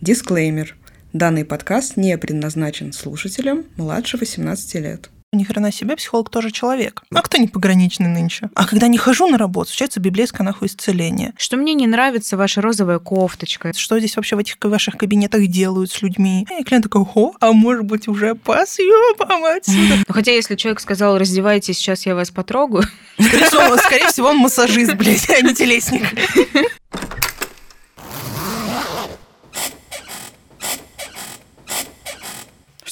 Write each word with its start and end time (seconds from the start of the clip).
Дисклеймер. 0.00 0.76
Данный 1.12 1.44
подкаст 1.44 1.98
не 1.98 2.16
предназначен 2.16 2.94
слушателям 2.94 3.64
младше 3.76 4.16
18 4.16 4.74
лет. 4.76 5.10
Ни 5.32 5.44
хрена 5.44 5.70
себе, 5.70 5.94
психолог 5.94 6.30
тоже 6.30 6.50
человек. 6.50 7.02
А 7.14 7.20
кто 7.20 7.36
не 7.36 7.48
пограничный 7.48 8.08
нынче? 8.08 8.48
А 8.54 8.66
когда 8.66 8.88
не 8.88 8.96
хожу 8.96 9.28
на 9.28 9.36
работу, 9.36 9.68
случается 9.68 10.00
библейское 10.00 10.42
нахуй 10.42 10.68
исцеление. 10.68 11.34
Что 11.36 11.58
мне 11.58 11.74
не 11.74 11.86
нравится 11.86 12.38
ваша 12.38 12.62
розовая 12.62 12.98
кофточка. 12.98 13.72
Что 13.76 13.98
здесь 13.98 14.16
вообще 14.16 14.36
в 14.36 14.38
этих 14.38 14.56
ваших 14.62 14.96
кабинетах 14.96 15.46
делают 15.46 15.92
с 15.92 16.00
людьми? 16.00 16.46
И 16.58 16.64
клиент 16.64 16.84
такой, 16.84 17.02
о, 17.14 17.32
а 17.38 17.52
может 17.52 17.84
быть 17.84 18.08
уже 18.08 18.34
по 18.34 18.64
съебам 18.64 19.44
отсюда. 19.44 19.96
Ну, 20.08 20.14
хотя 20.14 20.32
если 20.32 20.56
человек 20.56 20.80
сказал, 20.80 21.18
раздевайтесь, 21.18 21.76
сейчас 21.76 22.06
я 22.06 22.14
вас 22.14 22.30
потрогаю. 22.30 22.84
Скорее 23.20 23.46
всего, 23.46 23.76
скорее 23.76 24.06
всего 24.08 24.28
он 24.28 24.38
массажист, 24.38 24.94
блядь, 24.94 25.28
а 25.28 25.42
не 25.42 25.54
телесник. 25.54 26.06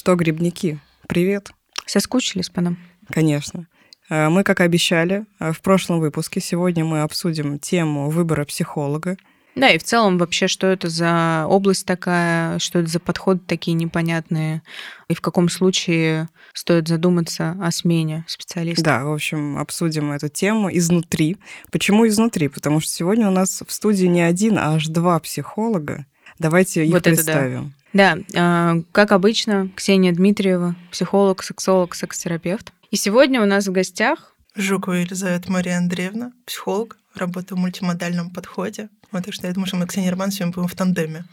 Что, 0.09 0.15
грибники, 0.15 0.79
привет. 1.07 1.51
Соскучились 1.85 2.49
по 2.49 2.61
нам? 2.61 2.79
Конечно. 3.11 3.67
А, 4.09 4.31
Мы, 4.31 4.43
как 4.43 4.59
и 4.59 4.63
обещали, 4.63 5.27
а, 5.37 5.51
в 5.51 5.61
прошлом 5.61 5.99
выпуске 5.99 6.41
сегодня 6.41 6.83
мы 6.83 7.01
обсудим 7.01 7.59
тему 7.59 8.09
выбора 8.09 8.43
психолога. 8.45 9.17
Да, 9.53 9.69
и 9.69 9.77
в 9.77 9.83
целом 9.83 10.17
вообще, 10.17 10.47
что 10.47 10.65
это 10.65 10.89
за 10.89 11.45
область 11.47 11.85
такая, 11.85 12.57
что 12.57 12.79
это 12.79 12.89
за 12.89 12.99
подходы 12.99 13.41
такие 13.45 13.75
непонятные, 13.75 14.63
и 15.09 15.13
в 15.13 15.21
каком 15.21 15.47
случае 15.47 16.27
стоит 16.55 16.87
задуматься 16.87 17.55
о 17.61 17.69
смене 17.69 18.25
специалиста. 18.27 18.83
Да, 18.83 19.03
в 19.03 19.13
общем, 19.13 19.59
обсудим 19.59 20.11
эту 20.11 20.27
тему 20.27 20.75
изнутри. 20.75 21.37
Почему 21.71 22.07
изнутри? 22.07 22.47
Потому 22.47 22.79
что 22.79 22.89
сегодня 22.89 23.27
у 23.27 23.31
нас 23.31 23.61
в 23.61 23.71
студии 23.71 24.07
не 24.07 24.21
один, 24.21 24.57
а 24.57 24.73
аж 24.73 24.87
два 24.87 25.19
психолога. 25.19 26.07
Давайте 26.39 26.83
их 26.83 26.93
Вот 26.93 27.05
это 27.05 27.23
да. 27.23 27.65
Да, 27.93 28.17
э, 28.33 28.83
как 28.91 29.11
обычно, 29.11 29.69
Ксения 29.75 30.11
Дмитриева, 30.11 30.75
психолог, 30.91 31.43
сексолог, 31.43 31.95
секс-терапевт. 31.95 32.71
И 32.91 32.95
сегодня 32.95 33.41
у 33.41 33.45
нас 33.45 33.67
в 33.67 33.71
гостях 33.71 34.35
Жукова 34.55 34.95
Елизавета 34.95 35.51
Мария 35.51 35.77
Андреевна, 35.77 36.31
психолог, 36.45 36.97
работаю 37.15 37.57
в 37.57 37.61
мультимодальном 37.61 38.31
подходе. 38.31 38.89
Вот, 39.11 39.25
так 39.25 39.33
что 39.33 39.47
я 39.47 39.53
думаю, 39.53 39.67
что 39.67 39.77
мы 39.77 39.85
с 39.85 39.89
Ксенией 39.89 40.11
Роман 40.11 40.31
сегодня 40.31 40.53
будем 40.53 40.67
в 40.67 40.75
тандеме. 40.75 41.25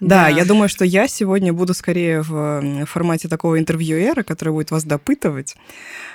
Да, 0.00 0.28
я 0.28 0.44
думаю, 0.44 0.68
что 0.68 0.84
я 0.84 1.08
сегодня 1.08 1.52
буду 1.52 1.72
скорее 1.72 2.20
в 2.22 2.84
формате 2.86 3.28
такого 3.28 3.58
интервьюера, 3.58 4.22
который 4.22 4.52
будет 4.52 4.70
вас 4.70 4.84
допытывать. 4.84 5.56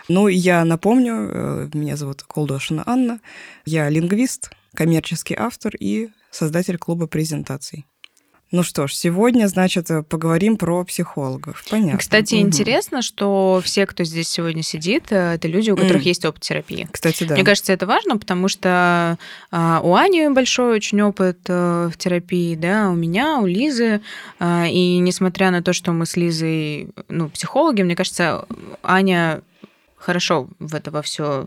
Ну, 0.08 0.28
я 0.28 0.64
напомню, 0.64 1.14
э, 1.16 1.70
меня 1.74 1.96
зовут 1.96 2.22
Колдошина 2.24 2.84
Анна, 2.86 3.20
я 3.66 3.90
лингвист, 3.90 4.52
коммерческий 4.76 5.36
автор 5.36 5.74
и 5.80 6.10
создатель 6.30 6.78
клуба 6.78 7.08
презентаций. 7.08 7.86
Ну 8.52 8.64
что 8.64 8.86
ж, 8.86 8.94
сегодня, 8.94 9.48
значит, 9.48 9.90
э, 9.90 10.04
поговорим 10.04 10.58
про 10.58 10.84
психологов. 10.84 11.64
Понятно. 11.70 12.00
Кстати, 12.00 12.36
Мгм. 12.36 12.48
интересно, 12.48 13.02
что 13.02 13.62
все, 13.64 13.86
кто 13.86 14.04
здесь 14.04 14.28
сегодня 14.28 14.62
сидит, 14.62 15.06
э, 15.12 15.36
это 15.36 15.48
люди, 15.48 15.72
у 15.72 15.78
которых 15.78 16.02
М. 16.02 16.08
есть 16.08 16.26
опыт 16.26 16.42
терапии. 16.42 16.86
Кстати, 16.92 17.24
да. 17.24 17.36
Мне 17.36 17.46
кажется, 17.46 17.72
это 17.72 17.86
важно, 17.86 18.18
потому 18.18 18.50
что 18.50 19.18
а, 19.52 19.80
у 19.84 19.96
Ани 19.96 20.28
большой 20.30 20.76
очень 20.76 21.02
опыт 21.02 21.40
э, 21.48 21.90
в 21.94 21.98
терапии, 21.98 22.56
да, 22.56 22.90
у 22.90 22.94
меня, 22.96 23.40
у 23.40 23.46
Лизы. 23.46 24.02
А, 24.40 24.68
и 24.68 24.98
несмотря 24.98 25.50
на 25.52 25.64
то, 25.64 25.72
что 25.72 25.94
мы 25.94 26.06
с 26.06 26.18
Лизой, 26.18 26.90
ну, 27.08 27.30
психологи, 27.30 27.84
мне 27.84 27.96
кажется, 27.96 28.46
Аня 28.84 29.42
хорошо 29.96 30.50
в 30.60 30.76
это 30.76 30.92
во 30.92 31.02
все 31.02 31.46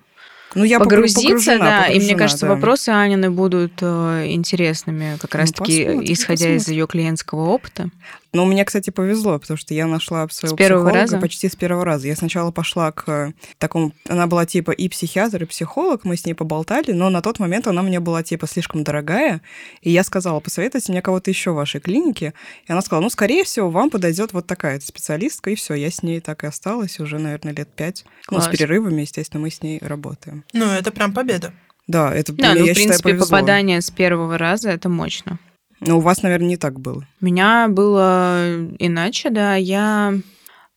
ну, 0.55 0.64
я 0.64 0.78
погру- 0.78 0.86
погрузиться, 1.02 1.58
да. 1.58 1.86
и 1.86 1.98
мне 1.98 2.14
кажется, 2.16 2.47
да. 2.47 2.55
вопросы 2.55 2.88
Анины 2.91 3.30
будут 3.30 3.72
э, 3.80 4.27
интересными, 4.28 5.16
как 5.20 5.33
Ну, 5.34 5.38
раз-таки, 5.41 5.84
посмотрим, 5.84 6.12
исходя 6.12 6.48
из 6.50 6.62
посмотрим. 6.62 6.78
ее 6.80 6.86
клиентского 6.86 7.48
опыта. 7.48 7.88
Но 8.34 8.42
у 8.44 8.46
меня, 8.46 8.64
кстати, 8.64 8.90
повезло, 8.90 9.38
потому 9.38 9.56
что 9.56 9.72
я 9.74 9.86
нашла 9.86 10.28
своего 10.28 10.56
С 10.56 10.58
первого 10.58 10.88
психолога 10.88 11.00
раза? 11.00 11.18
почти 11.18 11.48
с 11.48 11.54
первого 11.56 11.84
раза. 11.84 12.08
Я 12.08 12.16
сначала 12.16 12.50
пошла 12.50 12.90
к 12.90 13.08
э, 13.08 13.32
такому... 13.58 13.92
Она 14.08 14.27
была 14.27 14.44
типа 14.44 14.72
и 14.72 14.88
психиатр, 14.88 15.45
и 15.45 15.46
психолог, 15.46 16.05
мы 16.05 16.17
с 16.17 16.27
ней 16.27 16.34
поболтали, 16.34 16.90
но 16.90 17.11
на 17.11 17.22
тот 17.22 17.39
момент 17.39 17.68
она 17.68 17.83
мне 17.83 18.00
была 18.00 18.24
типа 18.24 18.48
слишком 18.48 18.83
дорогая, 18.83 19.40
и 19.83 19.90
я 19.90 20.02
сказала, 20.02 20.40
посоветуйте 20.40 20.90
мне 20.90 21.00
кого-то 21.00 21.30
еще 21.30 21.52
в 21.52 21.55
вашей 21.55 21.80
клинике. 21.80 22.34
И 22.67 22.72
она 22.72 22.83
сказала, 22.83 23.02
ну, 23.02 23.08
скорее 23.11 23.45
всего, 23.45 23.70
вам 23.70 23.89
подойдет 23.89 24.33
вот 24.33 24.46
такая 24.46 24.80
специалистка, 24.80 25.51
и 25.51 25.55
все, 25.55 25.74
я 25.74 25.90
с 25.90 26.02
ней 26.02 26.20
так 26.20 26.42
и 26.42 26.48
осталась 26.48 26.98
уже, 26.98 27.18
наверное, 27.18 27.55
лет 27.55 27.68
пять. 27.68 28.05
Ну, 28.30 28.40
с 28.40 28.45
Класс. 28.45 28.56
перерывами, 28.56 29.02
естественно, 29.02 29.40
мы 29.40 29.51
с 29.51 29.62
ней 29.62 29.78
работаем. 29.80 30.45
Ну, 30.52 30.66
это 30.66 30.90
прям 30.90 31.14
победа. 31.14 31.52
Да, 31.86 32.12
это, 32.12 32.33
Да, 32.33 32.52
мне, 32.52 32.61
ну, 32.61 32.66
я 32.66 32.72
в 32.72 32.77
считаю, 32.77 32.89
принципе, 32.89 33.08
повезло. 33.11 33.27
попадание 33.27 33.80
с 33.80 33.90
первого 33.90 34.39
раза 34.39 34.70
это 34.70 34.89
мощно. 34.89 35.39
Но 35.80 35.98
у 35.98 36.01
вас, 36.01 36.23
наверное, 36.23 36.48
не 36.48 36.57
так 36.57 36.80
было. 36.80 37.07
У 37.20 37.24
меня 37.24 37.68
было 37.68 38.67
иначе, 38.79 39.30
да. 39.30 39.57
Я 39.57 40.14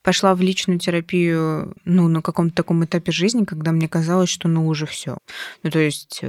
пошла 0.03 0.35
в 0.35 0.41
личную 0.41 0.79
терапию, 0.79 1.75
ну, 1.85 2.07
на 2.07 2.21
каком-то 2.21 2.55
таком 2.55 2.85
этапе 2.85 3.11
жизни, 3.11 3.45
когда 3.45 3.71
мне 3.71 3.87
казалось, 3.87 4.29
что 4.29 4.47
ну 4.47 4.67
уже 4.67 4.85
все. 4.85 5.17
Ну, 5.63 5.69
то 5.69 5.79
есть 5.79 6.23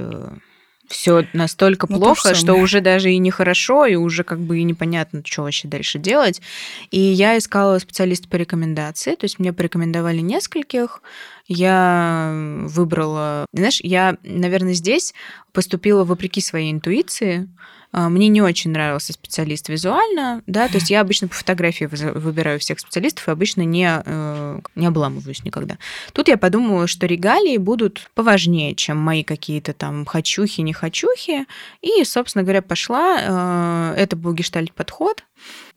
все 0.89 1.25
настолько 1.33 1.87
Ну, 1.89 1.97
плохо, 1.97 2.33
что 2.33 2.55
уже 2.55 2.81
даже 2.81 3.11
и 3.11 3.17
нехорошо, 3.19 3.85
и 3.85 3.95
уже 3.95 4.23
как 4.23 4.39
бы 4.39 4.59
и 4.59 4.63
непонятно, 4.63 5.21
что 5.23 5.43
вообще 5.43 5.67
дальше 5.67 5.99
делать. 5.99 6.41
И 6.89 6.99
я 6.99 7.37
искала 7.37 7.77
специалиста 7.79 8.27
по 8.27 8.35
рекомендации, 8.35 9.15
то 9.15 9.25
есть 9.25 9.39
мне 9.39 9.53
порекомендовали 9.53 10.19
нескольких, 10.19 11.01
я 11.47 12.33
выбрала... 12.65 13.45
Знаешь, 13.53 13.79
я, 13.81 14.17
наверное, 14.23 14.73
здесь 14.73 15.13
поступила 15.53 16.03
вопреки 16.03 16.41
своей 16.41 16.71
интуиции, 16.71 17.47
мне 17.91 18.27
не 18.27 18.41
очень 18.41 18.71
нравился 18.71 19.13
специалист 19.13 19.67
визуально, 19.69 20.43
да, 20.45 20.67
то 20.67 20.75
есть 20.75 20.89
я 20.89 21.01
обычно 21.01 21.27
по 21.27 21.33
фотографии 21.33 21.85
выбираю 21.85 22.59
всех 22.59 22.79
специалистов 22.79 23.27
и 23.27 23.31
обычно 23.31 23.61
не, 23.61 23.89
э, 24.05 24.59
не 24.75 24.85
обламываюсь 24.85 25.43
никогда. 25.43 25.77
Тут 26.13 26.27
я 26.27 26.37
подумала, 26.37 26.87
что 26.87 27.07
регалии 27.07 27.57
будут 27.57 28.09
поважнее, 28.13 28.75
чем 28.75 28.97
мои 28.97 29.23
какие-то 29.23 29.73
там 29.73 30.05
хочухи, 30.05 30.61
не 30.61 30.73
хочухи, 30.73 31.45
и, 31.81 32.03
собственно 32.03 32.43
говоря, 32.43 32.61
пошла. 32.61 33.93
э, 33.95 34.01
Это 34.01 34.15
был 34.15 34.33
гештальт-подход. 34.33 35.23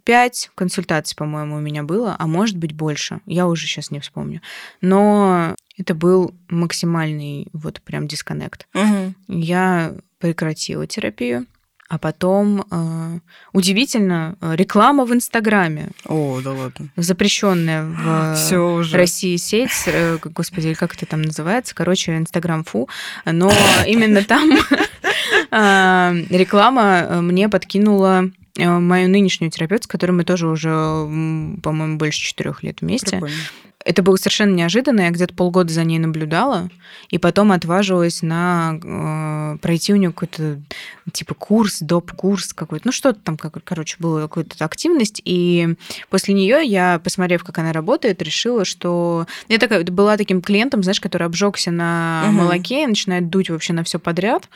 Пять 0.04 0.50
консультаций, 0.56 1.16
по-моему, 1.16 1.56
у 1.56 1.60
меня 1.60 1.84
было, 1.84 2.16
а 2.18 2.26
может 2.26 2.56
быть 2.56 2.72
больше. 2.72 3.20
Я 3.24 3.46
уже 3.46 3.66
сейчас 3.66 3.92
не 3.92 4.00
вспомню. 4.00 4.40
Но 4.80 5.54
это 5.78 5.94
был 5.94 6.34
максимальный 6.48 7.46
вот 7.52 7.80
прям 7.82 8.08
дисконнект. 8.08 8.66
Я 9.28 9.94
прекратила 10.18 10.86
терапию. 10.88 11.46
А 11.92 11.98
потом, 11.98 12.64
э, 12.70 13.19
удивительно, 13.53 14.36
э, 14.41 14.56
реклама 14.56 15.04
в 15.04 15.12
Инстаграме, 15.12 15.91
О, 16.06 16.41
да 16.42 16.53
ладно. 16.53 16.88
запрещенная 16.97 17.84
в 17.84 18.34
Все 18.34 18.56
уже. 18.56 18.97
России 18.97 19.36
сеть, 19.36 19.82
э, 19.84 20.16
господи, 20.25 20.72
как 20.72 20.94
это 20.94 21.04
там 21.04 21.20
называется, 21.20 21.75
короче, 21.75 22.16
Инстаграм 22.16 22.64
фу, 22.64 22.88
но 23.26 23.52
именно 23.86 24.22
там 24.22 24.52
э, 25.50 26.25
реклама 26.31 27.06
э, 27.10 27.20
мне 27.20 27.50
подкинула 27.50 28.31
э, 28.56 28.78
мою 28.78 29.10
нынешнюю 29.10 29.50
терапевту, 29.50 29.84
с 29.84 29.86
которой 29.86 30.12
мы 30.12 30.25
тоже 30.25 30.48
уже, 30.48 30.70
по-моему, 30.70 31.98
больше 31.98 32.22
четырех 32.22 32.62
лет 32.62 32.81
вместе. 32.81 33.10
Прикольно. 33.10 33.36
Это 33.84 34.03
было 34.03 34.16
совершенно 34.16 34.54
неожиданно. 34.54 35.03
Я 35.03 35.10
где-то 35.10 35.34
полгода 35.34 35.72
за 35.72 35.84
ней 35.84 35.98
наблюдала, 35.98 36.69
и 37.10 37.19
потом 37.19 37.53
отважилась 37.53 38.22
на 38.22 38.78
э, 39.54 39.59
пройти 39.59 39.93
у 39.93 39.97
нее 39.97 40.10
какой-то 40.10 40.60
типа 41.12 41.34
курс, 41.34 41.81
доп-курс 41.81 42.53
какой-то. 42.53 42.87
Ну, 42.88 42.93
что-то 42.93 43.19
там, 43.20 43.37
как, 43.37 43.54
короче, 43.65 43.97
была 43.98 44.22
какая-то 44.28 44.65
активность. 44.65 45.20
И 45.25 45.75
после 46.10 46.34
нее 46.34 46.60
я, 46.65 47.00
посмотрев, 47.03 47.44
как 47.44 47.59
она 47.59 47.72
работает, 47.72 48.22
решила, 48.22 48.65
что 48.65 49.26
я 49.48 49.59
такая 49.59 49.84
была 49.84 50.16
таким 50.16 50.43
клиентом, 50.43 50.82
знаешь, 50.82 51.00
который 51.00 51.26
обжегся 51.26 51.70
на 51.70 52.25
Мгм. 52.26 52.34
молоке 52.37 52.84
и 52.84 52.87
начинает 52.87 53.31
дуть 53.31 53.50
вообще 53.50 53.72
на 53.72 53.84
все 53.84 53.99
подряд. 53.99 54.49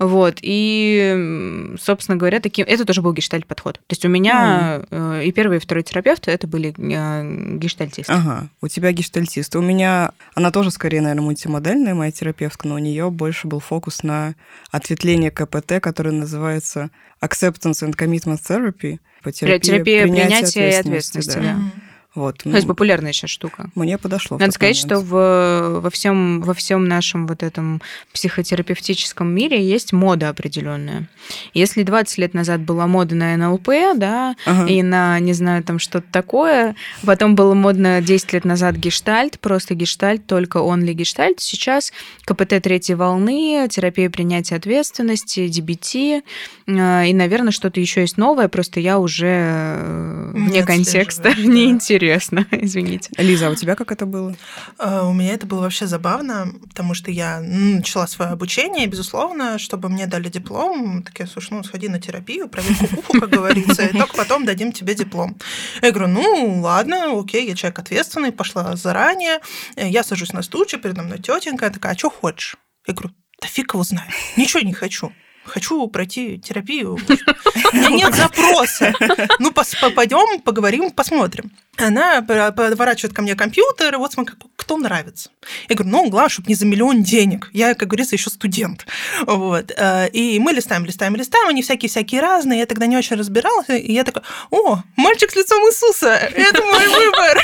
Вот, 0.00 0.38
и, 0.40 1.76
собственно 1.78 2.16
говоря, 2.16 2.40
таким... 2.40 2.64
это 2.66 2.86
тоже 2.86 3.02
был 3.02 3.12
гештальт-подход. 3.12 3.74
То 3.74 3.92
есть 3.92 4.02
у 4.06 4.08
меня 4.08 4.82
э, 4.90 5.24
и 5.26 5.30
первый, 5.30 5.58
и 5.58 5.60
второй 5.60 5.82
терапевт 5.82 6.26
это 6.26 6.46
были 6.46 6.74
э, 6.78 7.58
гештальтисты. 7.58 8.10
Ага, 8.10 8.48
у 8.62 8.68
тебя 8.68 8.92
гештальтист. 8.92 9.54
У 9.56 9.60
меня, 9.60 10.12
она 10.34 10.50
тоже 10.52 10.70
скорее, 10.70 11.02
наверное, 11.02 11.24
мультимодельная 11.24 11.94
моя 11.94 12.10
терапевтка, 12.12 12.66
но 12.66 12.76
у 12.76 12.78
нее 12.78 13.10
больше 13.10 13.46
был 13.46 13.60
фокус 13.60 14.02
на 14.02 14.36
ответвление 14.70 15.30
КПТ, 15.30 15.82
которое 15.82 16.12
называется 16.12 16.88
Acceptance 17.22 17.86
and 17.86 17.94
Commitment 17.94 18.40
Therapy. 18.40 19.00
По 19.22 19.32
терапии 19.32 19.66
терапия 19.66 20.02
принятия 20.04 20.24
и 20.24 20.30
принятия 20.30 20.78
ответственности, 20.78 21.38
да. 21.40 21.52
Мгм. 21.52 21.72
Вот. 22.14 22.38
То 22.38 22.50
есть 22.50 22.66
популярная 22.66 23.12
сейчас 23.12 23.30
штука. 23.30 23.70
Мне 23.76 23.96
подошло. 23.96 24.36
Надо 24.36 24.50
сказать, 24.50 24.84
момент. 24.84 25.00
что 25.00 25.00
в, 25.00 25.80
во, 25.80 25.90
всем, 25.90 26.40
во 26.40 26.54
всем 26.54 26.88
нашем 26.88 27.28
вот 27.28 27.44
этом 27.44 27.80
психотерапевтическом 28.12 29.32
мире 29.32 29.64
есть 29.64 29.92
мода 29.92 30.28
определенная. 30.28 31.08
Если 31.54 31.84
20 31.84 32.18
лет 32.18 32.34
назад 32.34 32.62
была 32.62 32.88
мода 32.88 33.14
на 33.14 33.36
НЛП, 33.36 33.68
да, 33.94 34.34
ага. 34.44 34.66
и 34.66 34.82
на, 34.82 35.20
не 35.20 35.32
знаю, 35.34 35.62
там 35.62 35.78
что-то 35.78 36.06
такое, 36.10 36.74
потом 37.04 37.36
было 37.36 37.54
модно 37.54 38.00
10 38.00 38.32
лет 38.32 38.44
назад 38.44 38.74
гештальт, 38.74 39.38
просто 39.38 39.74
гештальт, 39.76 40.26
только 40.26 40.56
он 40.56 40.82
ли 40.82 40.94
гештальт, 40.94 41.38
сейчас 41.38 41.92
КПТ 42.24 42.60
третьей 42.60 42.96
волны, 42.96 43.68
терапия 43.70 44.10
принятия 44.10 44.56
ответственности, 44.56 45.48
DBT, 45.48 46.22
э, 46.66 47.06
и, 47.08 47.14
наверное, 47.14 47.52
что-то 47.52 47.78
еще 47.78 48.00
есть 48.00 48.16
новое, 48.16 48.48
просто 48.48 48.80
я 48.80 48.98
уже 48.98 49.26
э, 49.28 50.30
вне 50.34 50.64
контекста, 50.64 51.32
неинтересно 51.38 51.99
интересно, 51.99 51.99
извините. 52.50 53.10
Лиза, 53.16 53.48
а 53.48 53.50
у 53.50 53.54
тебя 53.54 53.76
как 53.76 53.92
это 53.92 54.06
было? 54.06 54.34
А, 54.78 55.06
у 55.06 55.12
меня 55.12 55.34
это 55.34 55.46
было 55.46 55.60
вообще 55.60 55.86
забавно, 55.86 56.52
потому 56.68 56.94
что 56.94 57.10
я 57.10 57.40
начала 57.40 58.06
свое 58.06 58.30
обучение, 58.30 58.84
и, 58.84 58.88
безусловно, 58.88 59.58
чтобы 59.58 59.88
мне 59.88 60.06
дали 60.06 60.28
диплом, 60.28 61.02
такие, 61.02 61.26
слушай, 61.26 61.52
ну, 61.52 61.62
сходи 61.62 61.88
на 61.88 62.00
терапию, 62.00 62.48
проверь 62.48 62.76
кукуху, 62.76 63.20
как 63.20 63.30
говорится, 63.30 63.84
и 63.86 63.96
только 63.96 64.16
потом 64.16 64.44
дадим 64.44 64.72
тебе 64.72 64.94
диплом. 64.94 65.36
Я 65.82 65.90
говорю, 65.90 66.08
ну, 66.08 66.60
ладно, 66.60 67.18
окей, 67.18 67.48
я 67.48 67.54
человек 67.54 67.78
ответственный, 67.78 68.32
пошла 68.32 68.76
заранее, 68.76 69.40
я 69.76 70.02
сажусь 70.02 70.32
на 70.32 70.42
стульчик, 70.42 70.82
передо 70.82 71.02
мной 71.02 71.18
тетенька, 71.18 71.70
такая, 71.70 71.94
а 71.94 71.98
что 71.98 72.10
хочешь? 72.10 72.56
Я 72.86 72.94
говорю, 72.94 73.14
да 73.40 73.48
фиг 73.48 73.74
его 73.74 73.82
знает, 73.82 74.10
ничего 74.36 74.60
не 74.60 74.72
хочу 74.72 75.12
хочу 75.50 75.86
пройти 75.88 76.38
терапию. 76.38 76.98
У 77.72 77.76
меня 77.76 77.90
нет 77.90 78.14
запроса. 78.14 78.94
Ну, 79.38 79.52
пойдем, 79.52 80.40
поговорим, 80.40 80.90
посмотрим. 80.90 81.50
Она 81.76 82.22
поворачивает 82.22 83.14
ко 83.14 83.22
мне 83.22 83.34
компьютер, 83.34 83.96
вот 83.98 84.12
смотри, 84.12 84.34
кто 84.56 84.76
нравится. 84.76 85.30
Я 85.68 85.76
говорю, 85.76 85.90
ну, 85.90 86.10
главное, 86.10 86.28
чтобы 86.28 86.48
не 86.48 86.54
за 86.54 86.66
миллион 86.66 87.02
денег. 87.02 87.48
Я, 87.52 87.74
как 87.74 87.88
говорится, 87.88 88.16
еще 88.16 88.30
студент. 88.30 88.86
Вот. 89.26 89.72
Э, 89.76 90.08
и 90.10 90.38
мы 90.38 90.52
листаем, 90.52 90.84
листаем, 90.84 91.16
листаем, 91.16 91.48
они 91.48 91.62
всякие-всякие 91.62 92.20
разные. 92.20 92.60
Я 92.60 92.66
тогда 92.66 92.86
не 92.86 92.96
очень 92.96 93.16
разбиралась, 93.16 93.68
и 93.70 93.92
я 93.92 94.04
такая, 94.04 94.24
о, 94.50 94.82
мальчик 94.96 95.30
с 95.30 95.36
лицом 95.36 95.62
Иисуса, 95.68 96.08
это 96.08 96.62
мой 96.62 96.86
выбор. 96.88 97.42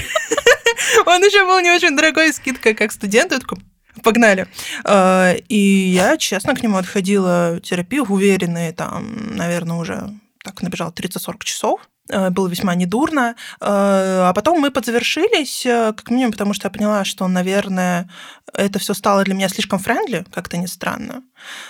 Он 1.07 1.25
еще 1.25 1.47
был 1.47 1.61
не 1.61 1.71
очень 1.71 1.97
дорогой, 1.97 2.33
скидка 2.33 2.75
как 2.75 2.93
студент. 2.93 3.33
Я 3.33 3.39
такой, 3.39 3.59
погнали. 4.07 4.47
А, 4.85 5.35
и 5.49 5.59
я, 5.59 6.17
честно, 6.17 6.55
к 6.55 6.63
нему 6.63 6.77
отходила 6.77 7.61
терапию, 7.61 8.05
уверенные 8.05 8.73
там, 8.73 9.37
наверное, 9.37 9.77
уже 9.77 10.11
так 10.45 10.63
набежал 10.63 10.91
30-40 10.91 11.45
часов. 11.45 11.81
Э, 12.09 12.31
было 12.31 12.49
весьма 12.49 12.75
недурно. 12.75 13.35
Э, 13.61 14.29
а 14.29 14.33
потом 14.33 14.61
мы 14.61 14.71
подзавершились, 14.71 15.67
э, 15.67 15.93
как 15.97 16.11
минимум, 16.11 16.33
потому 16.33 16.55
что 16.55 16.67
я 16.67 16.71
поняла, 16.71 17.05
что, 17.05 17.27
наверное, 17.29 18.09
это 18.55 18.79
все 18.79 18.95
стало 18.95 19.25
для 19.25 19.35
меня 19.35 19.49
слишком 19.49 19.79
френдли, 19.79 20.25
как-то 20.33 20.57
не 20.57 20.69
странно. 20.69 21.23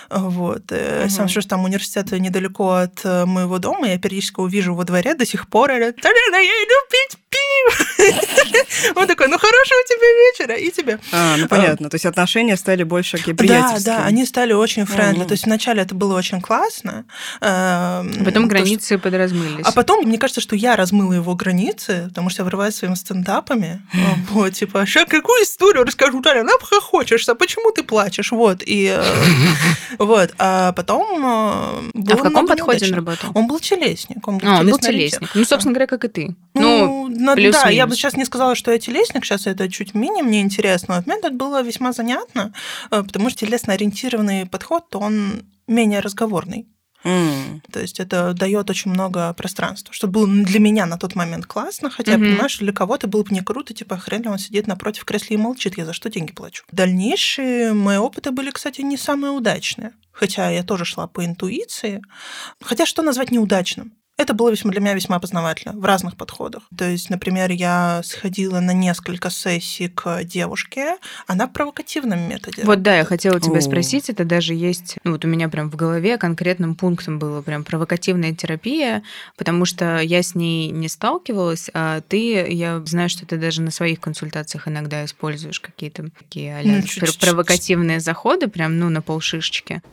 Вот. 0.09 0.71
Угу. 0.71 1.09
Сам 1.09 1.27
что 1.27 1.41
там 1.41 1.63
университет 1.63 2.11
недалеко 2.11 2.73
от 2.73 3.03
моего 3.03 3.59
дома, 3.59 3.89
я 3.89 3.97
периодически 3.97 4.39
увижу 4.39 4.73
во 4.73 4.83
дворе 4.83 5.13
до 5.13 5.25
сих 5.25 5.47
пор, 5.47 5.71
я 5.71 5.89
иду 5.89 6.75
пить 6.91 7.17
пиво. 7.29 7.87
Он 8.95 9.07
такой, 9.07 9.27
ну 9.27 9.37
хорошего 9.37 9.79
тебе 9.87 10.07
вечера, 10.47 10.55
и 10.55 10.71
тебе. 10.71 10.99
А, 11.11 11.37
ну 11.37 11.47
понятно, 11.47 11.89
то 11.89 11.95
есть 11.95 12.05
отношения 12.05 12.55
стали 12.57 12.83
больше 12.83 13.17
такие 13.17 13.35
приятельские. 13.35 13.85
Да, 13.85 13.97
да, 13.99 14.05
они 14.05 14.25
стали 14.25 14.53
очень 14.53 14.85
френдли. 14.85 15.23
То 15.23 15.33
есть 15.33 15.45
вначале 15.45 15.81
это 15.81 15.95
было 15.95 16.17
очень 16.17 16.41
классно. 16.41 17.05
Эм, 17.41 18.25
потом 18.25 18.47
границы 18.47 18.97
подразмылись. 18.97 19.65
А 19.65 19.71
потом, 19.71 20.05
мне 20.05 20.17
кажется, 20.17 20.41
что 20.41 20.55
я 20.55 20.75
размыла 20.75 21.13
его 21.13 21.35
границы, 21.35 22.05
потому 22.09 22.29
что 22.29 22.41
я 22.41 22.45
врываюсь 22.45 22.75
своими 22.75 22.95
стендапами. 22.95 23.81
Вот, 24.29 24.53
типа, 24.53 24.85
сейчас 24.85 25.07
какую 25.09 25.43
историю 25.43 25.83
расскажу, 25.83 26.21
Таля, 26.21 26.41
она 26.41 26.53
хохочешься, 26.61 27.35
почему 27.35 27.71
ты 27.71 27.83
плачешь? 27.83 28.31
Вот, 28.31 28.61
и 28.65 28.95
э, 28.95 29.03
вот. 29.97 30.33
А 30.37 30.71
потом 30.73 31.05
э, 31.19 32.03
А 32.11 32.17
в 32.17 32.21
каком 32.21 32.47
подходе 32.47 32.87
он 32.87 32.93
работал? 32.93 33.31
Он 33.33 33.47
был 33.47 33.59
телесник. 33.59 34.27
Он 34.27 34.37
был 34.37 34.47
а, 34.47 34.63
телесник. 34.79 35.35
Ну, 35.35 35.45
собственно 35.45 35.73
говоря, 35.73 35.87
как 35.87 36.05
и 36.05 36.07
ты. 36.07 36.35
Ну, 36.53 37.07
ну 37.07 37.35
да, 37.51 37.69
я 37.69 37.87
бы 37.87 37.95
сейчас 37.95 38.15
не 38.15 38.25
сказала, 38.25 38.55
что 38.55 38.71
я 38.71 38.79
телесник, 38.79 39.25
сейчас 39.25 39.47
это 39.47 39.69
чуть 39.69 39.93
менее 39.93 40.23
мне 40.23 40.41
интересно. 40.41 40.95
Вот 40.95 41.07
мне 41.07 41.17
это 41.17 41.29
было 41.31 41.61
весьма 41.61 41.91
занятно, 41.91 42.53
э, 42.91 43.03
потому 43.03 43.29
что 43.29 43.45
телесно-ориентированный 43.45 44.45
подход, 44.45 44.95
он 44.95 45.43
менее 45.67 45.99
разговорный. 45.99 46.67
Mm. 47.03 47.61
То 47.71 47.79
есть 47.79 47.99
это 47.99 48.33
дает 48.33 48.69
очень 48.69 48.91
много 48.91 49.33
пространства, 49.33 49.93
что 49.93 50.07
было 50.07 50.27
для 50.27 50.59
меня 50.59 50.85
на 50.85 50.97
тот 50.97 51.15
момент 51.15 51.45
классно, 51.45 51.89
хотя 51.89 52.13
mm-hmm. 52.13 52.19
понимаешь, 52.19 52.57
для 52.57 52.73
кого-то 52.73 53.07
было 53.07 53.23
бы 53.23 53.33
не 53.33 53.41
круто, 53.41 53.73
типа 53.73 53.97
хрен 53.97 54.23
ли 54.23 54.29
он 54.29 54.39
сидит 54.39 54.67
напротив 54.67 55.05
кресла 55.05 55.35
и 55.35 55.37
молчит, 55.37 55.77
я 55.77 55.85
за 55.85 55.93
что 55.93 56.09
деньги 56.09 56.31
плачу. 56.31 56.63
Дальнейшие 56.71 57.73
мои 57.73 57.97
опыты 57.97 58.31
были, 58.31 58.51
кстати, 58.51 58.81
не 58.81 58.97
самые 58.97 59.31
удачные 59.31 59.93
хотя 60.17 60.49
я 60.49 60.63
тоже 60.63 60.83
шла 60.83 61.07
по 61.07 61.23
интуиции. 61.23 62.01
Хотя 62.61 62.85
что 62.85 63.03
назвать 63.03 63.31
неудачным? 63.31 63.93
Это 64.17 64.33
было 64.33 64.49
весьма, 64.49 64.71
для 64.71 64.81
меня 64.81 64.95
весьма 64.95 65.19
познавательно 65.19 65.73
в 65.79 65.85
разных 65.85 66.17
подходах. 66.17 66.63
То 66.75 66.85
есть, 66.85 67.11
например, 67.11 67.51
я 67.51 68.01
сходила 68.03 68.59
на 68.59 68.71
несколько 68.71 69.29
сессий 69.29 69.89
к 69.89 70.23
девушке, 70.23 70.97
она 71.27 71.45
в 71.45 71.53
провокативном 71.53 72.27
методе. 72.27 72.63
Вот 72.63 72.81
да, 72.81 72.97
я 72.97 73.05
хотела 73.05 73.39
тебя 73.39 73.59
О. 73.59 73.61
спросить, 73.61 74.09
это 74.09 74.25
даже 74.25 74.55
есть, 74.55 74.97
ну 75.03 75.11
вот 75.11 75.23
у 75.23 75.27
меня 75.27 75.49
прям 75.49 75.69
в 75.69 75.75
голове 75.75 76.17
конкретным 76.17 76.73
пунктом 76.73 77.19
было 77.19 77.43
прям 77.43 77.63
провокативная 77.63 78.33
терапия, 78.33 79.03
потому 79.37 79.65
что 79.65 79.99
я 79.99 80.23
с 80.23 80.33
ней 80.33 80.71
не 80.71 80.89
сталкивалась, 80.89 81.69
а 81.75 82.01
ты, 82.01 82.51
я 82.51 82.81
знаю, 82.85 83.09
что 83.09 83.23
ты 83.27 83.37
даже 83.37 83.61
на 83.61 83.69
своих 83.69 83.99
консультациях 83.99 84.67
иногда 84.67 85.05
используешь 85.05 85.59
какие-то 85.59 86.09
такие 86.17 86.59
ну, 86.63 86.81
провокативные 87.19 87.99
заходы, 87.99 88.47
прям, 88.47 88.79
ну, 88.79 88.89
на 88.89 89.03
полшишечки. 89.03 89.83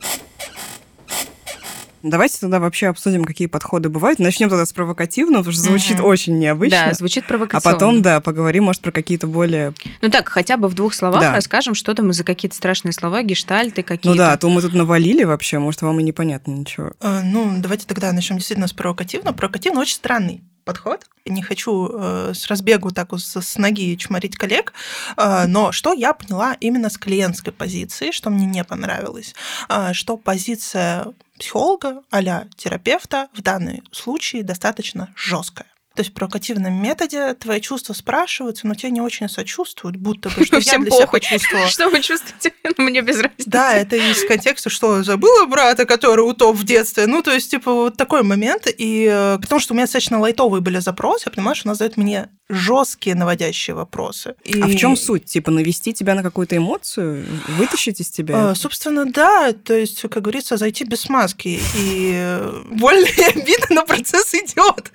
Давайте 2.04 2.38
тогда 2.38 2.60
вообще 2.60 2.88
обсудим, 2.88 3.24
какие 3.24 3.48
подходы 3.48 3.88
бывают. 3.88 4.18
Начнем 4.18 4.50
тогда 4.50 4.66
с 4.66 4.74
провокативного, 4.74 5.38
потому 5.38 5.54
что 5.54 5.62
звучит 5.62 6.00
угу. 6.00 6.08
очень 6.08 6.38
необычно. 6.38 6.88
Да, 6.88 6.92
звучит 6.92 7.26
провокационно. 7.26 7.70
А 7.70 7.72
потом, 7.72 8.02
да, 8.02 8.20
поговорим, 8.20 8.64
может, 8.64 8.82
про 8.82 8.92
какие-то 8.92 9.26
более... 9.26 9.72
Ну 10.02 10.10
так, 10.10 10.28
хотя 10.28 10.58
бы 10.58 10.68
в 10.68 10.74
двух 10.74 10.92
словах 10.92 11.22
да. 11.22 11.32
расскажем, 11.32 11.74
что 11.74 11.94
там 11.94 12.12
за 12.12 12.22
какие-то 12.22 12.54
страшные 12.54 12.92
слова, 12.92 13.22
гештальты 13.22 13.82
какие-то. 13.82 14.10
Ну 14.10 14.16
да, 14.16 14.34
а 14.34 14.36
то 14.36 14.50
мы 14.50 14.60
тут 14.60 14.74
навалили 14.74 15.24
вообще, 15.24 15.58
может, 15.58 15.80
вам 15.80 15.98
и 15.98 16.02
непонятно 16.02 16.52
ничего. 16.52 16.92
А, 17.00 17.22
ну, 17.22 17.54
давайте 17.56 17.86
тогда 17.86 18.12
начнем 18.12 18.36
действительно 18.36 18.68
с 18.68 18.74
провокативного. 18.74 19.34
Провокативно 19.34 19.80
очень 19.80 19.94
странный 19.94 20.42
подход. 20.64 21.06
Не 21.26 21.42
хочу 21.42 21.88
э, 21.90 22.32
с 22.34 22.48
разбегу 22.48 22.90
так 22.90 23.12
вот 23.12 23.22
с, 23.22 23.40
с 23.40 23.56
ноги 23.56 23.96
чморить 23.96 24.36
коллег, 24.36 24.72
э, 25.16 25.46
но 25.46 25.72
что 25.72 25.92
я 25.92 26.12
поняла 26.12 26.56
именно 26.60 26.90
с 26.90 26.98
клиентской 26.98 27.52
позиции, 27.52 28.10
что 28.10 28.30
мне 28.30 28.46
не 28.46 28.64
понравилось, 28.64 29.34
э, 29.68 29.92
что 29.92 30.16
позиция 30.16 31.06
психолога 31.38 32.02
а 32.10 32.46
терапевта 32.56 33.28
в 33.32 33.42
данном 33.42 33.82
случае 33.92 34.42
достаточно 34.42 35.12
жесткая. 35.16 35.66
То 35.94 36.00
есть 36.00 36.10
в 36.10 36.14
провокативном 36.14 36.74
методе 36.74 37.34
твои 37.34 37.60
чувства 37.60 37.92
спрашиваются, 37.92 38.66
но 38.66 38.74
тебе 38.74 38.90
не 38.90 39.00
очень 39.00 39.28
сочувствуют, 39.28 39.96
будто 39.96 40.28
бы, 40.28 40.44
что 40.44 40.60
Всем 40.60 40.82
я 40.82 40.90
для 40.90 40.96
себя 40.96 41.06
почувствовала. 41.06 41.68
Что 41.74 41.88
вы 41.88 42.02
чувствуете? 42.02 42.52
Мне 42.78 43.00
без 43.00 43.20
разницы. 43.20 43.48
Да, 43.48 43.74
это 43.74 43.96
из 43.96 44.24
контекста, 44.26 44.70
что 44.70 45.02
забыла 45.02 45.46
брата, 45.46 45.86
который 45.86 46.22
утоп 46.22 46.56
в 46.56 46.64
детстве. 46.64 47.06
Ну, 47.06 47.22
то 47.22 47.32
есть, 47.32 47.50
типа, 47.50 47.72
вот 47.72 47.96
такой 47.96 48.22
момент. 48.22 48.66
И 48.76 49.08
э, 49.10 49.38
потому 49.40 49.60
что 49.60 49.72
у 49.72 49.76
меня 49.76 49.84
достаточно 49.84 50.18
лайтовые 50.18 50.60
были 50.60 50.78
запросы, 50.78 51.24
я 51.26 51.32
понимаю, 51.32 51.54
что 51.54 51.68
она 51.68 51.74
задает 51.74 51.96
мне 51.96 52.28
жесткие 52.48 53.16
наводящие 53.16 53.74
вопросы. 53.74 54.34
И... 54.44 54.60
А 54.60 54.66
в 54.66 54.76
чем 54.76 54.96
суть? 54.96 55.24
Типа 55.24 55.50
навести 55.50 55.94
тебя 55.94 56.14
на 56.14 56.22
какую-то 56.22 56.56
эмоцию, 56.56 57.24
вытащить 57.48 58.00
из 58.00 58.10
тебя? 58.10 58.50
А, 58.50 58.54
собственно, 58.54 59.06
да. 59.06 59.52
То 59.52 59.74
есть, 59.74 60.02
как 60.02 60.22
говорится, 60.22 60.56
зайти 60.56 60.84
без 60.84 61.08
маски. 61.08 61.60
И 61.76 62.38
больно 62.70 63.06
и 63.06 63.22
обидно, 63.22 63.66
но 63.70 63.86
процесс 63.86 64.34
идет. 64.34 64.92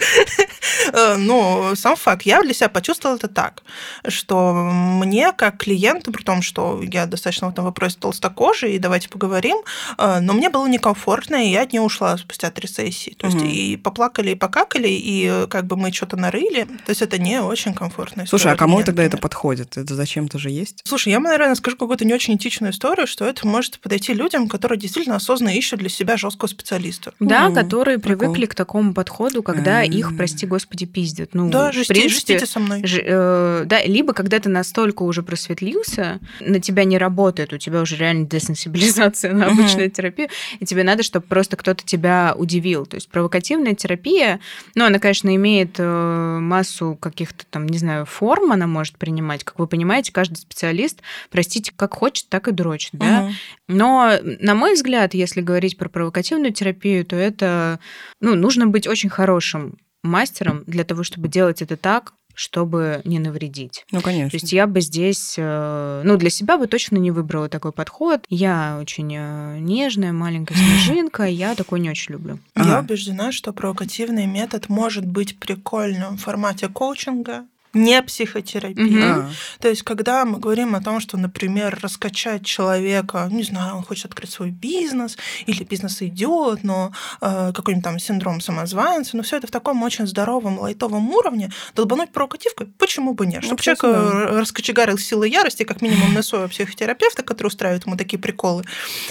Э, 0.94 1.16
но 1.18 1.74
сам 1.76 1.96
факт, 1.96 2.24
я 2.24 2.42
для 2.42 2.54
себя 2.54 2.70
почувствовала 2.70 3.18
это 3.18 3.28
так, 3.28 3.64
что 4.08 4.54
мне 4.54 5.32
как 5.34 5.58
клиенту, 5.58 6.12
при 6.12 6.24
том, 6.24 6.42
что 6.42 6.82
я 6.84 7.06
достаточно 7.06 7.48
в 7.48 7.52
этом 7.52 7.66
вопросе 7.66 7.98
толстокожий, 8.00 8.76
и 8.76 8.80
давайте 8.80 9.10
поговорим, 9.10 9.58
э, 9.98 10.20
но 10.20 10.34
мне 10.34 10.50
было 10.50 10.68
некомфортно, 10.68 11.46
и 11.46 11.50
я 11.50 11.64
от 11.64 11.74
нее 11.74 11.82
ушла 11.82 12.18
спустя 12.18 12.52
три 12.52 12.68
сессии. 12.68 13.16
То 13.18 13.28
есть 13.28 13.38
угу. 13.38 13.46
и 13.46 13.78
поплакали, 13.78 14.32
и 14.32 14.36
покакали, 14.36 14.88
и 14.90 15.48
как 15.50 15.66
бы 15.66 15.76
мы 15.76 15.92
что-то 15.92 16.18
нарыли. 16.18 16.66
То 16.86 16.90
есть 16.90 17.02
это 17.02 17.18
не 17.18 17.42
очень 17.42 17.74
комфортная 17.74 18.26
история. 18.26 18.42
Слушай, 18.42 18.54
а 18.54 18.58
кому 18.58 18.84
тогда 18.84 19.04
это 19.04 19.18
подходит? 19.18 19.78
Это 19.78 19.96
зачем-то 19.96 20.40
же 20.40 20.50
есть? 20.50 20.82
Слушай, 20.86 21.14
я, 21.14 21.20
наверное, 21.20 21.56
скажу 21.56 21.78
какую-то 21.78 22.06
не 22.06 22.14
очень 22.14 22.36
этичную 22.36 22.72
историю, 22.72 23.08
что 23.08 23.26
это 23.26 23.48
может 23.48 23.80
подойти 23.80 24.14
людям, 24.14 24.48
которые 24.48 24.80
действительно 24.80 25.18
осознанно 25.18 25.56
ищут 25.56 25.80
для 25.80 25.90
себя 25.90 26.18
жесткого 26.18 26.48
специалиста. 26.48 27.14
Да, 27.20 27.48
mm 27.48 27.60
которые 27.60 28.00
привыкли 28.00 28.46
к 28.46 28.56
такому 28.56 28.94
подходу, 28.94 29.44
когда 29.44 29.84
их, 29.84 30.16
прости 30.16 30.46
господи, 30.46 30.79
пиздят. 30.86 31.34
Ну, 31.34 31.50
Да, 31.50 31.72
в 31.72 31.74
жести, 31.74 31.94
принципе, 31.94 32.14
жестите 32.14 32.46
со 32.46 32.60
мной. 32.60 32.86
Ж- 32.86 33.02
э, 33.04 33.64
да, 33.66 33.84
либо 33.84 34.14
когда 34.14 34.40
ты 34.40 34.50
настолько 34.50 35.04
уже 35.04 35.24
просветлился, 35.24 36.20
на 36.40 36.60
тебя 36.60 36.84
не 36.84 36.98
работает, 36.98 37.54
у 37.54 37.58
тебя 37.58 37.82
уже 37.82 37.96
реально 37.98 38.26
десенсибилизация 38.26 39.34
на 39.34 39.48
обычную 39.48 39.92
терапию, 39.92 40.30
и 40.60 40.66
тебе 40.66 40.84
надо, 40.84 41.04
чтобы 41.04 41.26
просто 41.28 41.58
кто-то 41.58 41.84
тебя 41.86 42.34
удивил. 42.38 42.86
То 42.86 42.96
есть 42.96 43.10
провокативная 43.10 43.76
терапия, 43.76 44.40
ну, 44.76 44.86
она, 44.86 45.00
конечно, 45.00 45.34
имеет 45.36 45.76
э, 45.78 46.40
массу 46.42 46.98
каких-то 47.00 47.46
там, 47.50 47.68
не 47.68 47.78
знаю, 47.78 48.06
форм 48.06 48.52
она 48.52 48.68
может 48.68 48.98
принимать. 48.98 49.44
Как 49.44 49.60
вы 49.60 49.68
понимаете, 49.68 50.12
каждый 50.12 50.36
специалист, 50.36 51.00
простите, 51.30 51.72
как 51.76 51.94
хочет, 51.96 52.30
так 52.30 52.48
и 52.48 52.52
дрочит, 52.52 52.92
да? 52.94 53.30
Но, 53.68 54.14
на 54.40 54.56
мой 54.56 54.74
взгляд, 54.74 55.14
если 55.14 55.42
говорить 55.42 55.78
про 55.78 55.90
провокативную 55.90 56.52
терапию, 56.54 57.06
то 57.06 57.16
это, 57.16 57.80
ну, 58.20 58.36
нужно 58.36 58.68
быть 58.68 58.88
очень 58.88 59.10
хорошим 59.10 59.78
мастером 60.04 60.64
для 60.68 60.84
того, 60.84 61.04
чтобы 61.04 61.28
делать 61.28 61.62
это 61.62 61.78
так, 61.78 62.14
чтобы 62.36 63.02
не 63.04 63.20
навредить. 63.20 63.86
Ну, 63.92 64.00
То 64.00 64.06
конечно. 64.06 64.36
есть 64.38 64.54
я 64.54 64.66
бы 64.66 64.80
здесь, 64.80 65.36
э, 65.38 66.02
ну, 66.06 66.16
для 66.16 66.30
себя 66.30 66.58
бы 66.58 66.68
точно 66.68 66.96
не 66.98 67.12
выбрала 67.12 67.50
такой 67.50 67.74
подход. 67.74 68.24
Я 68.30 68.78
очень 68.80 69.14
э, 69.14 69.58
нежная, 69.60 70.14
маленькая 70.14 70.56
снежинка, 70.86 71.24
я 71.26 71.54
такой 71.56 71.82
не 71.82 71.90
очень 71.90 72.14
люблю. 72.14 72.40
Я 72.56 72.62
Ага. 72.64 72.80
убеждена, 72.80 73.34
что 73.34 73.52
провокативный 73.52 74.26
метод 74.26 74.70
может 74.70 75.06
быть 75.06 75.38
прикольным 75.38 76.16
в 76.18 76.22
формате 76.22 76.70
коучинга, 76.70 77.44
не 77.74 78.02
психотерапии. 78.02 78.84
Мгм. 78.84 79.02
А, 79.04 79.30
То 79.60 79.70
есть, 79.70 79.84
когда 79.84 80.26
мы 80.26 80.40
говорим 80.40 80.76
о 80.76 80.82
том, 80.82 81.00
что, 81.00 81.18
например, 81.18 81.78
раскачать 81.82 82.46
человека, 82.46 83.28
не 83.32 83.44
знаю, 83.44 83.76
он 83.78 83.84
хочет 83.84 84.06
открыть 84.06 84.32
свой 84.32 84.50
бизнес, 84.50 85.18
или 85.46 85.64
бизнес 85.64 86.02
идет, 86.02 86.64
но 86.64 86.92
э, 87.22 87.52
какой-нибудь 87.54 87.84
там 87.84 88.00
синдром 88.00 88.42
самозванца, 88.42 89.18
но 89.18 89.24
все 89.24 89.38
это 89.38 89.48
в 89.48 89.52
таком 89.52 89.84
очень 89.84 90.08
здоровом, 90.08 90.60
лайтовом 90.60 91.10
уровне, 91.12 91.52
долбануть 91.76 92.12
провокативкой, 92.12 92.68
почему 92.78 93.14
бы 93.14 93.26
нет? 93.26 93.42
Ну, 93.42 93.48
Чтобы 93.48 93.60
кстати, 93.60 93.80
человек 93.80 94.00
да. 94.00 94.30
э, 94.36 94.40
раскочегарил 94.40 94.98
силы 94.98 95.28
ярости, 95.28 95.64
как 95.64 95.82
минимум 95.82 96.14
на 96.14 96.24
своего 96.24 96.48
психотерапевта, 96.48 97.24
который 97.24 97.48
устраивает 97.48 97.86
ему 97.86 97.98
такие 97.98 98.20
приколы, 98.20 98.64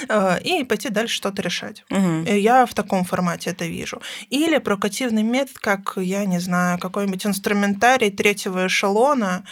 э, 0.08 0.40
и 0.42 0.64
пойти 0.64 0.88
дальше 0.88 1.14
что-то 1.14 1.42
решать. 1.42 1.84
Э, 1.90 2.38
Я 2.38 2.66
в 2.66 2.74
таком 2.74 3.04
формате 3.04 3.50
это 3.50 3.66
вижу. 3.66 4.00
Или 4.30 4.58
провокативный 4.58 5.22
метод, 5.22 5.58
как, 5.58 5.92
я 5.96 6.24
не 6.24 6.40
знаю, 6.40 6.78
какой-нибудь 6.78 7.26
инструментарий 7.26 8.10
третьего 8.10 8.47
эшелона, 8.56 9.44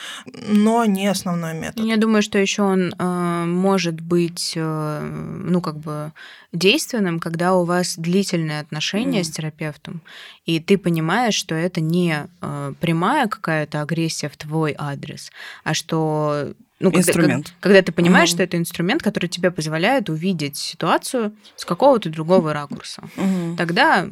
но 0.49 0.85
не 0.85 1.07
основной 1.07 1.55
метод. 1.55 1.85
Я 1.85 1.97
думаю, 1.97 2.23
что 2.23 2.39
еще 2.39 2.63
он 2.63 2.95
э, 2.99 3.45
может 3.47 4.01
быть, 4.01 4.53
э, 4.57 5.01
ну, 5.45 5.61
как 5.61 5.79
бы 5.79 6.13
действенным, 6.53 7.21
когда 7.21 7.55
у 7.55 7.65
вас 7.65 7.97
длительные 7.97 8.61
отношения 8.61 9.21
Мгм. 9.21 9.25
с 9.25 9.31
терапевтом, 9.31 10.01
и 10.47 10.61
ты 10.61 10.79
понимаешь, 10.79 11.35
что 11.35 11.55
это 11.55 11.81
не 11.81 12.27
э, 12.41 12.73
прямая 12.81 13.27
какая-то 13.27 13.83
агрессия 13.83 14.29
в 14.29 14.37
твой 14.37 14.75
адрес, 14.79 15.31
а 15.65 15.75
что 15.75 16.53
ну, 16.79 16.91
Инструмент. 16.95 17.47
Когда, 17.61 17.61
когда 17.61 17.83
ты 17.83 17.93
понимаешь, 17.93 18.29
Мгм. 18.31 18.37
что 18.37 18.43
это 18.43 18.57
инструмент, 18.59 19.03
который 19.03 19.29
тебе 19.29 19.51
позволяет 19.51 20.11
увидеть 20.11 20.57
ситуацию 20.57 21.35
с 21.57 21.65
какого-то 21.65 22.11
другого 22.11 22.53
ракурса. 22.53 23.03
Мгм. 23.17 23.57
Тогда, 23.57 24.09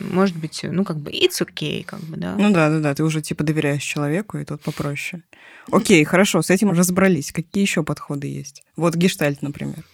может 0.00 0.36
быть, 0.36 0.60
ну, 0.64 0.84
как 0.84 0.98
бы, 0.98 1.10
it's 1.12 1.40
okay, 1.40 1.84
как 1.84 2.00
бы, 2.00 2.16
да. 2.16 2.34
Ну 2.36 2.52
да, 2.52 2.68
да, 2.70 2.80
да, 2.80 2.94
ты 2.94 3.04
уже 3.04 3.20
типа 3.22 3.44
доверяешь 3.44 3.82
человеку, 3.82 4.38
и 4.38 4.44
тут 4.44 4.60
попроще. 4.60 5.22
Окей, 5.70 6.04
хорошо, 6.04 6.42
с 6.42 6.50
этим 6.50 6.70
разобрались. 6.70 7.32
Какие 7.32 7.62
еще 7.62 7.82
подходы 7.84 8.26
есть? 8.26 8.64
Вот 8.76 8.96
гештальт, 8.96 9.42
например. 9.42 9.84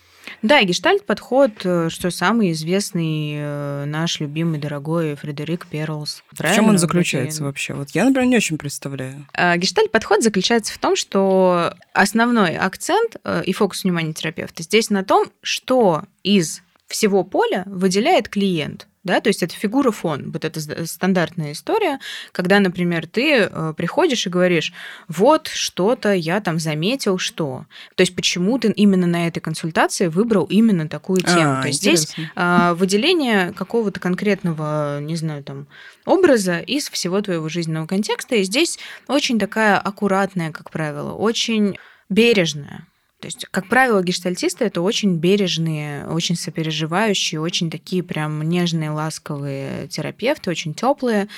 Да, 0.42 0.62
гештальт-подход, 0.62 1.52
э, 1.64 1.88
что 1.90 2.10
самый 2.10 2.52
известный 2.52 3.34
э, 3.36 3.84
наш 3.86 4.20
любимый, 4.20 4.58
дорогой 4.58 5.14
Фредерик 5.14 5.66
Перлс. 5.66 6.22
В 6.30 6.36
чем 6.36 6.36
Правильно, 6.36 6.68
он 6.68 6.78
заключается 6.78 7.44
вообще? 7.44 7.74
Вот 7.74 7.90
я, 7.90 8.04
например, 8.04 8.28
не 8.28 8.36
очень 8.36 8.58
представляю. 8.58 9.26
А, 9.32 9.56
Гештальт-подход 9.56 10.22
заключается 10.22 10.72
в 10.72 10.78
том, 10.78 10.96
что 10.96 11.74
основной 11.92 12.56
акцент 12.56 13.16
э, 13.24 13.42
и 13.44 13.52
фокус 13.52 13.84
внимания 13.84 14.12
терапевта 14.12 14.62
здесь 14.62 14.90
на 14.90 15.04
том, 15.04 15.26
что 15.42 16.04
из 16.22 16.62
всего 16.86 17.24
поля 17.24 17.64
выделяет 17.66 18.28
клиент. 18.28 18.86
Да, 19.06 19.20
то 19.20 19.28
есть 19.28 19.40
это 19.40 19.54
фигура 19.54 19.92
фон, 19.92 20.32
вот 20.32 20.44
это 20.44 20.58
с- 20.60 20.90
стандартная 20.90 21.52
история, 21.52 22.00
когда, 22.32 22.58
например, 22.58 23.06
ты 23.06 23.48
э, 23.48 23.72
приходишь 23.76 24.26
и 24.26 24.30
говоришь, 24.30 24.72
вот 25.06 25.46
что-то 25.46 26.12
я 26.12 26.40
там 26.40 26.58
заметил, 26.58 27.16
что. 27.16 27.66
То 27.94 28.02
есть 28.02 28.16
почему 28.16 28.58
ты 28.58 28.72
именно 28.72 29.06
на 29.06 29.28
этой 29.28 29.38
консультации 29.38 30.08
выбрал 30.08 30.44
именно 30.46 30.88
такую 30.88 31.20
тему. 31.20 31.52
А, 31.58 31.62
то 31.62 31.68
есть 31.68 31.80
здесь 31.80 32.14
а, 32.34 32.74
выделение 32.74 33.52
какого-то 33.52 34.00
конкретного, 34.00 34.98
не 35.00 35.14
знаю, 35.14 35.44
там, 35.44 35.68
образа 36.04 36.58
из 36.58 36.90
всего 36.90 37.20
твоего 37.20 37.48
жизненного 37.48 37.86
контекста. 37.86 38.34
И 38.34 38.42
здесь 38.42 38.76
очень 39.06 39.38
такая 39.38 39.78
аккуратная, 39.78 40.50
как 40.50 40.70
правило, 40.72 41.12
очень 41.12 41.78
бережная. 42.08 42.88
То 43.20 43.28
есть, 43.28 43.46
как 43.50 43.66
правило, 43.68 44.02
гештальтисты 44.02 44.66
это 44.66 44.82
очень 44.82 45.16
бережные, 45.16 46.06
очень 46.06 46.36
сопереживающие, 46.36 47.40
очень 47.40 47.70
такие 47.70 48.02
прям 48.02 48.42
нежные, 48.42 48.90
ласковые 48.90 49.88
терапевты, 49.88 50.50
очень 50.50 50.74
теплые. 50.74 51.28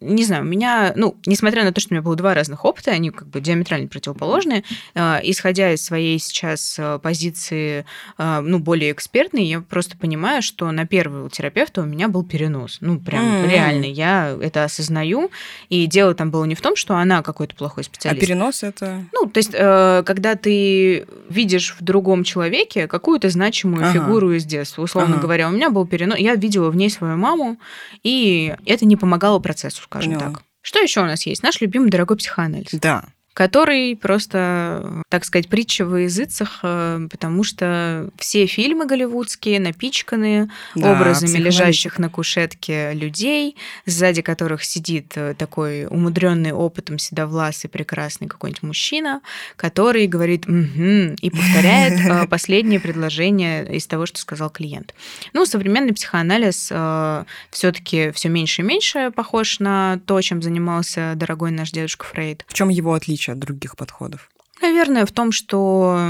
Не 0.00 0.24
знаю, 0.24 0.42
у 0.42 0.46
меня, 0.46 0.92
ну, 0.94 1.16
несмотря 1.24 1.64
на 1.64 1.72
то, 1.72 1.80
что 1.80 1.92
у 1.92 1.94
меня 1.94 2.02
было 2.02 2.16
два 2.16 2.34
разных 2.34 2.64
опыта, 2.66 2.90
они 2.90 3.10
как 3.10 3.28
бы 3.28 3.40
диаметрально 3.40 3.88
противоположные, 3.88 4.62
э, 4.94 5.20
исходя 5.24 5.72
из 5.72 5.82
своей 5.82 6.18
сейчас 6.18 6.76
э, 6.78 6.98
позиции, 7.02 7.86
э, 8.18 8.40
ну, 8.40 8.58
более 8.58 8.92
экспертной, 8.92 9.44
я 9.44 9.60
просто 9.60 9.96
понимаю, 9.96 10.42
что 10.42 10.70
на 10.70 10.86
первого 10.86 11.30
терапевта 11.30 11.80
у 11.80 11.86
меня 11.86 12.08
был 12.08 12.24
перенос. 12.24 12.78
Ну, 12.80 12.98
прям 13.00 13.24
М. 13.24 13.48
реально, 13.48 13.86
я 13.86 14.36
это 14.40 14.64
осознаю. 14.64 15.30
И 15.70 15.86
дело 15.86 16.14
там 16.14 16.30
было 16.30 16.44
не 16.44 16.54
в 16.54 16.60
том, 16.60 16.76
что 16.76 16.96
она 16.96 17.22
какой-то 17.22 17.54
плохой 17.54 17.82
А 17.82 17.84
специалист. 17.84 18.20
перенос 18.20 18.62
это... 18.62 19.02
Ну, 19.14 19.26
то 19.26 19.38
есть, 19.38 19.52
э, 19.54 20.02
когда 20.04 20.34
ты 20.34 21.06
видишь 21.28 21.76
в 21.78 21.82
другом 21.84 22.24
человеке 22.24 22.86
какую-то 22.88 23.28
значимую 23.30 23.84
Ага. 23.84 23.92
фигуру 23.92 24.32
из 24.32 24.44
детства, 24.44 24.82
условно 24.82 25.14
Ага. 25.16 25.22
говоря, 25.22 25.48
у 25.48 25.52
меня 25.52 25.70
был 25.70 25.86
перенос, 25.86 26.18
я 26.18 26.34
видела 26.34 26.70
в 26.70 26.76
ней 26.76 26.90
свою 26.90 27.16
маму, 27.16 27.58
и 28.02 28.54
это 28.66 28.84
не 28.86 28.96
помогало 28.96 29.38
процессу, 29.38 29.82
скажем 29.82 30.14
Поняла. 30.14 30.30
так. 30.32 30.42
Что 30.62 30.80
еще 30.80 31.00
у 31.00 31.04
нас 31.04 31.26
есть? 31.26 31.42
Наш 31.42 31.60
любимый 31.60 31.90
дорогой 31.90 32.16
психоанализ, 32.16 32.70
Да. 32.72 33.04
Который 33.36 33.94
просто, 33.96 35.02
так 35.10 35.26
сказать, 35.26 35.48
притча 35.48 35.84
во 35.84 36.00
языцах, 36.00 36.60
э, 36.62 37.06
потому 37.10 37.44
что 37.44 38.08
все 38.16 38.46
фильмы 38.46 38.86
голливудские 38.86 39.60
напичканы 39.60 40.48
да, 40.74 40.92
образами 40.92 41.36
лежащих 41.36 41.98
на 41.98 42.08
кушетке 42.08 42.94
людей, 42.94 43.54
сзади 43.84 44.22
которых 44.22 44.64
сидит 44.64 45.12
э, 45.16 45.34
такой 45.34 45.84
умудренный 45.84 46.52
опытом 46.52 46.98
седовласый 46.98 47.68
прекрасный 47.68 48.26
какой-нибудь 48.26 48.62
мужчина, 48.62 49.20
который 49.56 50.06
говорит 50.06 50.48
«Мгм», 50.48 51.16
и 51.20 51.28
повторяет 51.28 52.00
э, 52.06 52.26
последнее 52.30 52.80
предложение 52.80 53.70
из 53.76 53.86
того, 53.86 54.06
что 54.06 54.18
сказал 54.18 54.48
клиент. 54.48 54.94
Ну, 55.34 55.44
современный 55.44 55.92
психоанализ 55.92 56.72
все-таки 57.50 58.12
все 58.12 58.30
меньше 58.30 58.62
и 58.62 58.64
меньше 58.64 59.10
похож 59.14 59.60
на 59.60 60.00
то, 60.06 60.22
чем 60.22 60.40
занимался 60.40 61.12
дорогой 61.16 61.50
наш 61.50 61.70
дедушка 61.70 62.06
Фрейд. 62.06 62.46
В 62.48 62.54
чем 62.54 62.70
его 62.70 62.94
отличие 62.94 63.25
от 63.32 63.38
других 63.38 63.76
подходов? 63.76 64.28
Наверное, 64.62 65.04
в 65.04 65.12
том, 65.12 65.32
что 65.32 66.00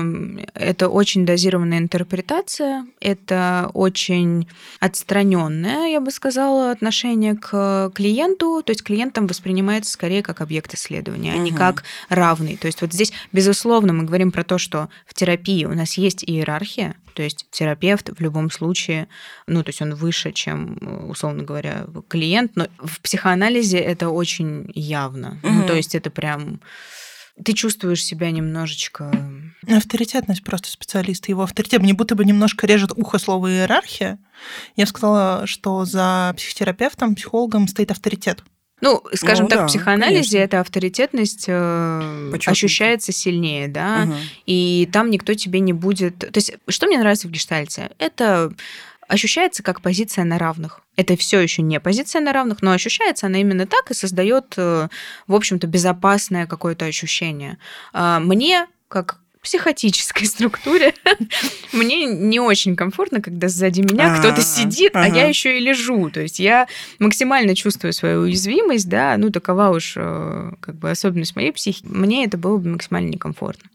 это 0.54 0.88
очень 0.88 1.26
дозированная 1.26 1.78
интерпретация, 1.78 2.86
это 3.00 3.70
очень 3.74 4.48
отстраненное, 4.78 5.88
я 5.88 6.00
бы 6.00 6.12
сказала, 6.12 6.70
отношение 6.70 7.34
к 7.34 7.90
клиенту. 7.92 8.62
То 8.64 8.70
есть 8.70 8.84
клиентом 8.84 9.26
воспринимается 9.26 9.90
скорее 9.90 10.22
как 10.22 10.40
объект 10.40 10.72
исследования, 10.74 11.32
а 11.32 11.38
не 11.38 11.50
как 11.50 11.82
равный. 12.08 12.56
То 12.56 12.66
есть 12.66 12.82
вот 12.82 12.92
здесь, 12.92 13.12
безусловно, 13.32 13.92
мы 13.92 14.04
говорим 14.04 14.30
про 14.30 14.44
то, 14.44 14.58
что 14.58 14.88
в 15.06 15.14
терапии 15.14 15.64
у 15.64 15.74
нас 15.74 15.98
есть 15.98 16.22
иерархия, 16.24 16.94
то 17.14 17.22
есть 17.24 17.48
терапевт 17.50 18.10
в 18.16 18.20
любом 18.20 18.52
случае, 18.52 19.08
ну, 19.48 19.64
то 19.64 19.70
есть 19.70 19.82
он 19.82 19.94
выше, 19.94 20.30
чем, 20.30 21.08
условно 21.10 21.42
говоря, 21.42 21.86
клиент, 22.08 22.52
но 22.54 22.68
в 22.78 23.00
психоанализе 23.00 23.78
это 23.78 24.08
очень 24.08 24.70
явно. 24.72 25.40
Ну, 25.42 25.50
Мгм. 25.50 25.66
то 25.66 25.74
есть 25.74 25.96
это 25.96 26.10
прям 26.10 26.60
ты 27.44 27.52
чувствуешь 27.52 28.04
себя 28.04 28.30
немножечко... 28.30 29.12
Авторитетность 29.68 30.44
просто 30.44 30.70
специалиста, 30.70 31.30
его 31.30 31.42
авторитет 31.42 31.82
мне 31.82 31.92
будто 31.92 32.14
бы 32.14 32.24
немножко 32.24 32.66
режет 32.66 32.92
ухо 32.96 33.18
слово 33.18 33.50
иерархия. 33.50 34.18
Я 34.76 34.86
сказала, 34.86 35.46
что 35.46 35.84
за 35.84 36.32
психотерапевтом, 36.36 37.14
психологом 37.14 37.68
стоит 37.68 37.90
авторитет. 37.90 38.42
Ну, 38.82 39.02
скажем 39.14 39.44
Ну 39.44 39.48
так, 39.48 39.58
да, 39.60 39.64
в 39.66 39.68
психоанализе 39.68 40.32
конечно. 40.32 40.36
эта 40.36 40.60
авторитетность 40.60 41.44
э, 41.48 42.32
ощущается 42.46 43.10
сильнее, 43.10 43.68
да, 43.68 44.04
Мгм. 44.04 44.16
и 44.44 44.88
там 44.92 45.10
никто 45.10 45.32
тебе 45.34 45.60
не 45.60 45.72
будет... 45.72 46.18
То 46.18 46.30
есть, 46.34 46.52
что 46.68 46.86
мне 46.86 46.98
нравится 46.98 47.26
в 47.26 47.30
гештальте? 47.30 47.90
Это 47.98 48.52
ощущается 49.08 49.62
как 49.62 49.80
позиция 49.80 50.24
на 50.24 50.38
равных. 50.38 50.80
Это 50.96 51.16
все 51.16 51.40
еще 51.40 51.62
не 51.62 51.80
позиция 51.80 52.20
на 52.20 52.32
равных, 52.32 52.62
но 52.62 52.72
ощущается 52.72 53.26
она 53.26 53.40
именно 53.40 53.66
так 53.66 53.90
и 53.90 53.94
создает, 53.94 54.54
э, 54.56 54.88
в 55.26 55.34
общем-то, 55.34 55.66
безопасное 55.66 56.46
какое-то 56.46 56.84
ощущение. 56.86 57.58
А 57.92 58.20
Мне, 58.20 58.66
как 58.88 59.20
психотической 59.46 60.26
структуре 60.26 60.92
мне 61.72 62.04
не 62.06 62.40
очень 62.40 62.74
комфортно, 62.74 63.22
когда 63.22 63.48
сзади 63.48 63.80
меня 63.80 64.18
кто-то 64.18 64.42
сидит, 64.42 64.96
а 64.96 65.06
я 65.06 65.28
еще 65.28 65.56
и 65.56 65.60
лежу. 65.60 66.10
То 66.10 66.20
есть 66.20 66.40
я 66.40 66.66
максимально 66.98 67.54
чувствую 67.54 67.92
свою 67.92 68.22
уязвимость, 68.22 68.88
да, 68.88 69.16
ну 69.16 69.30
такова 69.30 69.68
уж 69.68 69.94
э, 69.96 70.50
как 70.60 70.74
бы 70.74 70.90
особенность 70.90 71.36
моей 71.36 71.52
психики. 71.52 71.86
Мне 71.86 72.24
это 72.24 72.36
было 72.36 72.56
бы 72.58 72.70
максимально 72.70 73.10
некомфортно. 73.10 73.70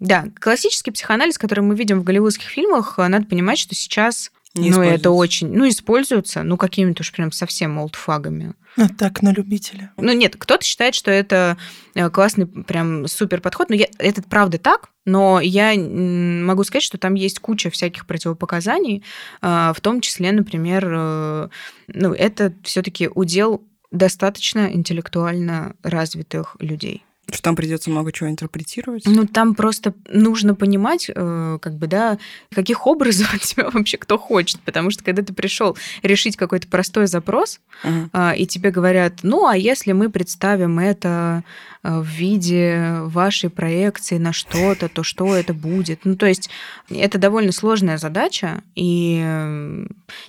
Да, 0.00 0.26
классический 0.40 0.90
психоанализ, 0.90 1.38
который 1.38 1.60
мы 1.60 1.74
видим 1.74 2.00
в 2.00 2.04
голливудских 2.04 2.48
фильмах, 2.48 2.94
э, 2.98 3.08
надо 3.08 3.26
понимать, 3.26 3.58
что 3.58 3.74
сейчас 3.74 4.30
не 4.54 4.70
ну, 4.70 4.82
это 4.82 5.10
очень... 5.10 5.52
Ну, 5.52 5.68
используется, 5.68 6.44
ну, 6.44 6.56
какими-то 6.56 7.02
уж 7.02 7.12
прям 7.12 7.32
совсем 7.32 7.76
олдфагами. 7.78 8.54
Ну, 8.76 8.88
так, 8.88 9.22
на 9.22 9.32
любителя. 9.32 9.92
Ну, 9.96 10.12
нет, 10.12 10.36
кто-то 10.36 10.64
считает, 10.64 10.94
что 10.94 11.10
это 11.10 11.56
э, 11.94 12.08
классный, 12.10 12.46
прям 12.46 13.08
супер 13.08 13.40
подход. 13.40 13.68
Но 13.68 13.74
я, 13.74 13.86
это 13.98 14.22
правда 14.22 14.58
так, 14.58 14.90
но 15.04 15.40
я 15.40 15.74
могу 15.76 16.62
сказать, 16.64 16.84
что 16.84 16.98
там 16.98 17.14
есть 17.14 17.40
куча 17.40 17.70
всяких 17.70 18.06
противопоказаний, 18.06 19.02
а, 19.40 19.72
в 19.72 19.80
том 19.80 20.00
числе, 20.00 20.30
например, 20.30 20.88
э, 20.88 21.48
ну, 21.88 22.12
это 22.12 22.54
все 22.62 22.82
таки 22.82 23.08
удел 23.08 23.66
достаточно 23.90 24.72
интеллектуально 24.72 25.74
развитых 25.82 26.56
людей. 26.60 27.04
Что 27.34 27.42
там 27.42 27.56
придется 27.56 27.90
много 27.90 28.12
чего 28.12 28.30
интерпретировать? 28.30 29.02
Ну, 29.06 29.26
там 29.26 29.56
просто 29.56 29.92
нужно 30.08 30.54
понимать, 30.54 31.10
э, 31.12 31.58
как 31.60 31.74
бы, 31.74 31.88
да, 31.88 32.18
каких 32.54 32.86
образов 32.86 33.34
от 33.34 33.40
тебя 33.40 33.70
вообще 33.70 33.98
кто 33.98 34.18
хочет. 34.18 34.60
Потому 34.60 34.92
что 34.92 35.02
когда 35.02 35.20
ты 35.22 35.32
пришел 35.32 35.76
решить 36.04 36.36
какой-то 36.36 36.68
простой 36.68 37.08
запрос, 37.08 37.60
uh-huh. 37.82 38.36
и 38.36 38.46
тебе 38.46 38.70
говорят, 38.70 39.14
ну, 39.24 39.48
а 39.48 39.56
если 39.56 39.90
мы 39.90 40.10
представим 40.10 40.78
это 40.78 41.42
э, 41.82 41.98
в 41.98 42.06
виде 42.06 43.00
вашей 43.00 43.50
проекции 43.50 44.18
на 44.18 44.32
что-то, 44.32 44.88
то 44.88 45.02
что 45.02 45.34
это 45.34 45.54
будет? 45.54 46.04
Ну, 46.04 46.14
то 46.14 46.26
есть 46.26 46.50
это 46.88 47.18
довольно 47.18 47.50
сложная 47.50 47.98
задача, 47.98 48.62
и, 48.76 49.16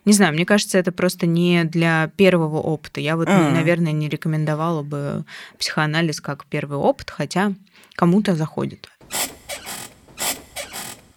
не 0.05 0.13
знаю, 0.13 0.33
мне 0.33 0.45
кажется, 0.45 0.79
это 0.79 0.91
просто 0.91 1.27
не 1.27 1.65
для 1.65 2.09
первого 2.17 2.57
опыта. 2.57 2.99
Я 2.99 3.15
вот, 3.15 3.27
uh-huh. 3.27 3.51
наверное, 3.51 3.91
не 3.91 4.09
рекомендовала 4.09 4.81
бы 4.81 5.23
психоанализ 5.59 6.19
как 6.19 6.45
первый 6.47 6.79
опыт, 6.79 6.94
хотя 7.05 7.53
кому-то 7.95 8.35
заходит. 8.35 8.89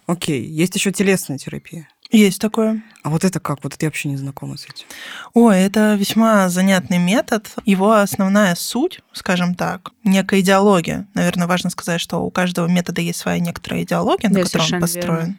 Окей, 0.07 0.43
есть 0.43 0.75
еще 0.75 0.91
телесная 0.91 1.37
терапия. 1.37 1.87
Есть 2.11 2.41
такое. 2.41 2.81
А 3.03 3.11
вот 3.11 3.23
это 3.23 3.39
как? 3.39 3.63
Вот 3.63 3.75
это 3.75 3.85
я 3.85 3.89
вообще 3.89 4.09
не 4.09 4.17
знакома 4.17 4.57
с 4.57 4.65
этим. 4.65 4.87
Ой, 5.35 5.59
это 5.59 5.93
весьма 5.93 6.49
занятный 6.49 6.97
метод. 6.97 7.47
Его 7.65 7.93
основная 7.93 8.55
суть, 8.55 9.01
скажем 9.13 9.53
так, 9.53 9.91
некая 10.03 10.39
идеология. 10.39 11.07
Наверное, 11.13 11.45
важно 11.45 11.69
сказать, 11.69 12.01
что 12.01 12.17
у 12.17 12.31
каждого 12.31 12.67
метода 12.67 13.01
есть 13.01 13.19
своя 13.19 13.39
некоторая 13.39 13.83
идеология, 13.83 14.29
да, 14.29 14.39
на 14.39 14.43
которой 14.43 14.73
он 14.73 14.81
построен. 14.81 15.07
Верно. 15.07 15.35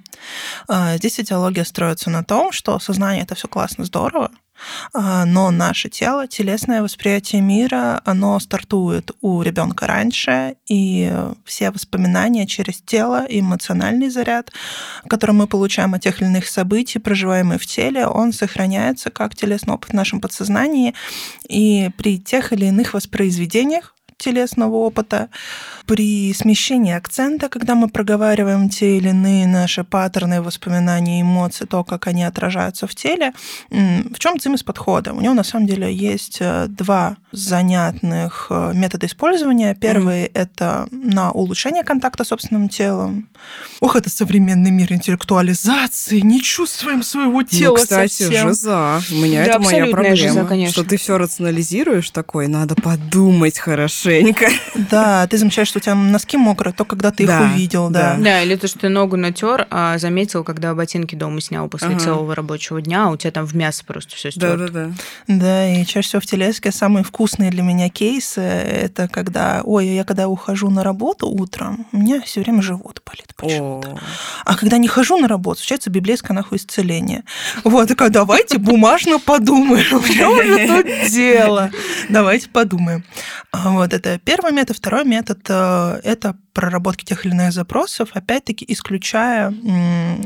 А, 0.68 0.96
здесь 0.98 1.18
идеология 1.18 1.64
строится 1.64 2.08
на 2.08 2.22
том, 2.22 2.52
что 2.52 2.78
сознание 2.78 3.24
это 3.24 3.34
все 3.34 3.48
классно, 3.48 3.84
здорово, 3.84 4.30
но 4.94 5.50
наше 5.50 5.88
тело, 5.88 6.26
телесное 6.26 6.82
восприятие 6.82 7.40
мира, 7.40 8.00
оно 8.04 8.38
стартует 8.40 9.10
у 9.20 9.42
ребенка 9.42 9.86
раньше, 9.86 10.56
и 10.68 11.12
все 11.44 11.70
воспоминания 11.70 12.46
через 12.46 12.80
тело, 12.80 13.26
эмоциональный 13.28 14.10
заряд, 14.10 14.52
который 15.08 15.32
мы 15.32 15.46
получаем 15.46 15.94
от 15.94 16.02
тех 16.02 16.20
или 16.20 16.28
иных 16.28 16.46
событий, 16.48 16.98
проживаемый 16.98 17.58
в 17.58 17.66
теле, 17.66 18.06
он 18.06 18.32
сохраняется 18.32 19.10
как 19.10 19.34
телесный 19.34 19.74
опыт 19.74 19.90
в 19.90 19.94
нашем 19.94 20.20
подсознании, 20.20 20.94
и 21.48 21.90
при 21.96 22.18
тех 22.18 22.52
или 22.52 22.66
иных 22.66 22.94
воспроизведениях 22.94 23.94
телесного 24.20 24.76
опыта, 24.76 25.28
при 25.86 26.32
смещении 26.34 26.92
акцента, 26.92 27.48
когда 27.48 27.74
мы 27.74 27.88
проговариваем 27.88 28.68
те 28.68 28.98
или 28.98 29.08
иные 29.08 29.48
наши 29.48 29.82
паттерны, 29.82 30.40
воспоминания, 30.40 31.20
эмоции, 31.20 31.64
то, 31.64 31.82
как 31.82 32.06
они 32.06 32.22
отражаются 32.22 32.86
в 32.86 32.94
теле, 32.94 33.32
в 33.70 34.18
чем 34.18 34.38
цимис 34.38 34.62
подхода? 34.62 35.12
У 35.12 35.20
него 35.20 35.34
на 35.34 35.42
самом 35.42 35.66
деле 35.66 35.92
есть 35.92 36.38
э, 36.40 36.66
два 36.68 37.16
занятных 37.32 38.46
э, 38.50 38.72
метода 38.74 39.06
использования. 39.06 39.74
Первый 39.74 40.24
mm-hmm. 40.24 40.30
это 40.34 40.88
на 40.92 41.32
улучшение 41.32 41.82
контакта 41.82 42.22
с 42.24 42.28
собственным 42.28 42.68
телом. 42.68 43.28
Ох, 43.80 43.96
это 43.96 44.10
современный 44.10 44.70
мир 44.70 44.92
интеллектуализации, 44.92 46.20
не 46.20 46.40
чувствуем 46.40 47.02
своего 47.02 47.42
тела 47.42 47.76
ну, 47.76 47.82
кстати, 47.82 48.22
совсем. 48.22 48.48
жиза. 48.48 49.02
У 49.10 49.14
меня 49.14 49.44
да, 49.44 49.50
это 49.52 49.58
моя 49.58 49.86
проблема, 49.86 50.16
жиза, 50.16 50.44
конечно. 50.44 50.72
что 50.72 50.84
ты 50.84 50.96
все 50.96 51.18
рационализируешь 51.18 52.10
такой, 52.10 52.46
надо 52.46 52.76
подумать 52.76 53.58
хорошенько. 54.10 54.48
Да, 54.74 55.26
ты 55.26 55.38
замечаешь, 55.38 55.68
что 55.68 55.78
у 55.78 55.82
тебя 55.82 55.94
носки 55.94 56.36
мокрые, 56.36 56.72
то 56.72 56.84
когда 56.84 57.10
ты 57.10 57.26
да, 57.26 57.44
их 57.44 57.52
увидел, 57.52 57.90
да. 57.90 58.16
Да, 58.18 58.42
или 58.42 58.56
то, 58.56 58.66
что 58.66 58.80
ты 58.80 58.88
ногу 58.88 59.16
натер, 59.16 59.66
а 59.70 59.98
заметил, 59.98 60.44
когда 60.44 60.74
ботинки 60.74 61.14
дома 61.14 61.40
снял 61.40 61.68
после 61.68 61.88
ага. 61.88 62.00
целого 62.00 62.34
рабочего 62.34 62.80
дня, 62.80 63.06
а 63.06 63.10
у 63.10 63.16
тебя 63.16 63.30
там 63.30 63.46
в 63.46 63.54
мясо 63.54 63.84
просто 63.84 64.16
все 64.16 64.30
стерто. 64.30 64.68
Да, 64.68 64.68
да, 64.68 64.86
да. 64.86 64.92
Да, 65.28 65.68
и 65.68 65.84
чаще 65.84 66.08
всего 66.08 66.20
в 66.20 66.26
телеске 66.26 66.72
самые 66.72 67.04
вкусные 67.04 67.50
для 67.50 67.62
меня 67.62 67.88
кейсы 67.88 68.40
это 68.40 69.08
когда, 69.08 69.62
ой, 69.64 69.86
я 69.88 70.04
когда 70.04 70.28
ухожу 70.28 70.70
на 70.70 70.82
работу 70.82 71.28
утром, 71.28 71.86
у 71.92 71.98
меня 71.98 72.20
все 72.22 72.40
время 72.40 72.62
живот 72.62 73.02
болит 73.06 73.34
почему-то. 73.36 73.98
А 74.44 74.56
когда 74.56 74.78
не 74.78 74.88
хожу 74.88 75.18
на 75.18 75.28
работу, 75.28 75.60
случается 75.60 75.90
библейское 75.90 76.34
нахуй 76.34 76.58
исцеление. 76.58 77.24
Вот, 77.64 77.88
такая, 77.88 78.10
давайте 78.10 78.58
бумажно 78.58 79.18
подумаем, 79.18 80.00
в 80.00 80.10
чем 80.10 80.36
же 80.36 80.66
тут 80.66 81.10
дело. 81.10 81.70
Давайте 82.08 82.48
подумаем. 82.48 83.04
А 83.52 83.70
вот 83.70 83.92
это 84.00 84.18
первый 84.18 84.52
метод. 84.52 84.76
Второй 84.76 85.04
метод 85.04 85.40
э,– 85.48 86.00
это 86.04 86.36
проработки 86.52 87.04
тех 87.04 87.24
или 87.24 87.32
иных 87.32 87.52
запросов, 87.52 88.10
опять-таки 88.14 88.64
исключая 88.68 89.54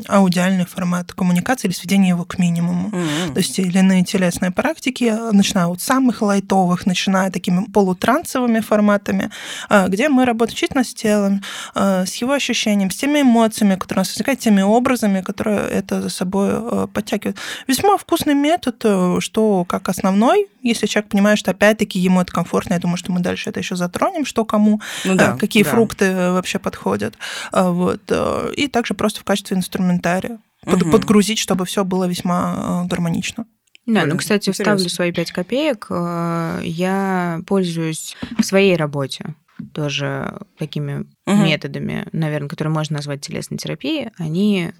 аудиальный 0.08 0.64
формат 0.64 1.12
коммуникации 1.12 1.68
или 1.68 1.74
сведение 1.74 2.10
его 2.10 2.24
к 2.24 2.38
минимуму. 2.38 2.90
Mm-hmm. 2.90 3.32
То 3.32 3.38
есть 3.38 3.56
те 3.56 3.62
или 3.62 3.78
иные 3.78 4.04
телесные 4.04 4.50
практики, 4.50 5.12
начиная 5.32 5.66
от 5.66 5.80
самых 5.80 6.22
лайтовых, 6.22 6.86
начиная 6.86 7.30
такими 7.30 7.64
полутрансовыми 7.64 8.60
форматами, 8.60 9.30
а, 9.68 9.88
где 9.88 10.08
мы 10.08 10.24
работаем 10.24 10.56
чисто 10.56 10.82
с 10.82 10.94
телом, 10.94 11.42
а, 11.74 12.06
с 12.06 12.14
его 12.16 12.32
ощущением, 12.32 12.90
с 12.90 12.96
теми 12.96 13.20
эмоциями, 13.20 13.74
которые 13.74 14.00
у 14.00 14.02
нас 14.02 14.08
возникают, 14.08 14.40
теми 14.40 14.62
образами, 14.62 15.20
которые 15.20 15.68
это 15.68 16.02
за 16.02 16.08
собой 16.08 16.50
а, 16.52 16.86
подтягивают. 16.86 17.36
Весьма 17.66 17.96
вкусный 17.96 18.34
метод, 18.34 18.80
э, 18.84 19.16
что 19.20 19.64
как 19.64 19.88
основной, 19.88 20.48
если 20.62 20.86
человек 20.86 21.10
понимает, 21.10 21.38
что 21.38 21.50
опять-таки 21.50 21.98
ему 21.98 22.20
это 22.20 22.32
комфортно, 22.32 22.74
я 22.74 22.80
думаю, 22.80 22.96
что 22.96 23.12
мы 23.12 23.20
дальше 23.20 23.50
это 23.50 23.60
еще 23.60 23.76
затронем, 23.76 24.24
что 24.24 24.44
кому, 24.44 24.80
ну, 25.04 25.14
да, 25.14 25.36
какие 25.36 25.62
да. 25.62 25.70
фрукты 25.70 26.14
Э, 26.14 26.23
вообще 26.32 26.58
подходят. 26.58 27.14
А, 27.52 27.70
вот. 27.70 28.00
Э, 28.08 28.52
и 28.56 28.68
также 28.68 28.94
просто 28.94 29.20
в 29.20 29.24
качестве 29.24 29.56
инструментария 29.56 30.38
угу. 30.64 30.90
подгрузить, 30.90 31.38
чтобы 31.38 31.64
все 31.64 31.84
было 31.84 32.04
весьма 32.04 32.84
э, 32.84 32.88
гармонично. 32.88 33.46
Да, 33.86 34.06
ну, 34.06 34.16
кстати, 34.16 34.48
Интересно. 34.48 34.76
вставлю 34.76 34.88
свои 34.88 35.12
пять 35.12 35.30
копеек. 35.30 35.88
Я 35.90 37.40
пользуюсь 37.46 38.16
в 38.38 38.42
своей 38.42 38.76
работе 38.76 39.34
тоже 39.72 40.38
такими 40.58 41.06
угу. 41.26 41.36
методами, 41.36 42.06
наверное, 42.12 42.48
которые 42.48 42.72
можно 42.72 42.96
назвать 42.96 43.20
телесной 43.20 43.58
терапией. 43.58 44.10
Они 44.18 44.72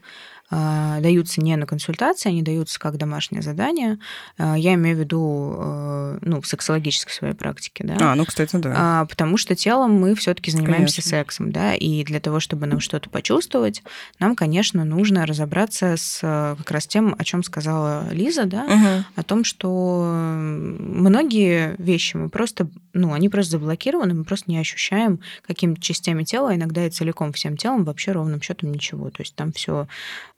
даются 0.51 1.41
не 1.41 1.57
на 1.57 1.67
консультации, 1.67 2.29
они 2.29 2.43
даются 2.43 2.79
как 2.79 2.97
домашнее 2.97 3.43
задание. 3.43 3.99
А, 4.39 4.57
я 4.57 4.75
имею 4.75 4.97
в 4.97 5.01
виду 5.01 5.57
э, 5.59 6.19
ну, 6.21 6.41
в 6.41 6.47
сексологической 6.47 7.13
своей 7.13 7.35
практике. 7.35 7.85
Да? 7.85 7.97
А, 8.01 8.15
ну, 8.15 8.25
кстати, 8.25 8.57
да. 8.57 8.75
А, 8.77 9.05
потому 9.07 9.37
что 9.37 9.55
телом 9.55 9.93
мы 9.93 10.15
все 10.15 10.35
таки 10.35 10.51
занимаемся 10.51 10.97
конечно. 10.97 11.11
сексом, 11.11 11.53
да, 11.53 11.75
и 11.75 12.05
для 12.05 12.21
того, 12.21 12.41
чтобы 12.41 12.67
нам 12.67 12.81
что-то 12.81 13.11
почувствовать, 13.11 13.83
нам, 14.21 14.37
конечно, 14.37 14.85
нужно 14.85 15.27
разобраться 15.27 15.97
с 15.97 16.21
как 16.21 16.71
раз 16.71 16.87
тем, 16.87 17.15
о 17.19 17.25
чем 17.25 17.43
сказала 17.43 18.09
Лиза, 18.13 18.45
да, 18.45 18.65
угу. 18.65 19.05
о 19.17 19.23
том, 19.23 19.45
что 19.45 20.05
многие 20.15 21.75
вещи 21.79 22.17
мы 22.17 22.29
просто, 22.29 22.69
ну, 22.93 23.13
они 23.13 23.29
просто 23.29 23.53
заблокированы, 23.53 24.15
мы 24.15 24.25
просто 24.25 24.51
не 24.51 24.59
ощущаем 24.59 25.21
какими-то 25.47 25.81
частями 25.81 26.25
тела, 26.25 26.55
иногда 26.55 26.87
и 26.87 26.91
целиком 26.91 27.33
всем 27.33 27.57
телом 27.57 27.85
вообще 27.85 28.13
ровным 28.13 28.41
счетом 28.41 28.73
ничего. 28.73 29.11
То 29.11 29.23
есть 29.23 29.35
там 29.35 29.53
все 29.53 29.89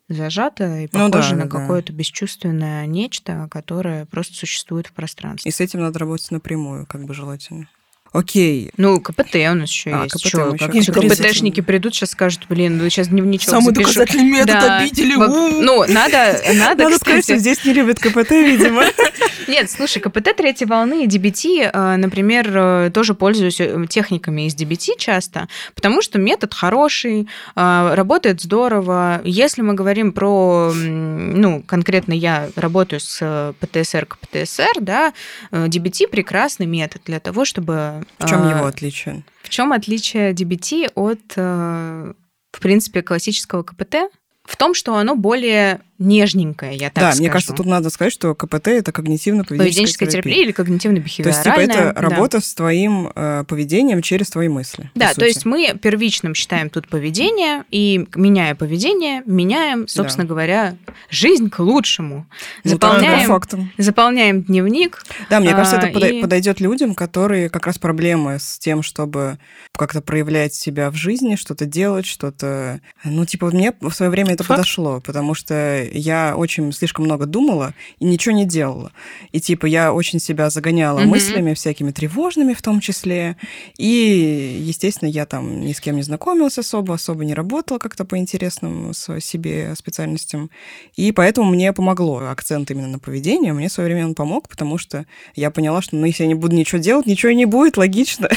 зажато 0.09 0.65
и 0.77 0.87
похоже 0.87 1.35
ну, 1.35 1.39
да, 1.41 1.45
на 1.45 1.51
да. 1.51 1.61
какое-то 1.61 1.93
бесчувственное 1.93 2.87
нечто, 2.87 3.49
которое 3.51 4.07
просто 4.07 4.35
существует 4.35 4.87
в 4.87 4.93
пространстве. 4.93 5.49
И 5.49 5.53
с 5.53 5.61
этим 5.61 5.81
надо 5.81 5.99
работать 5.99 6.31
напрямую, 6.31 6.87
как 6.87 7.05
бы 7.05 7.15
желательно. 7.15 7.69
Окей. 8.17 8.71
Ну, 8.79 8.99
КПТ 8.99 9.35
у 9.51 9.55
нас 9.55 9.69
еще 9.69 9.91
а, 9.91 10.05
есть. 10.05 10.15
КПТ 10.15 10.31
Чё, 10.31 10.57
как 10.59 10.71
КПТшники 10.73 11.61
придут, 11.61 11.95
сейчас 11.95 12.11
скажут, 12.11 12.47
блин, 12.49 12.79
ну 12.79 12.89
сейчас 12.89 13.09
дневничок 13.09 13.51
Самый 13.51 13.75
запишу. 13.75 13.89
доказательный 13.89 14.25
метод 14.25 14.55
да. 14.55 14.79
обидели. 14.79 15.15
Ну, 15.17 15.85
надо, 15.87 16.41
надо, 16.55 16.85
Надо 16.85 16.97
сказать, 16.97 17.25
что 17.25 17.37
здесь 17.37 17.63
не 17.67 17.75
любят 17.75 17.99
КПТ, 17.99 18.31
видимо. 18.31 18.85
Нет, 19.49 19.71
слушай, 19.71 20.01
КПТ 20.01 20.35
третьей 20.35 20.67
волны 20.67 21.05
и 21.05 21.07
DBT, 21.07 21.71
э, 21.73 21.97
например, 21.97 22.51
э, 22.53 22.91
тоже 22.93 23.15
пользуюсь 23.15 23.61
э, 23.61 23.87
техниками 23.89 24.47
из 24.47 24.55
DBT 24.55 24.99
часто, 24.99 25.49
потому 25.75 26.01
что 26.03 26.19
метод 26.19 26.55
хороший, 26.55 27.29
работает 27.55 28.41
здорово. 28.41 29.21
Если 29.25 29.63
мы 29.63 29.75
говорим 29.75 30.13
про, 30.13 30.73
ну, 30.75 31.63
конкретно 31.63 32.13
я 32.13 32.49
работаю 32.57 33.01
с 33.01 33.55
ПТСР 33.61 34.07
к 34.07 34.19
ПТСР, 34.19 34.81
да, 34.81 35.13
DBT 35.51 36.09
прекрасный 36.09 36.67
метод 36.67 37.03
для 37.05 37.21
того, 37.21 37.45
чтобы 37.45 38.06
в 38.19 38.29
чем 38.29 38.49
его 38.49 38.67
отличие? 38.67 39.25
В 39.43 39.49
чем 39.49 39.73
отличие 39.73 40.33
DBT 40.33 40.91
от 40.95 42.17
в 42.57 42.61
принципе, 42.61 43.03
классического 43.03 43.63
КПТ 43.63 44.11
в 44.45 44.57
том, 44.57 44.73
что 44.73 44.97
оно 44.97 45.15
более 45.15 45.83
нежненькое, 45.99 46.75
я 46.75 46.91
так 46.91 46.95
да, 47.03 47.11
скажу. 47.11 47.23
мне 47.23 47.31
кажется, 47.31 47.55
тут 47.55 47.67
надо 47.67 47.91
сказать, 47.91 48.13
что 48.13 48.35
КПТ 48.35 48.69
это 48.69 48.91
когнитивно-поведенческая 48.91 49.59
Поведенческая 49.59 50.09
терапия, 50.09 50.35
терапия 50.35 50.45
или 50.45 50.53
когнитивно-бихевиоральная. 50.53 51.23
То 51.23 51.29
есть, 51.29 51.43
типа, 51.43 51.61
это 51.61 51.93
да. 51.95 52.01
работа 52.01 52.41
с 52.41 52.55
твоим 52.55 53.11
э, 53.15 53.45
поведением 53.49 54.03
через 54.03 54.31
твои 54.31 54.49
мысли. 54.49 54.91
Да, 54.95 55.15
то 55.15 55.25
есть 55.25 55.45
мы 55.45 55.75
первичным 55.81 56.35
считаем 56.35 56.71
тут 56.71 56.89
поведение, 56.89 57.65
и 57.71 58.07
меняя 58.15 58.55
поведение, 58.55 59.23
меняем, 59.27 59.89
собственно 59.89 60.27
говоря, 60.27 60.77
жизнь 61.11 61.51
к 61.51 61.59
лучшему. 61.59 62.27
Ну, 62.65 62.71
заполняем, 62.71 63.29
фактам. 63.29 63.73
заполняем 63.79 64.43
дневник. 64.43 65.03
Да, 65.31 65.41
мне 65.41 65.53
кажется, 65.53 65.77
А, 65.77 65.87
это 65.87 65.99
подой- 65.99 66.19
и- 66.19 66.21
подойдет 66.23 66.61
людям, 66.61 66.95
которые 66.95 67.49
как 67.49 67.67
раз 67.67 67.79
проблемы 67.79 68.39
с 68.39 68.59
тем, 68.59 68.83
чтобы 68.83 69.39
как-то 69.77 70.01
проявлять 70.01 70.55
себя 70.55 70.91
в 70.91 70.95
жизни, 70.95 71.37
что-то 71.37 71.67
делать, 71.67 72.07
что-то... 72.07 72.81
Ну, 73.05 73.25
типа, 73.25 73.51
мне 73.51 73.73
в 73.81 73.93
свое 73.93 74.11
время 74.11 74.33
это 74.35 74.45
Факт. 74.45 74.59
подошло, 74.59 75.01
потому 75.01 75.35
что 75.35 75.86
я 75.93 76.35
очень 76.37 76.73
слишком 76.73 77.05
много 77.05 77.27
думала 77.27 77.75
и 77.99 78.05
ничего 78.05 78.35
не 78.35 78.45
делала. 78.47 78.93
И, 79.33 79.41
типа, 79.41 79.67
я 79.67 79.93
очень 79.93 80.21
себя 80.21 80.51
загоняла 80.51 81.01
Мгм. 81.01 81.11
мыслями 81.11 81.55
всякими 81.55 81.91
тревожными 81.91 82.55
в 82.55 82.63
том 82.63 82.81
числе. 82.81 83.37
И, 83.79 84.59
естественно, 84.63 85.09
я 85.09 85.27
там 85.27 85.61
ни 85.61 85.73
с 85.73 85.81
кем 85.81 85.97
не 85.97 86.03
знакомилась 86.03 86.59
особо, 86.59 86.95
особо 86.95 87.25
не 87.25 87.35
работала 87.35 87.79
как-то 87.79 88.05
по 88.05 88.17
интересным 88.19 88.93
себе 88.95 89.75
специальностям. 89.77 90.51
И 90.97 91.13
поэтому 91.13 91.51
мне 91.51 91.73
помогло 91.73 92.19
акцент 92.29 92.71
именно 92.71 92.89
на 92.89 92.99
поведение. 92.99 93.53
Мне 93.53 93.69
в 93.69 93.73
свое 93.73 93.89
время 93.89 94.07
он 94.07 94.15
помог, 94.15 94.49
потому 94.49 94.79
что 94.79 95.07
я 95.35 95.51
поняла, 95.51 95.83
что 95.83 95.97
ну, 95.97 96.07
если 96.07 96.23
я 96.25 96.29
не 96.29 96.35
буду 96.35 96.55
ничего 96.57 96.81
делать, 96.81 97.07
ничего 97.07 97.33
и 97.33 97.35
не 97.37 97.47
будет, 97.47 97.77
логично. 97.77 98.29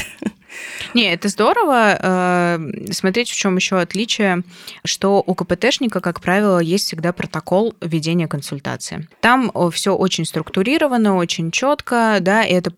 Не, 0.96 1.14
это 1.14 1.28
здорово. 1.30 1.98
Э, 2.02 2.60
Смотреть, 2.92 3.30
в 3.30 3.36
чем 3.36 3.56
еще 3.56 3.80
отличие, 3.80 4.42
что 4.84 5.24
у 5.26 5.36
КПТшника, 5.36 6.00
как 6.02 6.22
правило, 6.22 6.58
есть 6.60 6.86
всегда 6.88 7.14
протокол 7.14 7.39
ведения 7.82 8.28
консультации. 8.28 9.08
Там 9.22 9.52
все 9.72 9.96
очень 9.96 10.26
структурировано, 10.26 11.16
очень 11.16 11.52
четко, 11.52 12.18
да, 12.22 12.44
и 12.44 12.54
это 12.54 12.74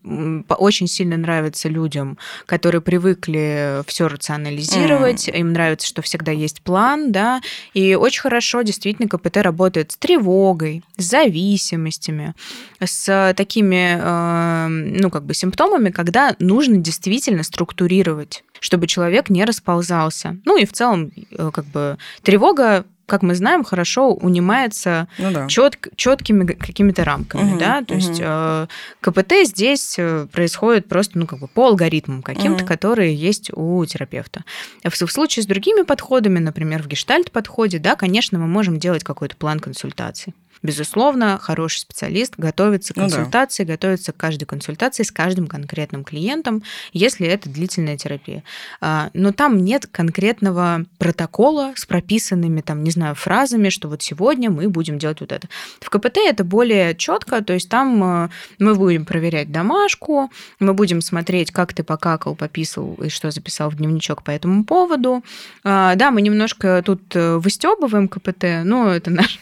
очень 0.50 0.88
сильно 0.88 1.17
нравится 1.17 1.69
людям, 1.69 2.17
которые 2.45 2.82
привыкли 2.82 3.82
все 3.88 4.08
рационализировать, 4.08 5.28
им 5.28 5.54
нравится, 5.54 5.88
что 5.88 6.02
всегда 6.02 6.32
есть 6.32 6.62
план, 6.62 7.12
да, 7.12 7.41
и 7.74 7.95
очень 7.95 8.21
хорошо 8.21 8.62
действительно 8.62 9.08
КПТ 9.08 9.38
работает 9.38 9.91
с 9.91 9.97
тревогой, 9.97 10.84
с 10.97 11.04
зависимостями, 11.04 12.34
с 12.80 13.34
такими, 13.36 13.97
э, 14.00 14.67
ну, 14.67 15.10
как 15.10 15.24
бы 15.26 15.34
симптомами, 15.34 15.89
когда 15.89 16.36
нужно 16.39 16.78
действительно 16.78 17.43
структурировать, 17.43 18.43
чтобы 18.60 18.88
человек 18.88 19.30
не 19.30 19.43
расползался. 19.45 20.38
Ну 20.45 20.58
и 20.58 20.65
в 20.65 20.74
целом, 20.74 21.12
э, 21.32 21.52
как 21.54 21.65
бы, 21.65 21.97
тревога 22.24 22.86
как 23.12 23.24
мы 23.24 23.36
знаем, 23.36 23.65
хорошо 23.65 24.13
унимается 24.13 25.10
Ну 25.17 25.32
да. 25.34 25.47
четкими 25.50 26.45
какими-то 26.45 27.04
рамками, 27.04 27.43
Мгм, 27.43 27.58
да, 27.58 27.84
то 27.84 27.93
есть 27.93 28.19
мгм. 28.21 28.30
э, 28.30 28.67
КПТ 29.02 29.34
здесь 29.43 29.95
э, 29.97 30.28
происходит 30.32 30.88
просто, 30.88 31.19
ну, 31.19 31.28
как 31.28 31.39
бы 31.39 31.47
по 31.50 31.67
алгоритмам 31.67 32.24
каким-то, 32.24 32.63
Мгм. 32.63 32.67
которые 32.67 33.13
есть 33.13 33.52
у 33.54 33.86
терапевта. 33.86 34.45
В, 34.86 34.91
в 34.91 35.12
случае 35.12 35.43
с 35.43 35.45
другими 35.45 35.82
подходами, 35.82 36.39
например, 36.39 36.82
в 36.84 36.88
гештальт-подходе, 36.88 37.80
да, 37.80 37.97
конечно, 37.97 38.39
мы 38.39 38.47
можем 38.47 38.80
делать 38.80 39.04
какой-то 39.04 39.36
план 39.36 39.60
консультаций. 39.60 40.34
Безусловно, 40.63 41.39
хороший 41.41 41.80
специалист 41.80 42.36
готовится 42.38 42.93
к 42.93 42.97
Ну 42.97 43.04
да. 43.04 43.15
консультации, 43.15 43.63
готовится 43.63 44.12
к 44.12 44.17
каждой 44.17 44.45
консультации 44.45 45.04
с 45.04 45.12
каждым 45.12 45.47
конкретным 45.47 46.04
клиентом, 46.04 46.63
если 46.93 47.28
это 47.28 47.50
длительная 47.50 47.97
терапия. 47.97 48.43
А, 48.80 49.10
Но 49.13 49.32
там 49.32 49.58
нет 49.58 49.88
конкретного 49.88 50.86
протокола 51.00 51.74
с 51.76 51.86
прописанными, 51.86 52.62
там, 52.62 52.84
не 52.84 52.91
знаю, 52.91 53.15
фразами, 53.15 53.69
что 53.69 53.88
вот 53.88 54.04
сегодня 54.04 54.52
мы 54.52 54.69
будем 54.69 55.00
делать 55.00 55.21
вот 55.21 55.32
это. 55.32 55.47
В 55.80 55.89
КПТ 55.89 56.17
это 56.17 56.43
более 56.43 56.95
четко, 56.95 57.43
то 57.43 57.54
есть 57.54 57.69
там 57.69 58.26
э, 58.26 58.30
мы 58.60 58.76
будем 58.76 59.06
проверять 59.06 59.52
домашку, 59.52 60.32
мы 60.60 60.74
будем 60.74 61.02
смотреть, 61.02 61.52
как 61.52 61.74
ты 61.74 61.84
покакал, 61.84 62.36
пописал 62.36 62.93
и 63.02 63.10
что 63.10 63.32
записал 63.32 63.71
в 63.71 63.78
дневничок 63.78 64.24
по 64.24 64.32
этому 64.32 64.63
поводу. 64.63 65.24
А, 65.63 65.95
Да, 65.95 66.12
мы 66.12 66.21
немножко 66.21 66.84
тут 66.86 67.02
выстебываем 67.15 68.08
КПТ, 68.08 68.63
но 68.63 68.89
это 68.93 69.10
наш, 69.12 69.39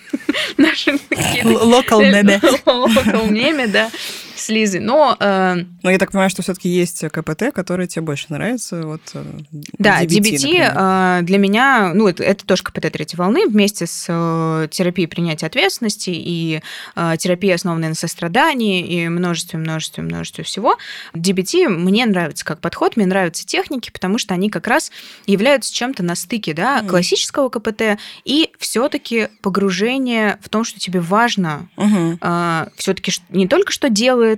какие-то 0.58 1.09
Локал 1.44 2.02
меме. 2.02 2.40
Локал 2.66 3.26
меме, 3.28 3.68
да, 3.68 3.90
с 4.40 4.50
Лизой. 4.50 4.80
Но 4.80 5.16
э, 5.20 5.56
Но 5.84 5.90
я 5.92 5.98
так 5.98 6.12
понимаю, 6.12 6.30
что 6.30 6.42
все-таки 6.42 6.70
есть 6.70 7.04
КПТ, 7.10 7.54
который 7.54 7.88
тебе 7.88 8.02
больше 8.04 8.28
нравится. 8.30 8.82
Вот, 8.86 9.02
э, 9.14 9.24
Да, 9.78 10.04
DBT, 10.04 10.74
э, 10.76 11.22
для 11.24 11.38
меня, 11.38 11.92
ну, 11.94 12.08
это, 12.08 12.24
это 12.24 12.46
тоже 12.46 12.64
КПТ 12.64 12.92
третьей 12.92 13.18
волны 13.18 13.48
вместе 13.48 13.86
с 13.88 14.06
э, 14.08 14.68
терапией 14.72 15.08
принятия 15.08 15.46
ответственности 15.48 16.12
и 16.12 16.62
э, 16.96 17.14
терапией, 17.18 17.56
основанной 17.56 17.90
на 17.90 17.96
сострадании 17.96 18.86
и 18.86 19.08
множестве, 19.10 19.60
множестве, 19.60 20.04
множестве 20.04 20.44
всего. 20.44 20.78
DBT 21.14 21.68
мне 21.70 22.06
нравится 22.06 22.46
как 22.46 22.60
подход, 22.62 22.96
мне 22.98 23.06
нравятся 23.06 23.46
техники, 23.46 23.90
потому 23.92 24.18
что 24.18 24.34
они 24.34 24.50
как 24.50 24.68
раз 24.68 24.92
являются 25.26 25.74
чем-то 25.74 26.04
на 26.04 26.16
стыке, 26.16 26.54
да, 26.54 26.80
Мгм. 26.80 26.90
классического 26.90 27.50
КПТ 27.50 28.00
и 28.26 28.52
все-таки 28.60 29.28
погружение 29.42 30.38
в 30.42 30.50
том, 30.50 30.64
что 30.64 30.80
тебе 30.80 31.00
важно, 31.00 31.68
Мгм. 31.78 32.20
все-таки 32.78 33.12
не 33.30 33.48
только 33.48 33.72
что 33.72 33.90
делает 33.90 34.29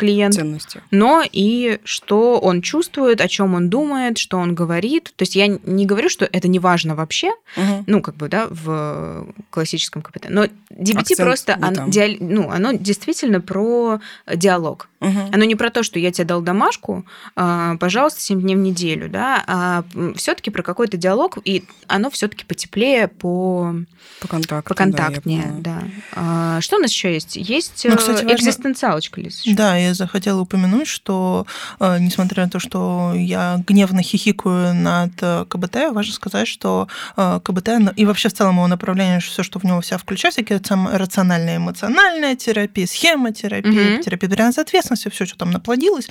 клиент, 0.00 0.34
Ценности. 0.34 0.82
но 0.90 1.22
и 1.30 1.78
что 1.84 2.38
он 2.40 2.62
чувствует, 2.62 3.20
о 3.20 3.28
чем 3.28 3.54
он 3.54 3.68
думает, 3.70 4.18
что 4.18 4.38
он 4.38 4.54
говорит. 4.54 5.12
То 5.16 5.22
есть 5.22 5.36
я 5.36 5.46
не 5.46 5.86
говорю, 5.86 6.08
что 6.08 6.28
это 6.30 6.48
не 6.48 6.58
важно 6.58 6.94
вообще, 6.94 7.30
Мгм. 7.56 7.84
ну, 7.86 8.02
как 8.02 8.16
бы, 8.16 8.28
да, 8.28 8.46
в 8.50 9.26
классическом 9.50 10.02
КПТ. 10.02 10.26
Но 10.28 10.44
DBT 10.70 10.98
Акцент 10.98 11.20
просто, 11.20 11.58
там. 11.60 11.90
диал- 11.90 12.16
ну, 12.20 12.50
оно 12.50 12.72
действительно 12.72 13.40
про 13.40 14.00
диалог. 14.34 14.88
Мгм. 15.00 15.30
Оно 15.32 15.44
не 15.44 15.54
про 15.54 15.70
то, 15.70 15.82
что 15.82 15.98
я 15.98 16.10
тебе 16.12 16.26
дал 16.26 16.42
домашку, 16.42 17.06
а, 17.34 17.76
пожалуйста, 17.78 18.20
7 18.20 18.40
дней 18.42 18.54
в 18.54 18.58
неделю, 18.58 19.08
да, 19.08 19.42
а 19.46 19.84
все-таки 20.16 20.50
про 20.50 20.62
какой-то 20.62 20.96
диалог, 20.98 21.38
и 21.44 21.64
оно 21.86 22.10
все-таки 22.10 22.44
потеплее, 22.44 23.08
по, 23.08 23.74
По 24.20 24.28
контакту. 24.28 24.68
поконтактнее, 24.68 25.54
да, 25.60 25.80
да. 25.80 25.82
А, 26.14 26.60
что 26.60 26.76
у 26.76 26.80
нас 26.80 26.90
еще 26.92 27.14
есть? 27.14 27.36
Есть 27.36 27.84
Ну, 27.84 27.94
э, 27.94 27.96
кстати, 27.96 28.24
важно- 28.24 28.36
экзистенциалочка, 28.36 29.20
Лиз. 29.20 29.42
Да, 29.46 29.76
я 29.90 29.94
захотела 29.94 30.40
упомянуть, 30.40 30.88
что 30.88 31.46
э, 31.78 31.98
несмотря 32.00 32.44
на 32.44 32.50
то, 32.50 32.58
что 32.58 33.12
я 33.14 33.62
гневно 33.66 34.02
хихикаю 34.02 34.74
над 34.74 35.12
э, 35.20 35.44
КБТ, 35.48 35.76
важно 35.92 36.12
сказать, 36.14 36.48
что 36.48 36.88
э, 37.16 37.40
КБТ 37.44 37.66
на- 37.78 37.92
и 37.96 38.04
вообще 38.06 38.28
в 38.28 38.32
целом 38.32 38.56
его 38.56 38.66
направление, 38.66 39.20
все, 39.20 39.42
что 39.42 39.58
в 39.58 39.64
него 39.64 39.80
вся 39.80 39.98
включает, 39.98 40.34
всякие 40.34 40.60
рациональная 40.92 41.56
эмоциональная 41.58 42.34
терапия, 42.36 42.86
схемотерапия, 42.86 43.94
Мгм. 43.94 44.02
терапия 44.02 44.30
принятия 44.30 44.62
ответственности, 44.62 45.08
все, 45.10 45.26
что 45.26 45.36
там 45.38 45.50
наплодилось, 45.50 46.08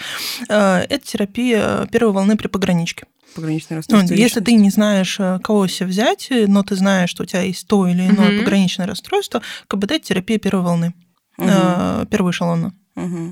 это 0.47 0.99
терапия 1.03 1.85
первой 1.91 2.13
волны 2.13 2.37
при 2.37 2.47
пограничке. 2.47 3.05
Пограничное 3.35 3.81
Ну, 3.89 4.01
если 4.01 4.39
ты 4.39 4.53
не 4.53 4.69
знаешь, 4.71 5.17
кого 5.43 5.67
себе 5.67 5.87
взять, 5.89 6.29
но 6.47 6.63
ты 6.63 6.75
знаешь, 6.75 7.09
что 7.11 7.23
у 7.23 7.25
тебя 7.25 7.41
есть 7.41 7.67
то 7.67 7.87
или 7.87 8.07
иное 8.07 8.29
Мгм. 8.31 8.39
пограничное 8.39 8.87
расстройство, 8.87 9.41
КБТ 9.67 10.01
терапия 10.01 10.39
первой 10.39 10.63
волны, 10.63 10.93
э, 11.37 12.05
первого 12.09 12.31
эшелона. 12.31 12.73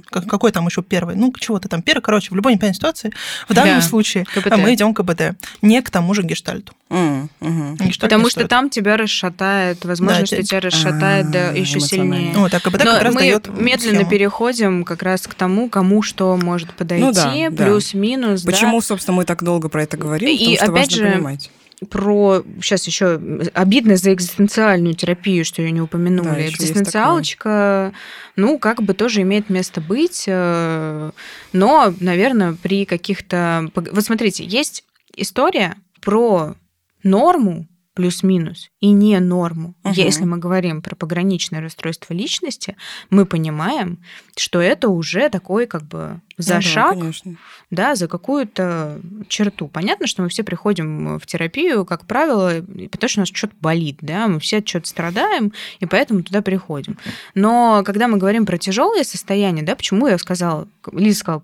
Как- 0.10 0.28
какой 0.28 0.52
там 0.52 0.66
еще 0.68 0.82
первый? 0.82 1.16
Ну, 1.16 1.34
чего-то 1.40 1.68
там 1.70 1.82
первый. 1.82 2.02
Короче, 2.02 2.30
в 2.32 2.36
любой 2.36 2.54
непонятной 2.54 2.76
ситуации, 2.76 3.12
в 3.48 3.54
данном 3.54 3.76
Да, 3.76 3.82
случае 3.82 4.26
КПТ. 4.26 4.52
а 4.52 4.58
мы 4.58 4.74
идем 4.74 4.94
к 4.94 4.98
КБТ, 4.98 5.36
не 5.62 5.82
к 5.82 5.90
тому 5.90 6.14
же 6.14 6.24
гештальту. 6.24 6.74
Мгм. 6.90 7.30
Гештальт 7.76 8.00
Потому 8.02 8.24
что 8.30 8.40
стоит. 8.42 8.50
там 8.50 8.70
тебя 8.70 8.96
расшатает, 8.98 9.84
возможно, 9.86 10.20
Да, 10.22 10.26
что 10.26 10.36
те- 10.38 10.44
тебя 10.44 10.60
расшатает 10.62 11.32
да, 11.32 11.50
А, 11.50 11.54
еще 11.54 11.80
сильнее. 11.80 12.34
Вот, 12.36 12.54
а 12.54 12.60
КБТ 12.60 12.84
Но 12.86 12.92
как 12.94 13.02
раз 13.04 13.14
мы 13.14 13.20
дает 13.22 13.48
медленно 13.50 13.96
схему. 14.00 14.10
переходим 14.10 14.84
как 14.84 15.04
раз 15.04 15.22
к 15.28 15.34
тому, 15.34 15.70
кому 15.70 16.02
что 16.02 16.38
может 16.38 16.72
подойти, 16.74 17.04
Ну 17.04 17.12
да, 17.12 17.34
да. 17.52 17.66
плюс-минус. 17.66 18.42
да. 18.44 18.52
Почему, 18.52 18.82
собственно, 18.82 19.18
мы 19.18 19.26
так 19.26 19.44
долго 19.44 19.68
про 19.70 19.84
это 19.84 19.98
говорим? 19.98 20.30
И 20.30 20.38
Потому 20.38 20.56
что 20.56 20.66
опять 20.66 20.92
важно 20.92 21.08
же, 21.08 21.12
понимать. 21.14 21.52
Про 21.90 22.44
сейчас 22.62 22.88
еще 22.88 23.22
обидно 23.54 23.98
за 23.98 24.14
экзистенциальную 24.14 24.96
терапию, 24.96 25.46
что 25.46 25.62
ее 25.62 25.72
не 25.72 25.80
Да, 25.80 25.84
упомянули. 25.84 26.42
есть 26.42 26.56
Экзистенциалочка, 26.56 27.94
ну, 28.36 28.58
как 28.58 28.82
бы 28.82 28.96
тоже 28.96 29.22
имеет 29.22 29.50
место 29.50 29.80
быть, 29.80 30.24
э, 30.28 31.12
но, 31.54 31.94
наверное, 32.00 32.54
при 32.54 32.86
каких-то... 32.86 33.70
Вот 33.76 34.04
смотрите, 34.04 34.44
есть 34.44 34.86
история 35.16 35.76
про 36.02 36.56
норму 37.04 37.68
плюс-минус 37.98 38.70
и 38.80 38.92
не 38.92 39.20
норму. 39.20 39.74
Мгм. 39.84 39.94
Если 39.94 40.24
мы 40.24 40.38
говорим 40.38 40.84
про 40.84 40.96
пограничное 40.96 41.62
расстройство 41.62 42.14
личности, 42.14 42.78
мы 43.10 43.26
понимаем, 43.26 44.04
что 44.38 44.62
это 44.62 44.90
уже 44.90 45.30
такой 45.30 45.66
как 45.66 45.82
бы 45.84 46.22
за 46.38 46.56
Ну 46.56 46.62
да, 46.62 46.68
шаг 46.68 47.00
конечно. 47.00 47.38
Да, 47.70 47.96
за 47.96 48.08
какую-то 48.08 49.02
черту. 49.28 49.68
Понятно, 49.68 50.08
что 50.08 50.22
мы 50.22 50.30
все 50.30 50.44
приходим 50.44 51.20
в 51.20 51.26
терапию, 51.26 51.86
как 51.86 52.06
правило, 52.06 52.62
потому 52.92 53.10
что 53.10 53.20
у 53.20 53.22
нас 53.24 53.30
что-то 53.30 53.56
болит, 53.60 53.98
да, 54.02 54.28
мы 54.28 54.40
все 54.40 54.58
от 54.58 54.66
чего-то 54.66 54.88
страдаем, 54.88 55.52
и 55.80 55.86
поэтому 55.86 56.24
туда 56.24 56.42
приходим. 56.42 56.98
Но 57.36 57.84
когда 57.86 58.08
мы 58.08 58.18
говорим 58.18 58.46
про 58.46 58.58
тяжелые 58.58 59.04
состояния, 59.04 59.64
да, 59.64 59.76
почему 59.76 60.08
я 60.08 60.18
сказала, 60.18 60.68
Лиза 60.92 61.20
сказала 61.20 61.44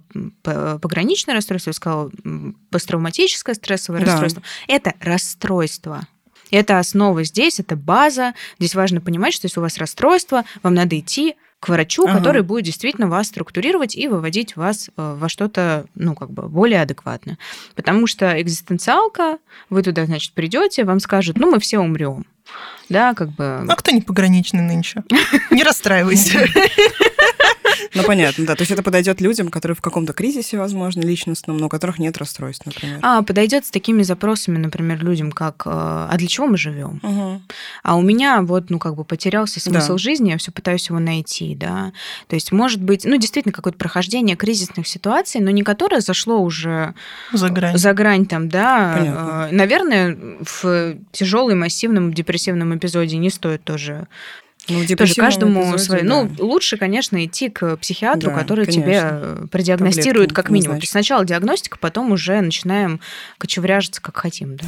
пограничное 0.79 1.36
расстройство, 1.36 1.71
я 1.71 1.73
сказала 1.73 2.12
посттравматическое 2.69 3.55
стрессовое 3.55 3.99
Да. 4.01 4.07
расстройство, 4.07 4.43
это 4.67 4.93
расстройство. 5.01 6.07
Это 6.51 6.77
основа 6.77 7.23
здесь, 7.23 7.59
это 7.59 7.75
база. 7.75 8.36
Здесь 8.59 8.75
важно 8.75 9.01
понимать, 9.01 9.33
что 9.33 9.47
если 9.47 9.59
у 9.59 9.63
вас 9.63 9.79
расстройство, 9.79 10.45
вам 10.62 10.75
надо 10.75 10.99
идти 10.99 11.36
к 11.63 11.69
врачу, 11.69 12.06
ага. 12.06 12.17
который 12.17 12.41
будет 12.41 12.65
действительно 12.65 13.08
вас 13.08 13.28
структурировать 13.28 13.95
и 13.95 14.10
выводить 14.10 14.58
вас 14.58 14.89
э, 14.97 15.15
во 15.17 15.30
что-то, 15.30 15.86
ну, 15.95 16.13
как 16.13 16.30
бы 16.30 16.49
более 16.49 16.82
адекватное. 16.82 17.38
Потому 17.73 18.06
что 18.06 18.41
экзистенциалка, 18.41 19.38
вы 19.69 19.82
туда, 19.82 20.06
значит, 20.06 20.34
придете, 20.34 20.84
вам 20.84 20.99
скажут, 20.99 21.38
ну, 21.38 21.49
мы 21.49 21.62
все 21.62 21.80
умрем. 21.80 22.26
Да, 22.89 23.13
как 23.13 23.30
бы... 23.30 23.65
А 23.65 23.76
кто 23.78 23.91
не 23.91 24.02
пограничный 24.02 24.60
нынче? 24.60 25.04
Не 25.52 25.63
расстраивайся. 25.63 26.39
Ну, 27.93 28.03
понятно, 28.03 28.45
да. 28.45 28.56
То 28.56 28.62
есть 28.62 28.71
это 28.71 28.84
подойдет 28.84 29.21
людям, 29.21 29.49
которые 29.49 29.75
в 29.75 29.82
каком-то 29.82 30.13
кризисе, 30.13 30.58
возможно, 30.58 31.01
личностном, 31.01 31.58
но 31.58 31.67
у 31.67 31.69
которых 31.69 31.99
нет 31.99 32.17
расстройств, 32.17 32.65
например. 32.65 32.99
А, 33.01 33.21
подойдет 33.21 33.65
с 33.65 33.71
такими 33.71 34.03
запросами, 34.03 34.58
например, 34.58 35.03
людям, 35.03 35.32
как 35.32 35.63
«А 35.65 36.13
для 36.17 36.27
чего 36.27 36.47
мы 36.47 36.58
живем? 36.58 36.99
Угу. 37.03 37.41
А 37.84 37.95
у 37.95 38.01
меня 38.01 38.41
вот, 38.41 38.69
ну, 38.69 38.79
как 38.79 38.95
бы 38.95 39.03
потерялся 39.03 39.60
смысл 39.60 39.93
да. 39.93 39.97
жизни, 39.97 40.32
я 40.32 40.38
все 40.38 40.51
пытаюсь 40.51 40.89
его 40.89 40.99
найти, 40.99 41.56
да. 41.56 41.91
То 42.27 42.36
есть, 42.36 42.51
может 42.51 42.82
быть, 42.82 43.06
ну, 43.06 43.17
действительно, 43.17 43.53
какое-то 43.53 43.77
прохождение 43.77 44.36
кризисных 44.36 44.88
ситуаций, 44.88 45.41
но 45.41 45.51
не 45.51 45.63
которое 45.63 46.01
зашло 46.01 46.39
уже 46.39 46.93
за 47.32 47.49
грань, 47.49 47.77
за 47.77 47.93
грань 47.93 48.25
там, 48.25 48.49
да. 48.49 48.95
Понятно. 48.97 49.49
Наверное, 49.51 50.17
в 50.41 50.95
тяжелом 51.12 51.60
массивном 51.60 52.13
депрессивном 52.13 52.77
эпизоде 52.77 53.17
не 53.17 53.29
стоит 53.29 53.63
тоже 53.63 54.08
ну, 54.67 54.86
Тоже 54.95 55.15
каждому 55.15 55.78
свое. 55.78 56.04
Да. 56.04 56.08
Ну, 56.08 56.32
лучше, 56.39 56.78
конечно, 56.78 57.23
идти 57.26 57.49
к 57.49 57.78
психиатру, 57.78 58.32
да, 58.32 58.38
который 58.38 58.65
конечно. 58.65 58.84
тебе 58.84 59.47
продиагностирует 59.47 60.30
Таблетки, 60.30 60.34
как 60.34 60.49
минимум. 60.49 60.78
Есть 60.78 60.91
сначала 60.91 61.26
диагностика, 61.26 61.78
потом 61.78 62.12
уже 62.12 62.39
начинаем 62.41 62.99
кочевряжиться 63.38 64.02
как 64.02 64.17
хотим, 64.17 64.56
да. 64.56 64.65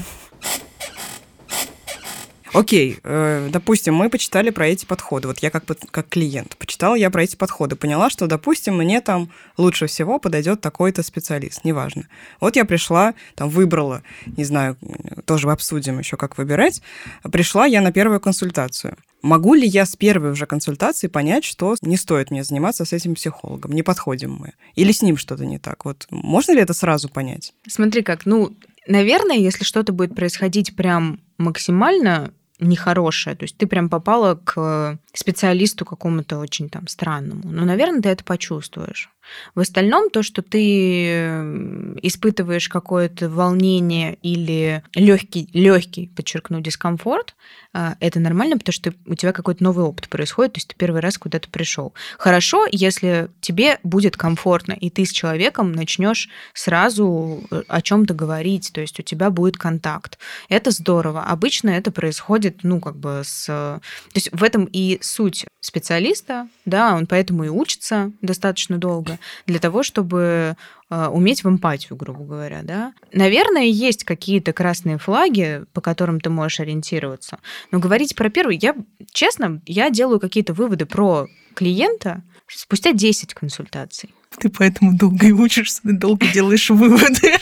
Окей, 2.56 3.00
э, 3.04 3.50
допустим, 3.52 3.96
мы 3.96 4.10
почитали 4.10 4.50
про 4.50 4.68
эти 4.68 4.86
подходы. 4.86 5.28
Вот 5.28 5.40
я 5.40 5.50
как, 5.52 5.66
как 5.92 6.08
клиент 6.08 6.56
почитала 6.56 6.96
я 6.96 7.10
про 7.10 7.24
эти 7.24 7.36
подходы, 7.36 7.76
поняла, 7.76 8.10
что, 8.10 8.28
допустим, 8.28 8.78
мне 8.78 9.02
там 9.02 9.30
лучше 9.58 9.88
всего 9.88 10.20
подойдет 10.20 10.62
такой-то 10.62 11.04
специалист, 11.04 11.66
неважно. 11.66 12.08
Вот 12.40 12.56
я 12.56 12.64
пришла, 12.64 13.14
там 13.36 13.50
выбрала, 13.50 14.04
не 14.26 14.46
знаю, 14.46 14.78
тоже 15.26 15.52
обсудим 15.52 16.00
еще, 16.00 16.16
как 16.16 16.38
выбирать. 16.38 16.82
Пришла 17.30 17.66
я 17.66 17.82
на 17.82 17.92
первую 17.92 18.22
консультацию. 18.22 18.96
Могу 19.26 19.56
ли 19.56 19.66
я 19.68 19.88
с 19.88 19.96
первой 19.96 20.30
уже 20.30 20.46
консультации 20.46 21.08
понять, 21.08 21.44
что 21.44 21.76
не 21.82 21.98
стоит 21.98 22.30
мне 22.30 22.44
заниматься 22.44 22.86
с 22.86 22.94
этим 22.94 23.16
психологом, 23.16 23.72
не 23.72 23.82
подходим 23.82 24.34
мы? 24.34 24.54
Или 24.76 24.92
с 24.92 25.02
ним 25.02 25.18
что-то 25.18 25.48
не 25.48 25.58
так? 25.58 25.84
Вот 25.84 26.06
можно 26.12 26.52
ли 26.52 26.60
это 26.60 26.76
сразу 26.76 27.10
понять? 27.10 27.52
Смотри 27.68 28.04
как, 28.04 28.28
ну, 28.28 28.56
наверное, 28.86 29.38
если 29.38 29.64
что-то 29.64 29.94
будет 29.94 30.14
происходить 30.14 30.76
прям 30.76 31.22
максимально 31.40 32.34
нехорошее. 32.60 33.36
То 33.36 33.46
есть 33.46 33.58
ты 33.58 33.66
прям 33.66 33.90
попала 33.90 34.36
к 34.36 35.00
специалисту 35.12 35.86
какому-то 35.86 36.38
очень 36.38 36.70
там 36.70 36.88
странному. 36.88 37.42
Ну, 37.46 37.66
наверное, 37.66 38.02
ты 38.02 38.10
это 38.10 38.24
почувствуешь. 38.24 39.10
В 39.54 39.60
остальном 39.60 40.10
то, 40.10 40.24
что 40.24 40.42
ты 40.42 41.06
испытываешь 42.02 42.70
какое-то 42.70 43.30
волнение 43.30 44.18
или 44.22 44.84
легкий, 44.94 45.50
легкий, 45.54 46.08
подчеркну, 46.16 46.62
дискомфорт, 46.62 47.36
а, 47.78 47.98
это 48.00 48.22
нормально, 48.22 48.58
потому 48.58 48.72
что 48.72 48.94
у 49.06 49.16
тебя 49.16 49.34
какой-то 49.34 49.62
новый 49.62 49.84
опыт 49.84 50.08
происходит, 50.08 50.54
то 50.54 50.58
есть 50.60 50.70
ты 50.70 50.76
первый 50.78 51.02
раз 51.02 51.18
куда-то 51.18 51.50
пришел. 51.50 51.94
Хорошо, 52.18 52.66
если 52.72 53.30
тебе 53.42 53.80
будет 53.84 54.16
комфортно, 54.16 54.72
и 54.72 54.90
ты 54.90 55.06
с 55.06 55.12
человеком 55.12 55.74
начнешь 55.74 56.30
сразу 56.54 57.44
э, 57.52 57.64
о 57.68 57.82
чем-то 57.82 58.14
говорить, 58.14 58.72
то 58.72 58.80
есть 58.80 58.98
у 59.02 59.04
тебя 59.04 59.30
будет 59.30 59.58
контакт. 59.58 60.18
Это 60.48 60.72
здорово. 60.72 61.24
Обычно 61.24 61.70
это 61.70 61.92
происходит, 61.92 62.60
ну, 62.64 62.80
как 62.80 62.96
бы 62.96 63.24
с... 63.26 63.46
То 63.46 63.82
есть 64.14 64.30
в 64.32 64.42
этом 64.42 64.70
и 64.72 64.98
суть 65.02 65.46
специалиста, 65.60 66.48
да, 66.64 66.96
он 66.96 67.08
поэтому 67.08 67.44
и 67.44 67.50
учится 67.50 68.12
достаточно 68.22 68.78
долго, 68.78 69.15
для 69.46 69.60
того, 69.60 69.84
чтобы 69.84 70.56
а, 70.90 71.10
уметь 71.10 71.44
в 71.44 71.50
эмпатию, 71.50 71.96
грубо 71.96 72.24
говоря, 72.24 72.62
да. 72.64 72.94
Наверное, 73.12 73.64
есть 73.64 74.04
какие-то 74.04 74.54
красные 74.54 74.98
флаги, 74.98 75.66
по 75.74 75.82
которым 75.82 76.20
ты 76.20 76.30
можешь 76.30 76.60
ориентироваться. 76.60 77.40
Но 77.72 77.80
говорить 77.80 78.16
про 78.16 78.30
первый, 78.30 78.58
я, 78.62 78.76
честно, 79.12 79.62
я 79.66 79.90
делаю 79.90 80.20
какие-то 80.20 80.54
выводы 80.54 80.86
про 80.86 81.28
клиента 81.56 82.24
спустя 82.48 82.94
10 82.94 83.34
консультаций. 83.34 84.14
Ты 84.40 84.50
поэтому 84.50 84.94
долго 84.94 85.28
и 85.28 85.32
учишься, 85.32 85.82
ты 85.84 85.94
долго 85.94 86.28
делаешь 86.28 86.70
выводы. 86.70 87.34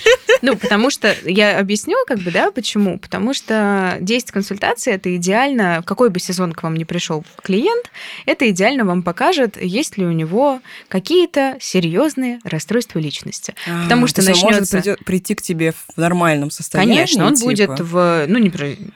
Ну, 0.41 0.57
потому 0.57 0.89
что 0.89 1.15
я 1.23 1.57
объясню, 1.57 1.95
как 2.05 2.19
бы, 2.19 2.29
да, 2.29 2.51
почему. 2.51 2.99
Потому 2.99 3.33
что 3.33 3.97
10 4.01 4.31
консультаций 4.31 4.91
это 4.91 5.15
идеально, 5.15 5.81
в 5.81 5.85
какой 5.85 6.09
бы 6.09 6.19
сезон 6.19 6.51
к 6.51 6.63
вам 6.63 6.75
не 6.75 6.83
пришел 6.83 7.23
клиент, 7.41 7.85
это 8.25 8.49
идеально 8.49 8.83
вам 8.83 9.03
покажет, 9.03 9.61
есть 9.61 9.97
ли 9.97 10.05
у 10.05 10.11
него 10.11 10.59
какие-то 10.89 11.55
серьезные 11.61 12.39
расстройства 12.43 12.99
личности. 12.99 13.55
А, 13.67 13.83
потому 13.83 14.07
что 14.07 14.21
начнется... 14.21 14.77
Он 14.77 14.83
может 14.85 15.05
прийти 15.05 15.33
к 15.35 15.41
тебе 15.41 15.71
в 15.71 15.97
нормальном 15.97 16.51
состоянии. 16.51 16.93
Конечно, 16.93 17.25
он 17.25 17.35
типа... 17.35 17.49
будет 17.49 17.79
в, 17.79 18.25
ну, 18.27 18.37
не 18.37 18.51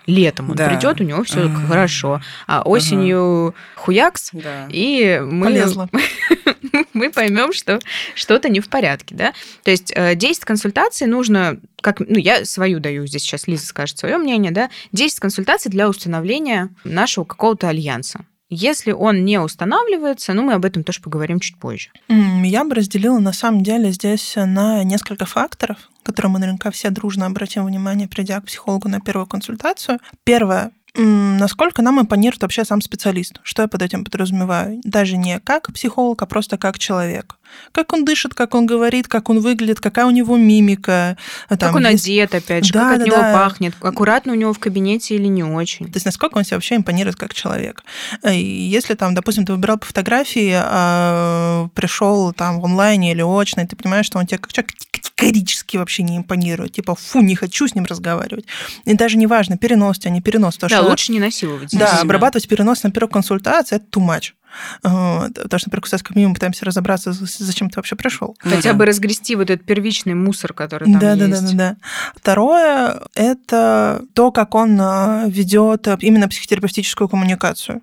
летом 0.05 0.49
он 0.49 0.55
да. 0.55 0.69
придет, 0.69 0.99
у 1.01 1.03
него 1.03 1.23
все 1.23 1.45
а 1.45 1.67
хорошо, 1.67 2.21
а 2.45 2.61
осенью 2.63 3.47
ага. 3.47 3.55
хуякс, 3.75 4.29
да. 4.33 4.67
и 4.69 5.21
мы... 5.23 5.45
Полезла. 5.45 5.89
мы 6.93 7.09
поймем, 7.09 7.53
что 7.53 7.79
что-то 8.15 8.49
не 8.49 8.59
в 8.59 8.69
порядке, 8.69 9.15
да. 9.15 9.33
То 9.63 9.71
есть 9.71 9.93
10 9.95 10.23
э, 10.23 10.45
консультаций 10.45 11.07
нужно, 11.07 11.59
как, 11.81 11.99
ну, 11.99 12.17
я 12.17 12.45
свою 12.45 12.79
даю, 12.79 13.07
здесь 13.07 13.23
сейчас 13.23 13.47
Лиза 13.47 13.65
скажет 13.65 13.97
свое 13.97 14.17
мнение, 14.17 14.51
да, 14.51 14.69
10 14.91 15.19
консультаций 15.19 15.71
для 15.71 15.89
установления 15.89 16.69
нашего 16.83 17.23
какого-то 17.23 17.69
альянса. 17.69 18.25
Если 18.49 18.93
он 18.93 19.25
не 19.25 19.39
устанавливается, 19.39 20.33
ну, 20.33 20.43
мы 20.43 20.53
об 20.53 20.63
этом 20.63 20.85
тоже 20.85 21.01
поговорим 21.01 21.41
чуть 21.41 21.57
позже. 21.57 21.89
Я 22.07 22.63
бы 22.63 22.75
разделила, 22.75 23.19
на 23.19 23.33
самом 23.33 23.61
деле, 23.61 23.91
здесь 23.91 24.35
на 24.37 24.83
несколько 24.83 25.25
факторов, 25.25 25.77
которые 26.03 26.31
мы 26.31 26.39
наверняка 26.39 26.71
все 26.71 26.89
дружно 26.89 27.25
обратим 27.25 27.65
внимание, 27.65 28.07
придя 28.07 28.39
к 28.39 28.45
психологу 28.45 28.87
на 28.87 29.01
первую 29.01 29.27
консультацию. 29.27 29.99
Первое 30.23 30.71
насколько 30.99 31.81
нам 31.81 32.01
импонирует 32.01 32.41
вообще 32.41 32.65
сам 32.65 32.81
специалист. 32.81 33.39
Что 33.43 33.61
я 33.63 33.67
под 33.67 33.81
этим 33.81 34.03
подразумеваю? 34.03 34.81
Даже 34.83 35.17
не 35.17 35.39
как 35.39 35.71
психолог, 35.71 36.21
а 36.21 36.25
просто 36.25 36.57
как 36.57 36.79
человек. 36.79 37.37
Как 37.71 37.93
он 37.93 38.05
дышит, 38.05 38.33
как 38.33 38.55
он 38.55 38.65
говорит, 38.65 39.07
как 39.07 39.29
он 39.29 39.39
выглядит, 39.39 39.79
какая 39.79 40.05
у 40.05 40.11
него 40.11 40.37
мимика. 40.37 41.17
Там 41.49 41.57
как 41.57 41.75
он 41.75 41.85
одет, 41.85 42.33
опять 42.33 42.65
же, 42.65 42.73
да, 42.73 42.89
как 42.89 42.97
да, 42.97 43.03
от 43.03 43.07
него 43.07 43.17
да. 43.17 43.33
пахнет, 43.33 43.73
аккуратно 43.81 44.33
у 44.33 44.35
него 44.35 44.53
в 44.53 44.59
кабинете 44.59 45.15
или 45.15 45.27
не 45.27 45.43
очень. 45.43 45.85
То 45.87 45.95
есть 45.95 46.05
насколько 46.05 46.37
он 46.37 46.43
себя 46.43 46.57
вообще 46.57 46.75
импонирует 46.75 47.15
как 47.15 47.33
человек. 47.33 47.83
И 48.29 48.39
если 48.39 48.93
там, 48.93 49.15
допустим, 49.15 49.45
ты 49.45 49.53
выбирал 49.53 49.77
по 49.77 49.85
фотографии, 49.85 50.53
а, 50.55 51.67
пришел 51.73 52.33
там 52.33 52.59
в 52.59 52.65
онлайне 52.65 53.11
или 53.11 53.21
очно, 53.21 53.61
и 53.61 53.67
ты 53.67 53.75
понимаешь, 53.75 54.05
что 54.05 54.19
он 54.19 54.27
тебе 54.27 54.37
как 54.39 54.53
человек 54.53 54.73
категорически 54.91 55.77
вообще 55.77 56.03
не 56.03 56.17
импонирует. 56.17 56.73
Типа, 56.73 56.95
фу, 56.95 57.21
не 57.21 57.35
хочу 57.35 57.67
с 57.67 57.75
ним 57.75 57.85
разговаривать. 57.85 58.45
И 58.85 58.93
даже 58.93 59.17
не 59.17 59.27
важно, 59.27 59.57
перенос 59.57 59.99
тебя, 59.99 60.11
не 60.11 60.21
перенос. 60.21 60.57
да, 60.57 60.69
что, 60.69 60.81
лучше 60.83 61.11
не 61.11 61.19
насиловать. 61.19 61.71
Да, 61.71 61.99
обрабатывать 62.01 62.47
перенос 62.47 62.83
на 62.83 62.91
первой 62.91 63.09
консультации– 63.09 63.75
это 63.77 63.85
too 63.91 64.05
much. 64.05 64.33
Потому 64.81 65.59
что, 65.59 65.69
например, 65.69 65.81
как 66.03 66.15
минимум 66.15 66.33
пытаемся 66.35 66.65
разобраться, 66.65 67.11
зачем 67.11 67.69
ты 67.69 67.79
вообще 67.79 67.95
пришел. 67.95 68.35
Хотя 68.39 68.73
бы 68.73 68.85
разгрести 68.85 69.35
вот 69.35 69.49
этот 69.49 69.65
первичный 69.65 70.13
мусор, 70.13 70.53
который 70.53 70.91
там 70.91 70.99
да, 70.99 71.13
есть. 71.13 71.19
Да, 71.19 71.41
да, 71.41 71.41
да, 71.41 71.53
да. 71.53 71.75
Второе– 72.15 73.01
это 73.15 74.01
то, 74.13 74.31
как 74.31 74.55
он 74.55 74.79
а, 74.79 75.25
ведет 75.27 75.87
именно 76.01 76.27
психотерапевтическую 76.27 77.07
коммуникацию. 77.07 77.81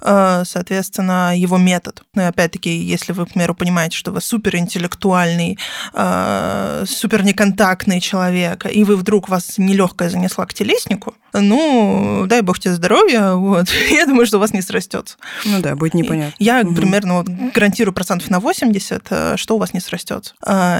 Э, 0.00 0.42
соответственно, 0.44 1.36
его 1.36 1.56
метод. 1.56 2.02
Ну 2.14 2.22
и 2.22 2.24
опять-таки, 2.24 2.70
если 2.70 3.12
вы, 3.12 3.26
к 3.26 3.30
примеру, 3.30 3.54
понимаете, 3.54 3.96
что 3.96 4.10
вы 4.10 4.20
суперинтеллектуальный, 4.20 5.58
э, 5.92 6.84
супер 6.86 7.24
неконтактный 7.24 8.00
человек, 8.00 8.66
и 8.70 8.84
вы 8.84 8.96
вдруг 8.96 9.28
вас 9.28 9.58
нелегкая 9.58 10.10
занесла 10.10 10.46
к 10.46 10.54
телеснику, 10.54 11.14
ну, 11.32 12.24
дай 12.26 12.42
бог 12.42 12.58
тебе 12.58 12.74
здоровья, 12.74 13.32
вот, 13.32 13.68
я 13.90 14.06
думаю, 14.06 14.26
что 14.26 14.36
у 14.36 14.40
вас 14.40 14.52
не 14.52 14.62
срастется. 14.62 15.16
Ну 15.44 15.60
да, 15.60 15.74
будет 15.74 15.94
непонятно. 15.94 16.34
Я 16.38 16.60
угу. 16.60 16.74
примерно 16.74 17.18
вот, 17.18 17.28
гарантирую 17.28 17.94
процентов 17.94 18.30
на 18.30 18.40
80, 18.40 19.06
э, 19.10 19.36
что 19.36 19.56
у 19.56 19.58
вас 19.58 19.72
не 19.72 19.80
срастется. 19.80 20.34